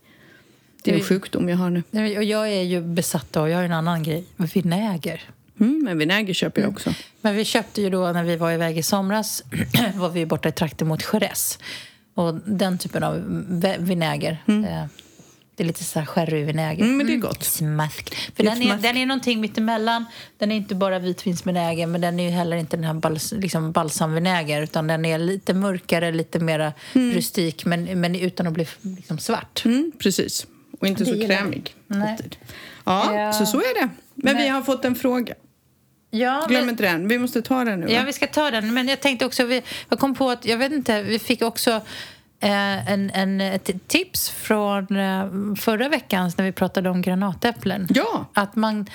Det 0.84 0.90
är 0.90 0.94
en 0.94 1.00
sjukdom 1.04 1.48
jag 1.48 1.56
har 1.56 1.70
nu. 1.70 1.82
Och 2.18 2.24
Jag 2.24 2.48
är 2.52 2.62
ju 2.62 2.80
besatt 2.80 3.36
av, 3.36 3.48
jag 3.48 3.56
har 3.56 3.64
en 3.64 3.72
annan 3.72 4.02
grej, 4.02 4.24
vinäger. 4.36 5.22
Mm, 5.60 5.80
men 5.84 5.98
vinäger 5.98 6.34
köper 6.34 6.60
Mm. 6.60 6.70
jag 6.70 6.76
också. 6.76 6.94
Men 7.20 7.36
vi 7.36 7.44
köpte 7.44 7.82
ju 7.82 7.90
då 7.90 8.12
när 8.12 8.24
vi 8.24 8.36
var 8.36 8.52
iväg 8.52 8.78
i 8.78 8.82
somras, 8.82 9.42
var 9.94 10.08
vi 10.08 10.26
borta 10.26 10.48
i 10.48 10.52
trakten 10.52 10.88
mot 10.88 11.04
Jerez. 11.12 11.58
Och 12.14 12.34
den 12.34 12.78
typen 12.78 13.02
av 13.02 13.14
vinäger. 13.78 14.42
eh, 14.46 14.84
Det 15.54 15.62
är 15.62 15.66
lite 15.66 15.84
så 15.84 15.98
här 15.98 16.06
sherryvinäger. 16.06 16.82
Mm, 16.84 16.96
men 16.96 17.06
det 17.06 17.14
är 17.14 17.16
gott. 17.16 17.44
Smask. 17.44 18.14
För 18.36 18.42
är 18.44 18.48
den 18.50 18.62
är, 18.62 18.66
smask. 18.66 18.82
den 18.82 18.96
är 18.96 19.06
någonting 19.06 19.40
mittemellan. 19.40 20.04
Den 20.38 20.52
är 20.52 20.56
inte 20.56 20.74
bara 20.74 20.98
vitvinsvinäger 20.98 21.86
men 21.86 22.00
den 22.00 22.20
är 22.20 22.24
ju 22.24 22.30
heller 22.30 22.56
inte 22.56 22.76
den 22.76 22.84
här 22.84 22.94
bals, 22.94 23.32
liksom 23.32 23.72
balsamvinäger 23.72 24.62
utan 24.62 24.86
den 24.86 25.04
är 25.04 25.18
lite 25.18 25.54
mörkare, 25.54 26.12
lite 26.12 26.38
mera 26.38 26.72
rustik 26.92 27.64
men, 27.64 28.00
men 28.00 28.14
utan 28.16 28.46
att 28.46 28.52
bli 28.52 28.66
liksom 28.82 29.18
svart. 29.18 29.62
Mm, 29.64 29.92
precis. 29.98 30.46
Och 30.80 30.86
inte 30.86 31.04
Det 31.04 31.20
så 31.20 31.26
krämig. 31.26 31.74
Ja, 31.86 32.16
Ja. 33.14 33.32
så 33.32 33.46
så 33.46 33.58
är 33.58 33.80
det. 33.82 33.88
Men 34.22 34.36
vi 34.36 34.48
har 34.48 34.62
fått 34.62 34.84
en 34.84 34.94
fråga. 34.94 35.34
Ja, 36.10 36.44
Glöm 36.48 36.60
men- 36.60 36.70
inte 36.70 36.82
den. 36.82 37.08
Vi 37.08 37.18
måste 37.18 37.42
ta 37.42 37.64
den 37.64 37.80
nu. 37.80 37.86
va? 37.86 37.92
Ja, 37.92 38.02
vi 38.06 38.12
ska 38.12 38.26
ta 38.26 38.50
den. 38.50 38.74
Men 38.74 38.88
jag 38.88 39.00
tänkte 39.00 39.26
också, 39.26 39.44
vi, 39.44 39.62
jag 39.88 39.98
kom 39.98 40.14
på 40.14 40.30
att, 40.30 40.44
jag 40.44 40.58
vet 40.58 40.72
inte, 40.72 41.02
vi 41.02 41.18
fick 41.18 41.42
också 41.42 41.70
eh, 42.40 42.92
en, 42.92 43.10
en, 43.10 43.40
ett 43.40 43.70
tips 43.88 44.30
från 44.30 44.96
eh, 44.96 45.26
förra 45.58 45.88
veckan 45.88 46.32
när 46.38 46.44
vi 46.44 46.52
pratade 46.52 46.90
om 46.90 47.02
granatäpplen. 47.02 47.86
Ja. 47.90 48.26
Att 48.34 48.56
man, 48.56 48.86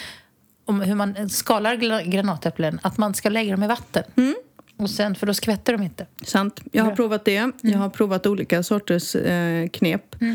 om 0.65 0.81
hur 0.81 0.95
man 0.95 1.29
skalar 1.29 1.75
granatäpplen, 2.03 2.79
att 2.83 2.97
man 2.97 3.13
ska 3.13 3.29
lägga 3.29 3.51
dem 3.51 3.63
i 3.63 3.67
vatten. 3.67 4.03
Mm. 4.15 4.35
Och 4.77 4.89
sen, 4.89 5.15
för 5.15 5.27
då 5.27 5.33
skvätter 5.33 5.73
de 5.73 5.83
inte. 5.83 6.05
Sant. 6.21 6.61
Jag 6.71 6.83
har 6.83 6.95
provat 6.95 7.25
det. 7.25 7.37
Mm. 7.37 7.53
Jag 7.61 7.79
har 7.79 7.89
provat 7.89 8.25
olika 8.25 8.63
sorters 8.63 9.15
eh, 9.15 9.67
knep. 9.67 10.15
Eh, 10.21 10.33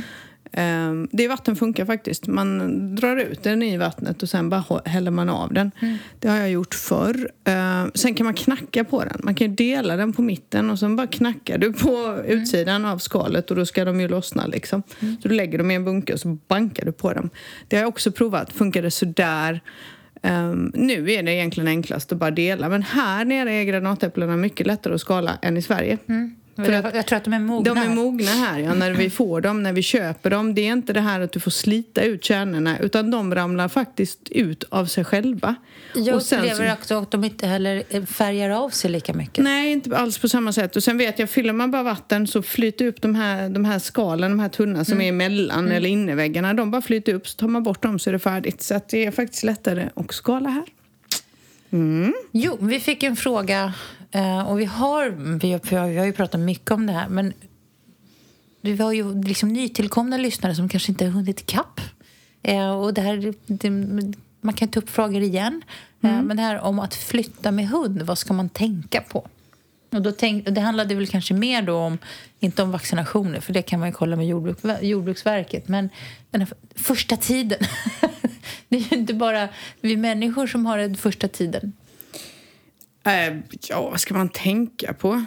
det 1.11 1.29
vatten 1.29 1.57
funkar 1.57 1.85
faktiskt. 1.85 2.27
Man 2.27 2.95
drar 2.95 3.17
ut 3.17 3.43
den 3.43 3.63
i 3.63 3.77
vattnet 3.77 4.23
och 4.23 4.29
sen 4.29 4.49
bara 4.49 4.65
häller 4.85 5.11
man 5.11 5.29
av 5.29 5.53
den. 5.53 5.71
Mm. 5.83 5.97
Det 6.19 6.29
har 6.29 6.37
jag 6.37 6.51
gjort 6.51 6.75
förr. 6.75 7.31
Eh, 7.45 7.87
sen 7.95 8.15
kan 8.15 8.25
man 8.25 8.35
knacka 8.35 8.85
på 8.85 9.05
den. 9.05 9.21
Man 9.23 9.35
kan 9.35 9.55
dela 9.55 9.97
den 9.97 10.13
på 10.13 10.23
mitten 10.23 10.71
och 10.71 10.79
sen 10.79 10.97
bara 10.97 11.07
knackar 11.07 11.59
du 11.59 11.73
på 11.73 11.97
Mm. 11.97 12.25
utsidan 12.25 12.85
av 12.85 12.99
skalet 12.99 13.51
och 13.51 13.57
då 13.57 13.67
ska 13.67 13.85
de 13.85 14.01
ju 14.01 14.09
lossna 14.09 14.47
liksom. 14.47 14.83
Så 15.23 15.29
du 15.29 15.35
lägger 15.35 15.59
dem 15.59 15.71
i 15.71 15.75
en 15.75 15.85
bunke 15.85 16.13
och 16.13 16.21
så 16.21 16.39
bankar 16.49 16.85
du 16.85 16.93
på 16.93 17.13
dem. 17.13 17.31
Det 17.69 17.77
har 17.77 17.83
jag 17.83 17.89
också 17.89 18.13
provat. 18.13 18.53
Funkar 18.53 18.83
det 18.83 18.91
sådär? 18.91 19.61
Um, 20.23 20.73
nu 20.75 21.13
är 21.13 21.23
det 21.23 21.33
egentligen 21.33 21.69
enklast 21.69 22.13
att 22.13 22.19
bara 22.19 22.31
dela 22.31 22.69
men 22.69 22.83
här 22.83 23.25
nere 23.25 23.53
är 23.53 23.65
granatäpplena 23.65 24.37
mycket 24.37 24.67
lättare 24.67 24.95
att 24.95 25.01
skala 25.01 25.39
än 25.43 25.57
i 25.57 25.63
Sverige. 25.63 25.99
För 26.57 26.73
jag, 26.73 26.87
att 26.87 26.95
jag 26.95 27.07
tror 27.07 27.17
att 27.17 27.25
de 27.25 27.33
är 27.33 27.39
mogna. 27.39 27.75
de 27.75 27.81
är 27.81 27.89
mogna 27.95 28.31
här, 28.31 28.59
ja, 28.59 28.75
när 28.75 28.93
vi 28.93 29.11
får 29.11 29.41
dem, 29.41 29.63
när 29.63 29.73
vi 29.73 29.83
köper 29.83 30.31
dem. 30.31 30.55
Det 30.55 30.61
är 30.69 30.73
inte 30.73 30.93
det 30.93 31.01
här 31.01 31.21
att 31.21 31.33
du 31.33 31.41
får 31.41 31.51
slita 31.51 32.03
ut 32.03 32.25
kärnorna 32.25 32.79
utan 32.79 33.11
de 33.11 33.35
ramlar 33.35 33.69
faktiskt 33.69 34.29
ut 34.31 34.65
av 34.71 34.87
sig 34.87 35.05
själva. 35.05 35.55
Jag 35.95 36.15
Och 36.15 36.23
sen 36.23 36.39
upplever 36.39 36.73
också 36.73 36.95
att 36.95 37.11
de 37.11 37.25
inte 37.25 37.47
heller 37.47 37.83
eh, 37.89 38.05
färgar 38.05 38.51
av 38.51 38.71
sig 38.71 38.91
lika 38.91 39.15
mycket. 39.15 39.45
Nej, 39.45 39.73
inte 39.73 39.97
alls 39.97 40.19
på 40.19 40.29
samma 40.29 40.53
sätt. 40.53 40.77
Och 40.77 40.83
sen 40.83 40.99
vet 40.99 41.19
jag, 41.19 41.31
fyller 41.31 41.53
man 41.53 41.71
bara 41.71 41.83
vatten 41.83 42.27
så 42.27 42.43
flyter 42.43 42.87
upp 42.87 43.03
de 43.03 43.15
här, 43.15 43.49
de 43.49 43.65
här 43.65 43.79
skalen, 43.79 44.31
de 44.31 44.41
här 44.41 44.49
tunna 44.49 44.85
som 44.85 45.01
är 45.01 45.09
emellan 45.09 45.73
eller 45.73 45.89
innerväggarna. 45.89 46.55
De 46.55 46.71
bara 46.71 46.83
flyter 46.83 47.15
upp, 47.15 47.29
så 47.29 47.37
tar 47.37 47.49
man 47.49 47.63
bort 47.63 47.83
dem 47.83 47.99
så 47.99 48.11
är 48.11 48.13
det 48.13 48.19
färdigt. 48.19 48.63
Så 48.63 48.81
det 48.91 49.05
är 49.05 49.11
faktiskt 49.11 49.43
lättare 49.43 49.89
att 49.95 50.15
skala 50.15 50.49
här. 50.49 50.65
Jo, 52.33 52.59
vi 52.61 52.81
fick 52.81 53.03
en 53.03 53.17
fråga 53.17 53.73
och 54.47 54.61
vi 54.61 54.65
har, 54.65 55.11
vi 55.39 55.53
har, 55.53 55.89
vi 55.89 55.99
har 55.99 56.07
ju 56.07 56.13
pratat 56.13 56.41
mycket 56.41 56.71
om 56.71 56.87
det 56.87 56.93
här 56.93 57.09
men 57.09 57.33
vi 58.63 58.77
har 58.77 58.93
ju 58.93 59.23
liksom 59.23 59.49
nytillkomna 59.49 60.17
lyssnare 60.17 60.55
som 60.55 60.69
kanske 60.69 60.93
inte 60.93 61.05
har 61.05 61.13
hunnit 61.13 61.41
ikapp. 61.41 61.81
Eh, 62.43 62.71
och 62.71 62.95
det 62.95 63.01
här, 63.01 63.35
det, 63.47 63.71
man 64.41 64.55
kan 64.55 64.69
ta 64.69 64.81
upp 64.81 64.91
frågor 64.91 65.23
igen. 65.23 65.63
Eh, 66.03 66.23
men 66.23 66.37
det 66.37 66.43
här 66.43 66.61
om 66.61 66.79
att 66.79 66.95
flytta 66.95 67.51
med 67.51 67.69
hund, 67.69 68.03
vad 68.03 68.19
ska 68.19 68.33
man 68.33 68.49
tänka 68.49 69.01
på? 69.01 69.29
Och 69.91 70.03
då 70.03 70.13
tänk, 70.13 70.47
det 70.47 70.61
handlade 70.61 70.95
väl 70.95 71.07
kanske 71.07 71.35
mer 71.35 71.63
då 71.63 71.77
om, 71.77 71.99
inte 72.41 72.63
om 72.63 72.71
vaccinationer, 72.71 73.41
för 73.41 73.53
det 73.53 73.63
kan 73.63 73.81
man 73.81 73.89
ju 73.89 73.93
kolla 73.93 74.17
med 74.17 74.27
jordbruk, 74.27 74.59
Jordbruksverket, 74.83 75.69
men 75.69 75.89
den 76.31 76.41
här 76.41 76.51
första 76.75 77.17
tiden. 77.17 77.59
det 78.69 78.77
är 78.77 78.81
ju 78.81 78.97
inte 78.97 79.15
bara 79.15 79.49
vi 79.81 79.97
människor 79.97 80.47
som 80.47 80.67
har 80.67 80.79
den 80.79 80.97
första 80.97 81.29
tiden. 81.29 81.73
Eh, 83.05 83.37
ja, 83.69 83.91
vad 83.91 84.01
ska 84.01 84.15
man 84.15 84.29
tänka 84.29 84.93
på? 84.93 85.25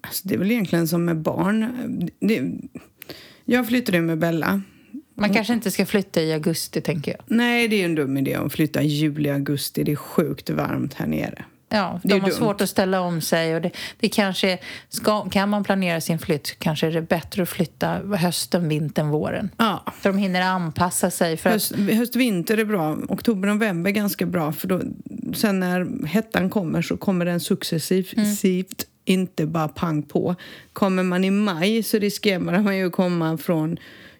Alltså, 0.00 0.28
det 0.28 0.34
är 0.34 0.38
väl 0.38 0.50
egentligen 0.50 0.88
som 0.88 1.04
med 1.04 1.16
barn. 1.20 2.10
Det, 2.20 2.42
jag 3.44 3.68
flyttade 3.68 4.00
med 4.00 4.18
Bella. 4.18 4.62
Man 5.14 5.34
kanske 5.34 5.52
inte 5.52 5.70
ska 5.70 5.86
flytta 5.86 6.22
i 6.22 6.32
augusti, 6.32 6.80
tänker 6.80 7.10
jag. 7.12 7.20
Nej, 7.26 7.68
det 7.68 7.80
är 7.80 7.84
en 7.84 7.94
dum 7.94 8.16
idé 8.16 8.34
att 8.34 8.52
flytta 8.52 8.82
i 8.82 8.86
juli, 8.86 9.30
augusti. 9.30 9.84
Det 9.84 9.92
är 9.92 9.96
sjukt 9.96 10.50
varmt 10.50 10.94
här 10.94 11.06
nere. 11.06 11.44
Ja, 11.68 12.00
de 12.04 12.12
har 12.12 12.20
dumt. 12.20 12.30
svårt 12.32 12.60
att 12.60 12.68
ställa 12.68 13.00
om 13.00 13.20
sig. 13.20 13.54
Och 13.54 13.62
det, 13.62 13.70
det 14.00 14.08
kanske, 14.08 14.58
ska, 14.88 15.28
kan 15.30 15.48
man 15.48 15.64
planera 15.64 16.00
sin 16.00 16.18
flytt 16.18 16.58
kanske 16.58 16.86
är 16.86 16.90
det 16.90 17.02
bättre 17.02 17.42
att 17.42 17.48
flytta 17.48 17.88
hösten, 18.16 18.68
vintern, 18.68 19.08
våren. 19.08 19.50
Ja. 19.56 19.84
Så 20.02 20.08
de 20.08 20.18
hinner 20.18 20.42
anpassa 20.42 21.10
sig. 21.10 21.36
För 21.36 21.50
att, 21.50 21.54
Höst, 21.54 21.72
höst, 21.76 22.16
vinter 22.16 22.58
är 22.58 22.64
bra. 22.64 22.96
Oktober, 23.08 23.48
november 23.48 23.90
är 23.90 23.94
ganska 23.94 24.26
bra. 24.26 24.52
För 24.52 24.68
då, 24.68 24.80
sen 25.34 25.60
när 25.60 26.06
hettan 26.06 26.50
kommer 26.50 26.82
så 26.82 26.96
kommer 26.96 27.24
den 27.24 27.40
successivt 27.40 28.12
Mm. 28.16 28.36
inte 29.04 29.46
bara 29.46 29.68
pang 29.68 30.02
på. 30.02 30.34
Kommer 30.72 31.02
man 31.02 31.24
i 31.24 31.30
maj 31.30 31.82
så 31.82 31.98
riskerar 31.98 32.62
man 32.62 32.76
ju 32.76 32.86
att 32.86 32.92
komma 32.92 33.38
från 33.38 33.76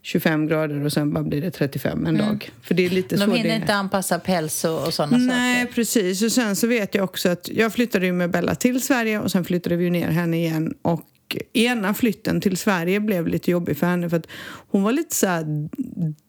25 0.07 0.47
grader 0.47 0.85
och 0.85 0.93
sen 0.93 1.13
bara 1.13 1.25
blir 1.25 1.41
det 1.41 1.51
35 1.51 2.07
en 2.07 2.19
dag. 2.19 2.51
För 2.63 2.75
det 2.75 2.87
är 2.87 2.91
lite 2.91 3.17
De 3.17 3.25
så 3.25 3.31
hinner 3.31 3.51
det 3.51 3.57
inte 3.57 3.75
anpassa 3.75 4.19
päls 4.19 4.65
och, 4.65 4.87
och 4.87 4.95
sådana 4.95 5.17
Nej, 5.19 5.61
saker. 5.63 5.75
precis. 5.75 6.23
Och 6.23 6.33
sen 6.33 6.57
så 6.57 6.67
vet 6.67 6.95
jag 6.95 7.05
också 7.05 7.29
att 7.29 7.49
jag 7.49 7.73
flyttade 7.73 8.07
ju 8.07 8.13
med 8.13 8.31
Bella 8.31 8.55
till 8.55 8.83
Sverige 8.83 9.21
och 9.21 9.31
sen 9.31 9.45
flyttade 9.45 9.77
vi 9.77 9.85
ju 9.85 9.91
ner 9.91 10.09
henne 10.09 10.37
igen. 10.37 10.75
Och 10.83 11.03
ena 11.53 11.95
flytten 11.95 12.41
till 12.41 12.57
Sverige 12.57 13.01
blev 13.01 13.29
lite 13.29 13.51
jobbig 13.51 13.77
för 13.77 13.87
henne 13.87 14.11
för 14.11 14.17
att 14.17 14.27
hon 14.71 14.83
var 14.83 14.93
lite 14.93 15.15
så 15.15 15.27
här 15.27 15.41
Ja, 15.43 15.69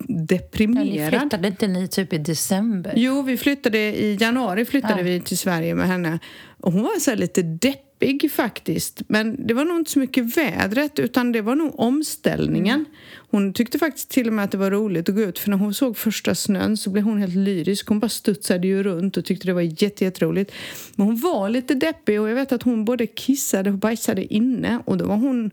ni 0.07 0.25
deprimerad. 0.25 1.21
flyttade 1.21 1.47
inte 1.47 1.67
ni 1.67 1.87
typ 1.87 2.13
i 2.13 2.17
december? 2.17 2.93
Jo, 2.95 3.21
vi 3.21 3.37
flyttade 3.37 3.77
i 3.77 4.17
januari 4.19 4.65
flyttade 4.65 4.97
Ja. 4.97 5.03
vi 5.03 5.21
till 5.21 5.37
Sverige 5.37 5.75
med 5.75 5.87
henne. 5.87 6.19
Och 6.61 6.73
hon 6.73 6.83
var 6.83 6.99
så 6.99 7.15
lite 7.15 7.41
deppig 7.41 8.31
faktiskt. 8.31 9.01
Men 9.07 9.47
det 9.47 9.53
var 9.53 9.65
nog 9.65 9.77
inte 9.77 9.91
så 9.91 9.99
mycket 9.99 10.37
vädret 10.37 10.99
utan 10.99 11.31
det 11.31 11.41
var 11.41 11.55
nog 11.55 11.79
omställningen. 11.79 12.85
Hon 13.29 13.53
tyckte 13.53 13.79
faktiskt 13.79 14.09
till 14.09 14.27
och 14.27 14.33
med 14.33 14.45
att 14.45 14.51
det 14.51 14.57
var 14.57 14.71
roligt 14.71 15.09
att 15.09 15.15
gå 15.15 15.21
ut 15.21 15.39
för 15.39 15.49
när 15.49 15.57
hon 15.57 15.73
såg 15.73 15.97
första 15.97 16.35
snön 16.35 16.77
så 16.77 16.89
blev 16.89 17.03
hon 17.03 17.17
helt 17.17 17.35
lyrisk. 17.35 17.87
Hon 17.87 17.99
bara 17.99 18.09
studsade 18.09 18.67
ju 18.67 18.83
runt 18.83 19.17
och 19.17 19.25
tyckte 19.25 19.47
det 19.47 19.53
var 19.53 19.61
jätte, 19.61 20.03
jätteroligt. 20.03 20.51
Men 20.95 21.05
hon 21.05 21.17
var 21.17 21.49
lite 21.49 21.73
deppig 21.73 22.21
och 22.21 22.29
jag 22.29 22.35
vet 22.35 22.51
att 22.51 22.63
hon 22.63 22.85
både 22.85 23.07
kissade 23.07 23.69
och 23.69 23.77
bajsade 23.77 24.33
inne 24.33 24.79
och 24.85 24.97
då 24.97 25.05
var 25.05 25.15
hon, 25.15 25.51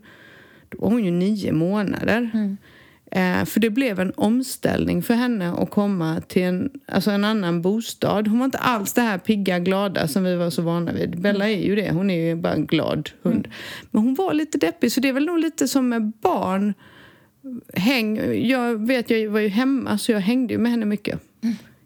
då 0.69 0.77
var 0.77 0.89
hon 0.89 1.05
ju 1.05 1.11
nio 1.11 1.51
månader. 1.51 2.29
Eh, 3.11 3.45
för 3.45 3.59
det 3.59 3.69
blev 3.69 3.99
en 3.99 4.13
omställning 4.15 5.03
för 5.03 5.13
henne 5.13 5.51
att 5.51 5.69
komma 5.69 6.21
till 6.27 6.41
en, 6.41 6.69
alltså 6.87 7.11
en 7.11 7.23
annan 7.23 7.61
bostad. 7.61 8.27
Hon 8.27 8.39
var 8.39 8.45
inte 8.45 8.57
alls 8.57 8.93
det 8.93 9.01
här 9.01 9.17
pigga, 9.17 9.59
glada 9.59 10.07
som 10.07 10.23
vi 10.23 10.35
var 10.35 10.49
så 10.49 10.61
vana 10.61 10.91
vid. 10.91 11.21
Bella 11.21 11.49
är 11.49 11.65
ju 11.65 11.75
det, 11.75 11.91
hon 11.91 12.09
är 12.09 12.27
ju 12.27 12.35
bara 12.35 12.53
en 12.53 12.65
glad 12.65 13.09
hund. 13.21 13.47
Men 13.91 14.03
hon 14.03 14.15
var 14.15 14.33
lite 14.33 14.57
deppig, 14.57 14.91
så 14.91 14.99
det 14.99 15.09
är 15.09 15.13
väl 15.13 15.25
nog 15.25 15.39
lite 15.39 15.67
som 15.67 15.89
med 15.89 16.11
barn. 16.21 16.73
Häng, 17.73 18.43
jag 18.47 18.87
vet, 18.87 19.09
jag 19.09 19.29
var 19.29 19.39
ju 19.39 19.47
hemma 19.47 19.97
så 19.97 20.11
jag 20.11 20.19
hängde 20.19 20.53
ju 20.53 20.57
med 20.57 20.71
henne 20.71 20.85
mycket. 20.85 21.19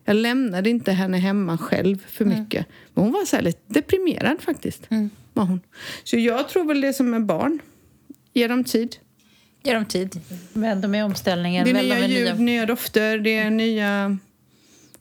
Jag 0.05 0.15
lämnade 0.15 0.69
inte 0.69 0.91
henne 0.91 1.17
hemma 1.17 1.57
själv 1.57 2.05
för 2.07 2.25
mycket. 2.25 2.65
Men 2.93 3.03
hon 3.03 3.13
var 3.13 3.25
så 3.25 3.35
här 3.35 3.43
lite 3.43 3.59
deprimerad 3.67 4.41
faktiskt. 4.41 4.87
Var 5.33 5.45
hon. 5.45 5.59
Så 6.03 6.17
jag 6.17 6.49
tror 6.49 6.65
väl 6.65 6.81
det 6.81 6.93
som 6.93 7.09
med 7.09 7.25
barn. 7.25 7.59
Ge 8.33 8.47
dem 8.47 8.63
tid. 8.63 8.95
Ge 9.63 9.73
dem 9.73 9.85
tid. 9.85 10.21
Väl 10.53 10.81
dem 10.81 10.95
i 10.95 11.03
omställningen. 11.03 11.65
Det 11.65 11.71
är 11.71 11.83
nya 11.83 12.07
ljud, 12.07 12.39
nya 12.39 12.65
dofter, 12.65 13.17
det 13.17 13.37
är 13.37 13.49
nya 13.49 14.17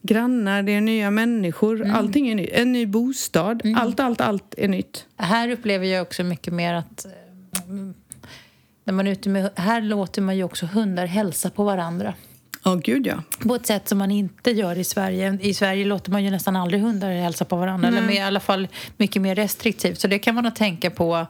grannar, 0.02 0.62
det 0.62 0.72
är 0.72 0.80
nya 0.80 1.10
människor. 1.10 1.86
Allting 1.86 2.28
är 2.28 2.34
nytt. 2.34 2.50
En 2.52 2.72
ny 2.72 2.86
bostad. 2.86 3.62
Allt, 3.76 4.00
allt, 4.00 4.20
allt 4.20 4.54
är 4.56 4.68
nytt. 4.68 5.06
Här 5.16 5.50
upplever 5.50 5.86
jag 5.86 6.02
också 6.02 6.24
mycket 6.24 6.52
mer 6.52 6.74
att... 6.74 7.06
När 8.88 8.92
man 8.92 9.06
är 9.06 9.10
ute 9.10 9.28
med, 9.28 9.50
här 9.54 9.80
låter 9.80 10.22
man 10.22 10.36
ju 10.36 10.44
också 10.44 10.66
hundar 10.66 11.06
hälsa 11.06 11.50
på 11.50 11.64
varandra. 11.64 12.14
Ja, 12.64 12.74
gud 12.74 13.06
ja. 13.06 13.22
På 13.38 13.54
ett 13.54 13.66
sätt 13.66 13.88
som 13.88 13.98
man 13.98 14.10
inte 14.10 14.50
gör 14.50 14.78
i 14.78 14.84
Sverige. 14.84 15.38
I 15.42 15.54
Sverige 15.54 15.84
låter 15.84 16.10
man 16.10 16.24
ju 16.24 16.30
nästan 16.30 16.56
aldrig 16.56 16.82
hundar 16.82 17.10
hälsa 17.10 17.44
på 17.44 17.56
varandra. 17.56 17.88
Eller 17.88 18.02
med, 18.02 18.14
i 18.14 18.18
alla 18.18 18.40
fall 18.40 18.68
mycket 18.96 19.22
mer 19.22 19.34
restriktivt. 19.34 20.00
Så 20.00 20.08
det 20.08 20.18
kan 20.18 20.34
man 20.34 20.44
nog 20.44 20.54
tänka 20.54 20.90
på. 20.90 21.26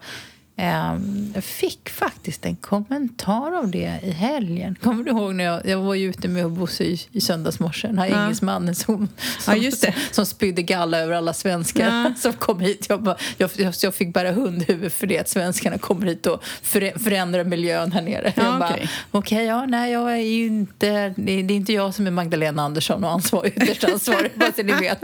Ehm, 0.60 1.32
jag 1.34 1.44
fick 1.44 1.88
faktiskt 1.90 2.46
en 2.46 2.56
kommentar 2.56 3.58
av 3.58 3.70
det 3.70 3.98
i 4.02 4.10
helgen. 4.10 4.76
Kommer 4.82 5.04
du 5.04 5.10
ihåg 5.10 5.34
när 5.34 5.44
jag, 5.44 5.66
jag 5.66 5.78
var 5.78 5.94
ju 5.94 6.08
ute 6.10 6.28
med 6.28 6.50
Bosse 6.50 6.84
i, 6.84 7.00
i 7.12 7.20
söndagsmorse? 7.20 7.86
Den 7.88 7.98
här 7.98 8.06
Ja. 8.06 8.22
engelsmannen 8.22 8.74
som, 8.74 9.08
Ja, 9.16 9.22
som, 9.42 9.56
just 9.56 9.82
det. 9.82 9.94
som 10.10 10.26
spydde 10.26 10.62
galla 10.62 10.98
över 10.98 11.12
alla 11.14 11.32
svenskar 11.32 11.86
Ja. 12.04 12.12
som 12.18 12.32
kom 12.32 12.60
hit. 12.60 12.86
Jag, 12.88 13.02
bara, 13.02 13.16
jag, 13.36 13.50
jag, 13.82 13.94
fick 13.94 14.14
bära 14.14 14.32
hundhuvud 14.32 14.92
för 14.92 15.06
det 15.06 15.18
att 15.18 15.28
svenskarna 15.28 15.78
kommer 15.78 16.06
hit 16.06 16.26
och 16.26 16.44
förä- 16.62 16.98
förändrar 16.98 17.44
miljön 17.44 17.92
här 17.92 18.02
nere. 18.02 18.32
Ja, 18.36 18.42
jag 18.44 18.58
bara, 18.58 18.70
okej. 18.70 18.88
okej, 19.10 19.44
ja, 19.44 19.66
nej, 19.66 19.92
jag 19.92 20.12
är 20.12 20.16
inte... 20.46 21.14
Det 21.16 21.32
är 21.32 21.50
inte 21.50 21.72
jag 21.72 21.94
som 21.94 22.06
är 22.06 22.10
Magdalena 22.10 22.62
Andersson 22.62 23.04
och 23.04 23.10
ansvarig, 23.10 23.52
ytterst 23.62 23.84
ansvarig, 23.84 24.30
bara 24.36 24.52
så 24.52 24.62
ni 24.62 24.72
vet. 24.72 25.02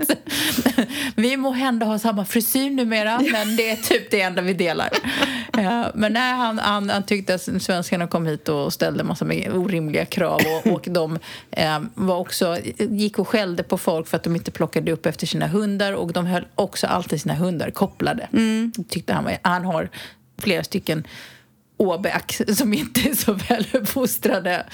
Vi 1.17 1.37
må 1.37 1.51
hända 1.51 1.87
ha 1.87 1.99
samma 1.99 2.25
frisyr 2.25 2.71
numera, 2.71 3.21
men 3.33 3.57
det 3.57 3.71
är 3.71 3.77
typ 3.77 4.11
det 4.11 4.21
enda 4.21 4.43
vi 4.43 4.55
delar. 4.55 4.89
Ja, 5.53 5.91
men 5.95 6.13
nej, 6.13 6.33
han, 6.33 6.59
han, 6.59 6.91
han 6.91 7.03
tyckte 7.03 7.35
att 7.35 7.63
svenskarna 7.63 8.07
kom 8.07 8.27
hit 8.27 8.49
och 8.49 8.73
ställde 8.73 9.05
massa 9.05 9.25
med 9.25 9.53
orimliga 9.53 10.05
krav 10.05 10.41
och, 10.65 10.67
och 10.73 10.87
de 10.91 11.19
eh, 11.51 11.81
var 11.95 12.17
också, 12.17 12.59
gick 12.79 13.19
och 13.19 13.29
skällde 13.29 13.63
på 13.63 13.79
folk 13.79 14.07
för 14.07 14.17
att 14.17 14.23
de 14.23 14.37
inte 14.37 14.51
plockade 14.51 14.93
upp 14.93 15.07
efter 15.07 15.27
sina 15.27 15.47
hundar 15.47 15.93
och 15.93 16.13
de 16.13 16.27
höll 16.27 16.47
också 16.55 16.87
alltid 16.87 17.21
sina 17.21 17.35
hundar 17.35 17.71
kopplade. 17.71 18.29
Tyckte 18.89 19.13
han, 19.13 19.25
var, 19.25 19.39
han 19.43 19.65
har 19.65 19.89
flera 20.39 20.65
stycken 20.65 21.07
åbäck 21.77 22.33
som 22.57 22.75
inte 22.75 23.01
är 23.01 23.15
så 23.15 23.33
väl 23.49 23.67
uppfostrade. 23.73 24.67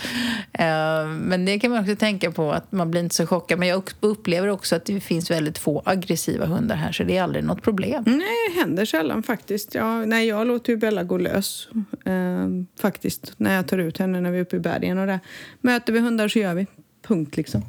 Eh, 0.52 1.06
Men 1.06 1.44
det 1.44 1.58
kan 1.58 1.70
man 1.70 1.80
också 1.80 1.96
tänka 1.96 2.30
på, 2.32 2.52
att 2.52 2.72
man 2.72 2.90
blir 2.90 3.00
inte 3.00 3.14
så 3.14 3.26
chockad. 3.26 3.58
Men 3.58 3.68
jag 3.68 3.90
upplever 4.00 4.48
också 4.48 4.76
att 4.76 4.84
det 4.84 5.00
finns 5.00 5.30
väldigt 5.30 5.58
få 5.58 5.82
aggressiva 5.84 6.46
hundar 6.46 6.76
här, 6.76 6.92
så 6.92 7.04
det 7.04 7.16
är 7.16 7.22
aldrig 7.22 7.44
något 7.44 7.62
problem. 7.62 8.04
Nej, 8.06 8.20
det 8.54 8.60
händer 8.60 8.84
sällan 8.84 9.22
faktiskt. 9.22 9.74
Ja, 9.74 10.04
nej, 10.04 10.28
jag 10.28 10.46
låter 10.46 10.72
ju 10.72 10.76
Bella 10.76 11.02
gå 11.02 11.18
lös 11.18 11.68
eh, 12.04 12.48
faktiskt 12.80 13.32
när 13.36 13.54
jag 13.54 13.68
tar 13.68 13.78
ut 13.78 13.98
henne 13.98 14.20
när 14.20 14.30
vi 14.30 14.38
är 14.38 14.42
uppe 14.42 14.56
i 14.56 14.60
bergen 14.60 14.98
och 14.98 15.06
det. 15.06 15.20
Möter 15.60 15.92
vi 15.92 15.98
hundar 16.00 16.28
så 16.28 16.38
gör 16.38 16.54
vi. 16.54 16.66
Punkt 17.06 17.36
liksom. 17.36 17.62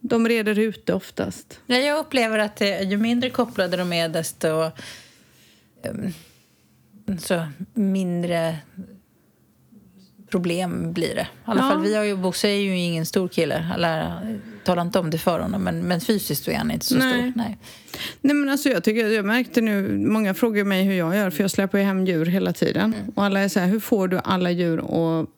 De 0.00 0.28
reder 0.28 0.58
ute 0.58 0.94
oftast. 0.94 1.60
Nej, 1.66 1.86
Jag 1.86 1.98
upplever 1.98 2.38
att 2.38 2.60
eh, 2.60 2.82
ju 2.82 2.96
mindre 2.96 3.30
kopplade 3.30 3.76
de 3.76 3.92
är, 3.92 4.08
desto 4.08 4.48
ehm, 5.82 6.12
så 7.18 7.42
mindre 7.74 8.56
problem 10.30 10.92
blir 10.92 11.14
det. 11.14 11.20
I 11.20 11.26
alla 11.44 11.60
Ja. 11.60 11.68
fall, 11.70 11.82
vi 11.82 11.96
har 11.96 12.04
ju, 12.04 12.16
Bosse 12.16 12.48
är 12.48 12.60
ju 12.60 12.78
ingen 12.78 13.06
stor 13.06 13.28
kille. 13.28 13.64
Talar 14.64 14.82
inte 14.82 14.98
om 14.98 15.10
det 15.10 15.18
för 15.18 15.40
honom, 15.40 15.62
men, 15.62 15.80
men 15.80 16.00
fysiskt 16.00 16.48
är 16.48 16.54
han 16.56 16.70
inte 16.70 16.86
så 16.86 16.98
Nej. 16.98 17.12
stor. 17.12 17.32
Nej. 17.36 17.58
Nej, 18.20 18.34
men 18.36 18.48
alltså 18.48 18.68
jag, 18.68 18.84
tycker, 18.84 19.08
jag 19.08 19.24
märkte 19.24 19.60
nu, 19.60 19.98
många 19.98 20.34
frågar 20.34 20.64
mig 20.64 20.84
hur 20.84 20.94
jag 20.94 21.16
gör 21.16 21.30
för 21.30 21.44
jag 21.44 21.50
släpper 21.50 21.78
ju 21.78 21.84
hem 21.84 22.06
djur 22.06 22.26
hela 22.26 22.52
tiden. 22.52 22.94
Och 23.14 23.24
alla 23.24 23.40
är 23.40 23.48
så 23.48 23.60
här, 23.60 23.66
hur 23.66 23.80
får 23.80 24.08
du 24.08 24.18
alla 24.24 24.50
djur 24.50 24.78
att 24.78 25.28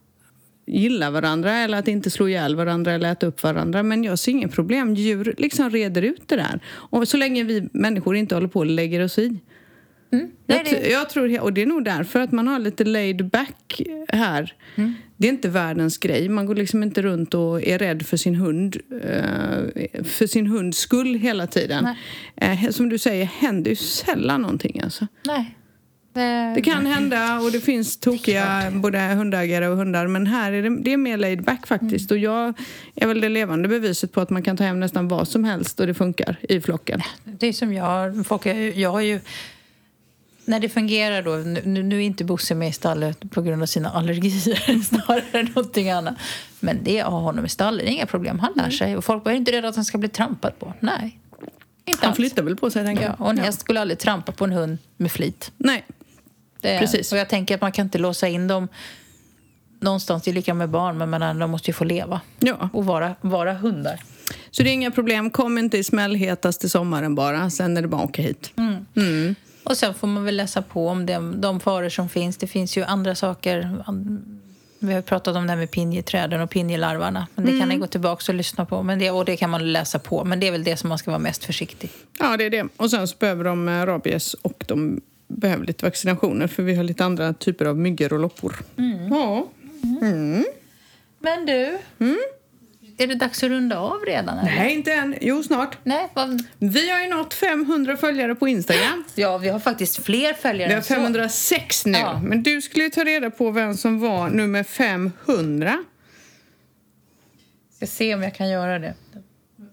gilla 0.66 1.10
varandra 1.10 1.52
eller 1.56 1.78
att 1.78 1.88
inte 1.88 2.10
slå 2.10 2.28
ihjäl 2.28 2.56
varandra 2.56 2.92
eller 2.92 3.12
äta 3.12 3.26
upp 3.26 3.42
varandra. 3.42 3.82
Men 3.82 4.04
jag 4.04 4.18
ser 4.18 4.32
inget 4.32 4.52
problem. 4.52 4.94
Djur 4.94 5.34
liksom 5.38 5.70
reder 5.70 6.02
ut 6.02 6.22
det 6.28 6.36
där. 6.36 6.60
Och 6.68 7.08
så 7.08 7.16
länge 7.16 7.44
vi 7.44 7.68
människor 7.72 8.16
inte 8.16 8.34
håller 8.34 8.48
på 8.48 8.58
och 8.58 8.66
lägger 8.66 9.04
oss 9.04 9.18
i. 9.18 9.38
Nej, 10.11 10.30
Jag, 10.46 10.64
det, 10.64 10.88
jag 10.88 11.11
tror, 11.11 11.40
och 11.40 11.52
det 11.52 11.62
är 11.62 11.66
nog 11.66 11.84
därför 11.84 12.20
att 12.20 12.32
man 12.32 12.48
har 12.48 12.59
lite 12.59 12.84
laid 12.84 13.28
back 13.28 13.82
här. 14.09 14.54
Mm. 14.74 14.94
Det 15.16 15.26
är 15.26 15.32
inte 15.32 15.48
världens 15.48 15.98
grej. 15.98 16.28
Man 16.28 16.46
går 16.46 16.54
liksom 16.54 16.82
inte 16.82 17.02
runt 17.02 17.34
och 17.34 17.62
är 17.62 17.78
rädd 17.78 18.06
för 18.06 18.16
sin 18.16 18.34
hund 18.34 18.76
eh, 19.02 20.02
för 20.04 20.26
sin 20.26 20.46
hunds 20.46 20.78
skull 20.78 21.14
hela 21.14 21.46
tiden. 21.46 21.88
Eh, 22.36 22.70
som 22.70 22.88
du 22.88 22.98
säger, 22.98 23.24
händer 23.24 23.70
ju 23.70 23.76
sällan 23.76 24.42
någonting 24.42 24.80
alltså. 24.82 25.06
nej. 25.26 25.54
Det, 26.12 26.52
Det 26.54 26.62
kan 26.62 26.86
hända 26.86 27.40
och 27.40 27.52
det 27.52 27.61
finns 27.61 27.96
tokiga 27.96 28.70
både 28.72 28.98
hundägare 28.98 29.66
och 29.66 29.76
hundar 29.76 30.06
men 30.06 30.26
här 30.26 30.52
är 30.52 30.62
det, 30.62 30.82
det 30.82 30.92
är 30.92 30.96
mer 30.96 31.16
laid 31.16 31.42
back 31.42 31.66
faktiskt. 31.66 32.11
Och 32.11 32.18
jag 32.18 32.54
är 32.94 33.06
väl 33.06 33.20
det 33.20 33.28
levande 33.28 33.68
beviset 33.68 34.12
på 34.12 34.20
att 34.20 34.30
man 34.30 34.42
kan 34.42 34.56
ta 34.56 34.64
hem 34.64 34.80
nästan 34.80 35.09
vad 35.09 35.28
som 35.28 35.44
helst 35.44 35.80
och 35.80 35.86
det 35.86 35.94
funkar 35.94 36.36
i 36.48 36.61
flocken. 36.61 37.00
Det 37.24 37.46
är 37.46 37.52
som 37.52 37.72
jag. 37.72 38.26
Folk, 38.26 38.46
jag 38.74 38.90
har 38.90 39.00
ju... 39.00 39.20
När 40.49 40.61
det 40.61 40.68
fungerar 40.68 41.22
då, 41.22 41.30
nu, 41.64 41.82
nu 41.82 41.96
är 41.96 42.01
inte 42.01 42.24
Bosse 42.24 42.55
med 42.55 42.68
i 42.68 42.72
stallet 42.72 43.30
på 43.30 43.42
grund 43.42 43.62
av 43.62 43.66
sina 43.66 43.90
allergier 43.90 44.82
snarare 44.84 45.22
än 45.40 45.46
någonting 45.46 45.90
annat. 45.90 46.14
Men 46.61 46.78
det 46.82 47.01
att 47.01 47.11
ha 47.11 47.20
honom 47.20 47.44
i 47.44 47.49
stallet 47.49 47.86
är 47.86 47.90
inga 47.90 48.07
problem, 48.07 48.38
han 48.38 48.53
lär 48.57 48.70
sig. 48.70 48.96
Och 48.96 49.05
folk 49.05 49.24
var 49.24 49.32
inte 49.32 49.53
rädda 49.53 49.68
att 49.68 49.76
han 49.76 49.84
ska 49.84 49.99
bli 49.99 50.09
trampad 50.09 50.59
på. 50.59 50.72
Nej, 50.80 51.18
inte 51.84 52.01
Han 52.01 52.09
alls. 52.09 52.16
flyttar 52.16 52.42
väl 52.42 52.57
på 52.57 52.70
sig 52.70 52.84
tänker 52.84 53.05
Ja, 53.05 53.14
jag. 53.18 53.24
och 53.26 53.30
en 53.30 53.38
häst 53.38 53.61
skulle 53.61 53.80
aldrig 53.80 53.99
trampa 53.99 54.32
på 54.32 54.44
en 54.44 54.53
hund 54.53 54.78
med 54.96 55.12
flit. 55.12 55.53
Nej, 55.57 55.84
Det, 56.61 56.78
Precis. 56.78 57.12
Och 57.12 57.18
jag 57.18 57.28
tänker 57.28 57.55
att 57.55 57.61
man 57.61 57.72
kan 57.72 57.86
inte 57.86 57.99
låsa 57.99 58.28
in 58.28 58.49
dem 58.49 58.68
någonstans. 59.80 60.22
Det 60.22 60.30
är 60.30 60.32
lika 60.32 60.55
med 60.55 60.68
barn, 60.70 61.11
men 61.11 61.38
de 61.38 61.51
måste 61.51 61.70
ju 61.70 61.74
få 61.74 61.84
leva 61.84 62.20
ja. 62.38 62.68
och 62.72 62.84
vara, 62.86 63.14
vara 63.20 63.55
hundar. 63.55 64.01
Så 64.51 64.62
det 64.62 64.70
är 64.70 64.74
inga 64.74 64.90
problem. 64.90 65.30
Kom 65.30 65.59
inte 65.59 65.78
i 65.78 65.84
smällhetaste 65.84 66.68
sommaren 66.68 67.14
bara. 67.14 67.51
Sen 67.51 67.76
är 67.76 67.82
det 67.82 67.88
bara 67.88 68.03
att 68.03 68.09
åka 68.09 68.22
hit. 68.22 68.53
Mm. 68.57 69.34
Och 69.68 69.76
sen 69.76 69.94
får 69.94 70.06
man 70.06 70.24
väl 70.24 70.36
läsa 70.36 70.62
på 70.62 70.88
om 70.88 71.06
de, 71.06 71.40
de 71.40 71.60
faror 71.60 71.88
som 71.88 72.08
finns. 72.08 72.36
Det 72.36 72.46
finns 72.46 72.76
ju 72.76 72.84
andra 72.84 73.14
saker. 73.14 73.84
Vi 74.78 74.94
har 74.94 75.02
pratat 75.02 75.36
om 75.36 75.46
det 75.46 75.52
här 75.52 75.56
med 75.56 75.70
pinjeträden 75.70 76.40
och 76.40 76.50
pinjelarvarna. 76.50 77.26
Men 77.34 77.46
det 77.46 77.58
kan 77.60 77.68
ni 77.68 77.76
gå 77.76 77.86
tillbaka 77.86 78.32
och 78.32 78.34
lyssna 78.34 78.64
på. 78.64 78.82
Men 78.82 78.98
det, 78.98 79.10
och 79.10 79.24
det 79.24 79.36
kan 79.36 79.50
man 79.50 79.72
läsa 79.72 79.98
på. 79.98 80.24
Men 80.24 80.40
det 80.40 80.46
är 80.46 80.52
väl 80.52 80.64
det 80.64 80.76
som 80.76 80.88
man 80.88 80.98
ska 80.98 81.10
vara 81.10 81.18
mest 81.18 81.44
försiktig. 81.44 81.90
Ja, 82.18 82.36
det 82.36 82.44
är 82.44 82.50
det. 82.50 82.68
Och 82.76 82.90
sen 82.90 83.08
så 83.08 83.16
behöver 83.18 83.44
de 83.44 83.68
eh, 83.68 83.86
rabies 83.86 84.34
och 84.34 84.64
de 84.68 85.00
behöver 85.28 85.66
lite 85.66 85.84
vaccinationer 85.84 86.46
för 86.46 86.62
vi 86.62 86.74
har 86.74 86.84
lite 86.84 87.04
andra 87.04 87.32
typer 87.32 87.64
av 87.64 87.78
myggor 87.78 88.12
och 88.12 88.18
loppor. 88.18 88.56
Ja. 89.10 89.46
Mm. 90.02 90.44
Men 91.18 91.46
du, 91.46 91.78
är 92.99 93.07
det 93.07 93.14
dags 93.14 93.42
att 93.42 93.51
runda 93.51 93.78
av 93.78 94.01
redan? 94.07 94.38
Eller? 94.38 94.57
Nej, 94.57 94.74
inte 94.74 94.92
än. 94.92 95.14
Jo, 95.20 95.42
snart. 95.42 95.78
Nej 95.84 96.09
vad... 96.14 96.42
Vi 96.59 96.90
har 96.90 97.01
ju 97.01 97.09
nått 97.09 97.34
500 97.34 97.96
följare 97.96 98.34
på 98.34 98.49
Instagram. 98.49 99.05
Ja, 99.14 99.38
vi 99.38 99.49
har 99.49 99.59
faktiskt 99.59 100.05
fler 100.05 100.34
följare 100.34 100.68
Vi 100.68 100.74
har 100.74 100.78
än 100.78 100.84
så. 100.84 100.94
506 100.94 101.86
nu. 101.86 101.99
Ja. 101.99 102.20
Men 102.24 102.42
du 102.42 102.62
skulle 102.62 102.84
ju 102.84 102.90
ta 102.90 103.05
reda 103.05 103.30
på 103.30 103.51
vem 103.51 103.74
som 103.74 104.01
var 104.01 104.28
nummer 104.28 104.62
500. 104.62 105.84
Ska 107.76 107.86
se 107.86 108.14
om 108.14 108.22
jag 108.22 108.34
kan 108.34 108.49
göra 108.49 108.78
det. 108.78 108.94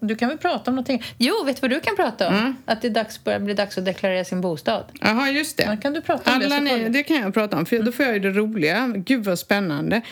Du 0.00 0.16
kan 0.16 0.28
väl 0.28 0.38
prata 0.38 0.70
om 0.70 0.74
någonting? 0.74 1.02
Jo, 1.18 1.44
vet 1.44 1.56
du 1.56 1.60
vad 1.60 1.70
du 1.70 1.80
kan 1.80 1.96
prata 1.96 2.28
om? 2.28 2.34
Mm. 2.34 2.56
Att 2.64 2.82
det 2.82 2.88
dags, 2.88 3.24
börjar 3.24 3.40
bli 3.40 3.54
dags 3.54 3.78
att 3.78 3.84
deklarera 3.84 4.24
sin 4.24 4.40
bostad. 4.40 4.84
Jaha, 5.00 5.30
just 5.30 5.56
det. 5.56 5.78
Kan 5.82 5.92
du 5.92 6.00
prata 6.00 6.32
om 6.34 6.40
det, 6.40 6.46
Alla 6.46 6.56
får 6.56 6.78
ni, 6.78 6.88
det 6.88 7.02
kan 7.02 7.16
jag 7.16 7.34
prata 7.34 7.56
om, 7.56 7.66
för 7.66 7.78
då 7.78 7.92
får 7.92 8.04
jag 8.04 8.14
ju 8.14 8.20
det 8.20 8.30
roliga. 8.30 8.92
Gud 8.96 9.24
vad 9.24 9.38
spännande. 9.38 10.02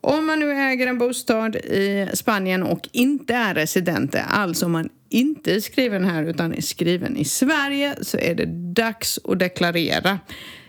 Om 0.00 0.26
man 0.26 0.38
nu 0.38 0.52
äger 0.52 0.86
en 0.86 0.98
bostad 0.98 1.56
i 1.56 2.08
Spanien 2.14 2.62
och 2.62 2.88
inte 2.92 3.34
är 3.34 3.54
resident, 3.54 4.14
alltså 4.28 4.66
om 4.66 4.72
man 4.72 4.88
inte 5.08 5.54
är 5.54 5.60
skriven 5.60 6.04
här 6.04 6.22
utan 6.22 6.54
är 6.54 6.60
skriven 6.60 7.16
i 7.16 7.24
Sverige, 7.24 7.94
så 8.02 8.18
är 8.18 8.34
det 8.34 8.46
dags 8.74 9.18
att 9.24 9.38
deklarera. 9.38 10.18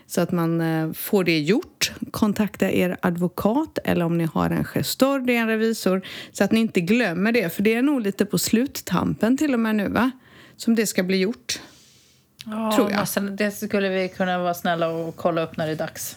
Så 0.06 0.20
att 0.20 0.32
man 0.32 0.60
eh, 0.60 0.92
får 0.92 1.24
det 1.24 1.38
gjort. 1.38 1.92
Kontakta 2.10 2.70
er 2.70 2.96
advokat 3.02 3.78
eller 3.84 4.04
om 4.04 4.18
ni 4.18 4.24
har 4.24 4.50
en 4.50 4.64
gestor, 4.64 5.18
det 5.18 5.36
är 5.36 5.40
en 5.40 5.48
revisor, 5.48 6.02
så 6.32 6.44
att 6.44 6.52
ni 6.52 6.60
inte 6.60 6.80
glömmer 6.80 7.32
det. 7.32 7.54
För 7.54 7.62
det 7.62 7.74
är 7.74 7.82
nog 7.82 8.00
lite 8.00 8.24
på 8.24 8.38
sluttampen 8.38 9.38
till 9.38 9.54
och 9.54 9.60
med 9.60 9.76
nu, 9.76 9.88
va? 9.88 10.10
Som 10.56 10.74
det 10.74 10.86
ska 10.86 11.02
bli 11.02 11.16
gjort. 11.16 11.60
Ja, 12.44 12.72
tror 12.76 12.90
jag. 12.90 13.36
det 13.36 13.50
skulle 13.50 13.88
vi 13.88 14.08
kunna 14.08 14.38
vara 14.38 14.54
snälla 14.54 14.88
och 14.88 15.16
kolla 15.16 15.42
upp 15.42 15.56
när 15.56 15.66
det 15.66 15.72
är 15.72 15.76
dags. 15.76 16.16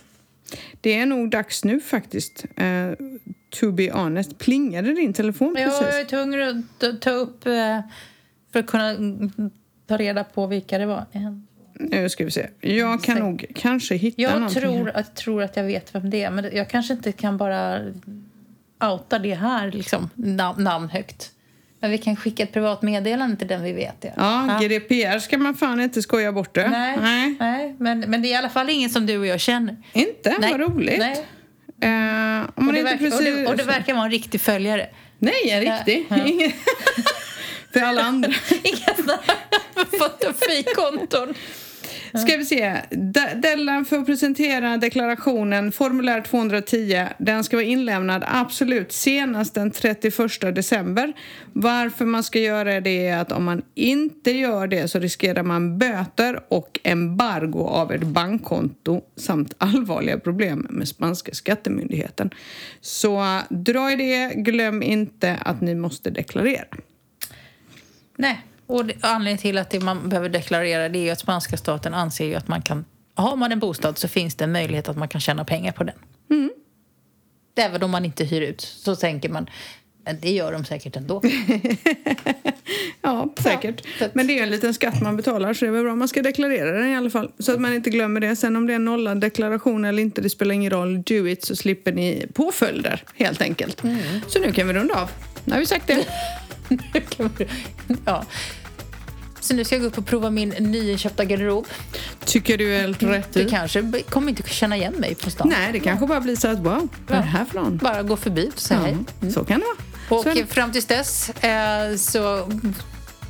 Det 0.81 0.93
är 0.97 1.05
nog 1.05 1.29
dags 1.29 1.63
nu 1.65 1.79
faktiskt. 1.79 2.45
Uh, 2.61 3.07
to 3.49 3.71
be 3.71 3.91
honest. 3.91 4.37
Plingade 4.37 4.93
din 4.93 5.13
telefon 5.13 5.53
Men 5.53 5.61
jag 5.63 5.79
precis? 5.79 5.95
är 5.95 6.05
tvungen 6.05 6.63
att 6.79 7.01
ta- 7.01 7.09
upp 7.11 7.45
eh, 7.47 7.79
för 8.51 8.59
att 8.59 8.67
kunna 8.67 8.95
ta 9.87 9.97
reda 9.97 10.23
på 10.23 10.47
vilka 10.47 10.77
det 10.77 10.85
var. 10.85 11.05
En- 11.11 11.47
Nu 11.79 12.09
ska 12.09 12.25
vi 12.25 12.31
se. 12.31 12.47
Jag 12.61 13.03
kan 13.03 13.15
Se- 13.15 13.21
nog 13.23 13.45
kanske 13.55 13.95
hitta 13.95 14.21
Jag 14.21 14.33
någonting. 14.33 14.61
tror 14.61 14.89
att, 14.89 15.15
tror 15.15 15.43
att 15.43 15.57
jag 15.57 15.63
vet 15.63 15.95
vem 15.95 16.09
det 16.09 16.23
är, 16.23 16.31
men 16.31 16.49
jag 16.53 16.69
kanske 16.69 16.93
inte 16.93 17.11
kan 17.11 17.37
bara 17.37 17.79
outa 18.91 19.19
det 19.19 19.33
här 19.33 19.71
liksom, 19.71 20.09
nam- 20.15 20.59
namn 20.61 20.89
högt. 20.89 21.31
Men 21.86 21.91
vi 21.91 21.97
kan 21.97 22.15
skicka 22.15 22.43
ett 22.43 22.53
privat 22.53 22.81
meddelande 22.81 23.38
till 23.38 23.47
den 23.47 23.63
vi 23.63 23.73
vet. 23.73 23.95
Ja. 24.01 24.11
Ja, 24.17 24.59
GDPR 24.59 25.19
ska 25.19 25.38
man 25.38 25.55
fan 25.55 25.81
inte 25.81 26.01
skoja 26.01 26.31
bort 26.31 26.55
det. 26.55 26.69
Nej, 26.69 26.97
Nej. 27.01 27.36
nej. 27.39 27.75
Men, 27.79 27.99
men 27.99 28.21
det 28.21 28.27
är 28.27 28.29
i 28.29 28.36
alla 28.36 28.49
fall 28.49 28.69
ingen 28.69 28.89
som 28.89 29.05
du 29.05 29.17
och 29.17 29.27
jag 29.27 29.39
känner. 29.39 29.77
Inte? 29.93 30.36
Nej. 30.39 30.51
Vad 30.51 30.59
roligt. 30.59 30.99
Nej. 30.99 31.25
Om 32.55 32.67
Och 32.67 32.73
det, 32.73 32.79
inte 32.79 32.91
verkar, 32.91 32.97
precis... 32.97 33.19
och, 33.19 33.25
det, 33.25 33.47
och 33.47 33.57
det 33.57 33.63
verkar 33.63 33.93
vara 33.93 34.05
en 34.05 34.11
riktig 34.11 34.41
följare. 34.41 34.88
Nej, 35.19 35.49
en 35.49 35.61
riktig. 35.61 36.05
Ja. 36.09 36.17
För 37.73 37.79
alla 37.79 38.01
andra. 38.01 38.29
Inga 38.63 39.17
fotofikonton. 39.99 41.33
Ska 42.18 42.38
vi 42.38 42.45
se. 42.45 42.82
De- 42.91 43.86
för 43.89 43.97
att 43.97 44.05
presentera 44.05 44.78
deklarationen, 44.78 45.72
formulär 45.72 46.22
210, 46.22 47.07
den 47.18 47.43
ska 47.43 47.57
vara 47.57 47.66
inlämnad 47.66 48.24
absolut 48.28 48.91
senast 48.91 49.53
den 49.53 49.72
31 49.72 50.55
december. 50.55 51.13
Varför 51.53 52.05
man 52.05 52.24
ska 52.24 52.39
göra 52.39 52.82
det 52.82 53.07
är 53.07 53.18
att 53.18 53.32
om 53.32 53.43
man 53.43 53.61
inte 53.76 54.32
gör 54.32 54.68
det 54.68 54.88
så 54.88 54.99
riskerar 54.99 55.43
man 55.43 55.78
böter 55.78 56.39
och 56.47 56.80
embargo 56.84 57.68
av 57.68 57.91
ett 57.91 58.03
bankkonto 58.03 59.01
samt 59.16 59.53
allvarliga 59.57 60.20
problem 60.20 60.68
med 60.70 60.88
spanska 60.88 61.34
skattemyndigheten. 61.34 62.30
Så 62.82 63.39
dra 63.49 63.91
i 63.91 63.95
det, 63.95 64.34
glöm 64.36 64.84
inte 64.84 65.36
att 65.41 65.61
ni 65.61 65.76
måste 65.76 66.09
deklarera. 66.09 66.66
Nej, 68.18 68.45
och 68.68 68.86
det, 68.86 68.93
anledningen 69.01 69.38
till 69.38 69.57
att 69.57 69.70
det 69.70 69.80
man 69.80 70.09
behöver 70.09 70.30
deklarera 70.30 70.89
det 70.89 71.07
är 71.09 71.11
att 71.11 71.20
spanska 71.20 71.57
staten 71.57 71.93
anser 71.93 72.26
ju 72.26 72.36
att 72.36 72.47
man 72.47 72.61
kan... 72.61 72.86
Har 73.16 73.36
man 73.36 73.51
en 73.51 73.59
bostad 73.59 73.97
så 73.97 74.07
finns 74.07 74.36
det 74.36 74.43
en 74.43 74.51
möjlighet 74.51 74.89
att 74.89 74.97
man 74.97 75.07
kan 75.07 75.22
tjäna 75.22 75.45
pengar 75.45 75.72
på 75.72 75.84
den. 75.84 75.95
Mm. 76.32 76.51
Även 77.57 77.84
om 77.84 77.91
man 77.91 78.05
inte 78.05 78.24
hyr 78.24 78.41
ut 78.41 78.61
så 78.61 78.95
tänker 78.95 79.30
man 79.30 79.49
men 80.05 80.20
det 80.22 80.32
gör 80.32 80.51
de 80.51 80.66
säkert 80.66 80.95
ändå. 80.95 81.22
Ja, 83.01 83.34
säkert. 83.43 83.82
att- 84.01 84.16
Men 84.16 84.28
det 84.28 84.39
är 84.39 84.43
en 84.43 84.49
liten 84.49 84.74
skatt 84.74 85.01
man 85.01 85.18
betalar 85.18 85.53
så 85.53 85.66
det 85.66 85.70
är 85.70 85.72
väl 85.74 85.84
bra. 85.84 85.95
Man 85.95 86.07
ska 86.07 86.22
deklarera 86.22 86.72
den 86.72 86.89
i 86.89 86.95
alla 86.95 87.09
fall. 87.09 87.32
Så 87.39 87.51
att 87.51 87.61
man 87.61 87.74
inte 87.74 87.89
glömmer 87.89 88.20
det. 88.20 88.36
Sen 88.36 88.55
om 88.55 88.68
det 88.68 88.74
är 88.74 88.80
nollad 88.80 89.22
deklaration 89.22 89.86
eller 89.86 90.01
inte, 90.03 90.22
det 90.22 90.30
spelar 90.30 90.53
ingen 90.55 90.72
roll. 90.72 91.01
Do 91.01 91.28
it 91.28 91.45
så 91.45 91.55
slipper 91.55 91.91
ni 91.91 92.28
påföljder 92.34 93.03
helt 93.16 93.41
enkelt. 93.41 93.84
Mm. 93.84 93.97
Så 94.28 94.39
nu 94.39 94.51
kan 94.51 94.68
vi 94.68 94.74
runda 94.74 95.01
av. 95.01 95.11
Nu 95.45 95.53
har 95.53 95.59
vi 95.59 95.66
sagt 95.66 95.88
det. 95.88 96.05
Ja. 98.05 98.26
Så 99.39 99.53
nu 99.53 99.66
ska 99.66 99.76
jag 99.76 99.82
gå 99.82 99.88
upp 99.88 99.97
och 99.97 100.05
prova 100.05 100.30
min 100.30 100.49
nyinköpta 100.49 101.26
garderob. 101.26 101.66
Tycker 102.26 102.57
du 102.57 102.76
är 102.76 102.82
helt 102.82 103.03
rätt 103.03 103.34
Du 103.34 103.41
i? 103.41 103.49
kanske 103.49 104.01
kommer 104.09 104.30
inte 104.30 104.43
känna 104.49 104.78
igen 104.78 104.93
mig 104.93 105.16
på 105.16 105.30
stan. 105.30 105.49
Nej, 105.49 105.72
det 105.72 105.80
kanske 105.80 106.05
bara 106.07 106.22
blir 106.22 106.36
så 106.36 106.47
att 106.47 106.59
wow, 106.59 106.88
vad 107.07 107.18
är 107.18 107.22
det 107.22 107.28
här 107.28 107.45
för 107.45 107.55
någon? 107.55 107.78
Bara 107.78 108.03
gå 108.03 108.18
förbi 108.18 108.51
och 108.55 108.59
säga 108.61 108.80
hej. 108.80 108.97
Ja, 109.20 109.30
så 109.32 109.43
kan 109.45 109.59
det 109.59 109.66
vara. 109.66 110.24
Så 110.24 110.30
Och 110.30 110.36
det. 110.36 110.45
fram 110.53 110.72
tills 110.72 110.86
dess 110.86 111.30
eh, 111.30 111.95
så... 111.97 112.51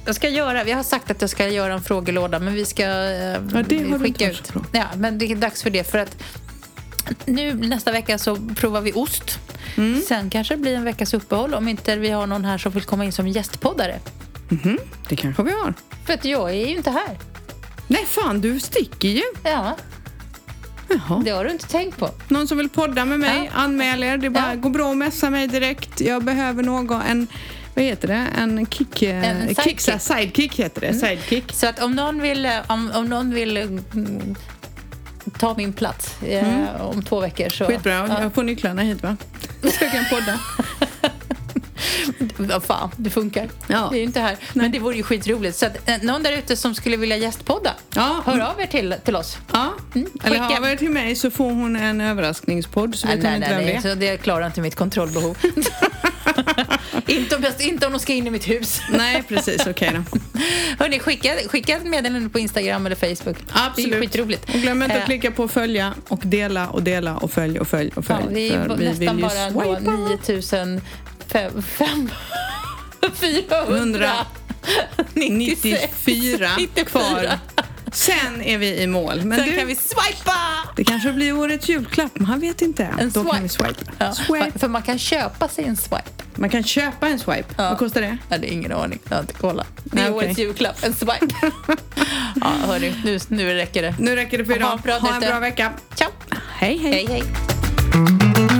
Jag 0.05 0.15
ska 0.15 0.29
göra, 0.29 0.63
vi 0.63 0.71
har 0.71 0.83
sagt 0.83 1.11
att 1.11 1.21
jag 1.21 1.29
ska 1.29 1.47
göra 1.47 1.73
en 1.73 1.81
frågelåda 1.81 2.39
men 2.39 2.53
vi 2.53 2.65
ska 2.65 2.83
eh, 2.83 2.89
Ja, 2.89 3.37
det 3.39 3.55
har 3.55 3.63
du 3.63 3.75
inte 3.75 3.99
skicka 3.99 4.25
varit 4.25 4.45
så 4.47 4.53
ut. 4.59 4.65
Ja, 4.71 4.85
men 4.95 5.17
det 5.17 5.25
är 5.31 5.35
dags 5.35 5.63
för 5.63 5.69
det 5.69 5.91
för 5.91 5.97
att 5.97 6.17
nu 7.25 7.53
nästa 7.53 7.91
vecka 7.91 8.17
så 8.17 8.35
provar 8.55 8.81
vi 8.81 8.93
ost. 8.93 9.39
Mm. 9.77 10.01
Sen 10.01 10.29
kanske 10.29 10.53
det 10.53 10.61
blir 10.61 10.75
en 10.75 10.83
veckas 10.83 11.13
uppehåll 11.13 11.53
om 11.53 11.67
inte 11.67 11.95
vi 11.95 12.09
har 12.09 12.27
någon 12.27 12.45
här 12.45 12.57
som 12.57 12.71
vill 12.71 12.83
komma 12.83 13.05
in 13.05 13.11
som 13.11 13.27
gästpoddare. 13.27 13.99
Mhm, 14.49 14.77
det 15.09 15.15
kanske 15.15 15.43
vi 15.43 15.51
har. 15.51 15.73
För 16.05 16.13
att 16.13 16.25
jag 16.25 16.49
är 16.49 16.67
ju 16.67 16.77
inte 16.77 16.89
här. 16.91 17.17
Nej, 17.87 18.05
fan 18.07 18.41
du 18.41 18.59
sticker 18.59 19.07
ju. 19.09 19.21
Ja, 19.43 19.77
Jaha. 20.89 21.21
det 21.25 21.31
har 21.31 21.43
du 21.45 21.51
inte 21.51 21.67
tänkt 21.67 21.97
på. 21.97 22.09
Någon 22.27 22.47
som 22.47 22.57
vill 22.57 22.69
podda 22.69 23.05
med 23.05 23.19
mig, 23.19 23.49
Ja. 23.53 23.59
anmäl 23.59 24.03
er. 24.03 24.17
Det 24.17 24.29
bara 24.29 24.49
Ja. 24.49 24.55
går 24.55 24.69
bra 24.69 24.91
att 24.91 24.97
messa 24.97 25.29
mig 25.29 25.47
direkt. 25.47 26.01
Jag 26.01 26.23
behöver 26.23 26.63
någon, 26.63 27.01
en, 27.01 27.27
vad 27.75 27.85
heter 27.85 28.07
det? 28.07 28.27
En 28.37 28.65
kick... 28.65 29.01
En 29.01 29.23
En 29.23 29.41
sidekick. 29.47 29.79
kick, 29.81 30.01
sidekick 30.01 30.59
heter 30.59 30.81
det. 30.81 30.93
Sidekick. 30.93 31.51
Så 31.53 31.67
att 31.67 31.79
om 31.83 31.95
någon 31.95 32.21
vill, 32.21 32.45
eh, 32.45 32.51
om, 32.67 32.91
om 32.95 33.05
någon 33.05 33.31
vill 33.33 33.57
mm, 33.57 34.35
ta 35.39 35.53
min 35.57 35.73
plats 35.73 36.21
eh, 36.23 36.81
om 36.81 37.03
två 37.03 37.19
veckor 37.19 37.49
så... 37.49 37.65
Skitbra. 37.65 37.93
Ja. 37.93 38.21
Jag 38.21 38.33
får 38.33 38.43
nycklarna 38.43 38.81
hit 38.81 39.03
va? 39.03 39.17
Så 39.71 39.83
jag 39.83 39.91
kan 39.91 40.05
podda. 40.09 40.39
Vad 42.37 42.63
fan, 42.63 42.89
det 42.97 43.09
funkar. 43.09 43.49
Ja. 43.67 43.87
Det 43.91 43.97
är 43.97 43.99
ju 43.99 44.03
inte 44.05 44.19
här. 44.19 44.37
Men 44.53 44.71
det 44.71 44.79
vore 44.79 44.95
ju 44.95 45.03
skitroligt. 45.03 45.57
Så 45.57 45.65
att, 45.65 45.89
eh, 45.89 45.95
någon 46.01 46.23
där 46.23 46.31
ute 46.31 46.55
som 46.55 46.75
skulle 46.75 46.97
vilja 46.97 47.17
gästpodda, 47.17 47.73
Ja. 47.95 48.21
hör 48.25 48.39
av 48.39 48.61
er 48.61 48.65
till, 48.65 48.95
till 49.05 49.15
oss. 49.15 49.37
Ja. 49.53 49.73
Mm, 49.95 50.07
Eller 50.23 50.39
skicka. 50.39 50.61
har 50.61 50.69
vi 50.69 50.77
till 50.77 50.89
mig 50.89 51.15
så 51.15 51.31
får 51.31 51.45
hon 51.49 51.75
en 51.75 52.01
överraskningspodd 52.01 52.95
så 52.95 53.07
vet 53.07 53.23
nej, 53.23 53.25
hon 53.31 53.35
inte 53.35 53.47
nej, 53.47 53.57
vem 53.57 53.65
nej, 53.65 53.79
det 53.83 53.89
är. 53.89 53.93
så 53.93 53.99
det 53.99 54.17
klarar 54.17 54.45
inte 54.45 54.61
mitt 54.61 54.75
kontrollbehov. 54.75 55.37
inte, 57.17 57.35
om, 57.35 57.43
jag- 57.43 57.61
inte 57.67 57.85
om 57.85 57.91
de 57.93 57.99
ska 57.99 58.13
in 58.13 58.27
i 58.27 58.29
mitt 58.29 58.47
hus. 58.49 58.81
Nej, 58.91 59.23
precis. 59.27 59.67
Okej 59.67 59.91
då. 59.93 60.19
Hörrni, 60.79 60.99
skicka, 60.99 61.35
skicka 61.47 61.75
ett 61.77 61.85
meddelande 61.85 62.29
på 62.29 62.39
Instagram 62.39 62.85
eller 62.85 62.95
Facebook. 62.95 63.37
Absolut. 63.51 63.91
Det 63.91 63.97
är 63.97 64.01
skitroligt. 64.01 64.49
Och 64.53 64.59
glöm 64.61 64.83
inte 64.83 64.95
Eh, 64.95 65.01
att 65.01 65.05
klicka 65.07 65.31
på 65.31 65.47
följa 65.47 65.93
och 66.07 66.21
dela 66.25 66.67
och 66.69 66.83
dela 66.83 67.17
och 67.17 67.31
följ 67.31 67.59
och 67.59 67.67
följ 67.67 67.91
och 67.95 68.05
följ. 68.05 68.21
Ja, 68.23 68.29
vi 68.29 68.49
är 68.49 68.67
För 68.67 68.75
nästan 68.77 69.21
bara 69.21 69.49
då 69.49 69.75
swipa. 69.75 69.91
9000 69.91 70.81
fem, 71.27 71.61
fem, 71.61 72.09
400 73.15 74.11
94 75.13 76.49
kvar. 76.85 77.29
Sen 77.95 78.41
är 78.41 78.57
vi 78.57 78.81
i 78.81 78.87
mål. 78.87 79.21
Men 79.25 79.37
Sen 79.39 79.47
du, 79.49 79.57
kan 79.57 79.67
vi 79.67 79.75
swipa! 79.75 80.33
det 80.75 80.83
kanske 80.83 81.13
blir 81.13 81.37
årets 81.37 81.69
julklapp. 81.69 82.19
Man 82.19 82.39
vet 82.39 82.61
inte. 82.61 82.83
En 82.99 83.09
Då 83.11 83.23
kan 83.23 83.43
vi 83.43 83.49
swipe. 83.49 83.73
swipa. 83.73 83.91
Ja, 83.97 84.13
swipe. 84.13 84.59
För 84.59 84.67
man 84.67 84.81
kan 84.81 84.99
köpa 84.99 85.47
sig 85.47 85.65
en 85.65 85.77
swipe. 85.77 86.03
Man 86.35 86.49
kan 86.49 86.63
köpa 86.63 87.07
en 87.07 87.19
swipe. 87.19 87.45
Ja. 87.57 87.69
Vad 87.69 87.77
kostar 87.77 88.01
det? 88.01 88.17
Ja, 88.29 88.37
det 88.37 88.47
är 88.47 88.51
ingen 88.51 88.71
aning. 88.71 88.99
Jag 89.09 89.15
har 89.15 89.21
inte 89.21 89.33
kollat. 89.33 89.67
Det 89.83 90.01
är 90.01 90.13
årets 90.13 90.39
julklapp. 90.39 90.83
En 90.83 90.93
swipe. 90.93 91.27
ja, 92.41 92.47
hörni. 92.65 92.95
Nu, 93.05 93.19
nu 93.27 93.53
räcker 93.53 93.81
det. 93.81 93.95
Nu 93.99 94.15
räcker 94.15 94.37
det 94.37 94.45
för 94.45 94.51
Ha 94.53 94.57
idag. 94.59 94.71
en 94.73 94.81
bra 94.81 94.97
Ha 94.97 95.13
en 95.15 95.21
bra 95.21 95.39
vecka. 95.39 95.71
Ciao! 95.95 96.09
Hej, 96.53 96.77
hej. 96.77 96.91
Hej, 96.93 97.07
hej. 97.09 98.54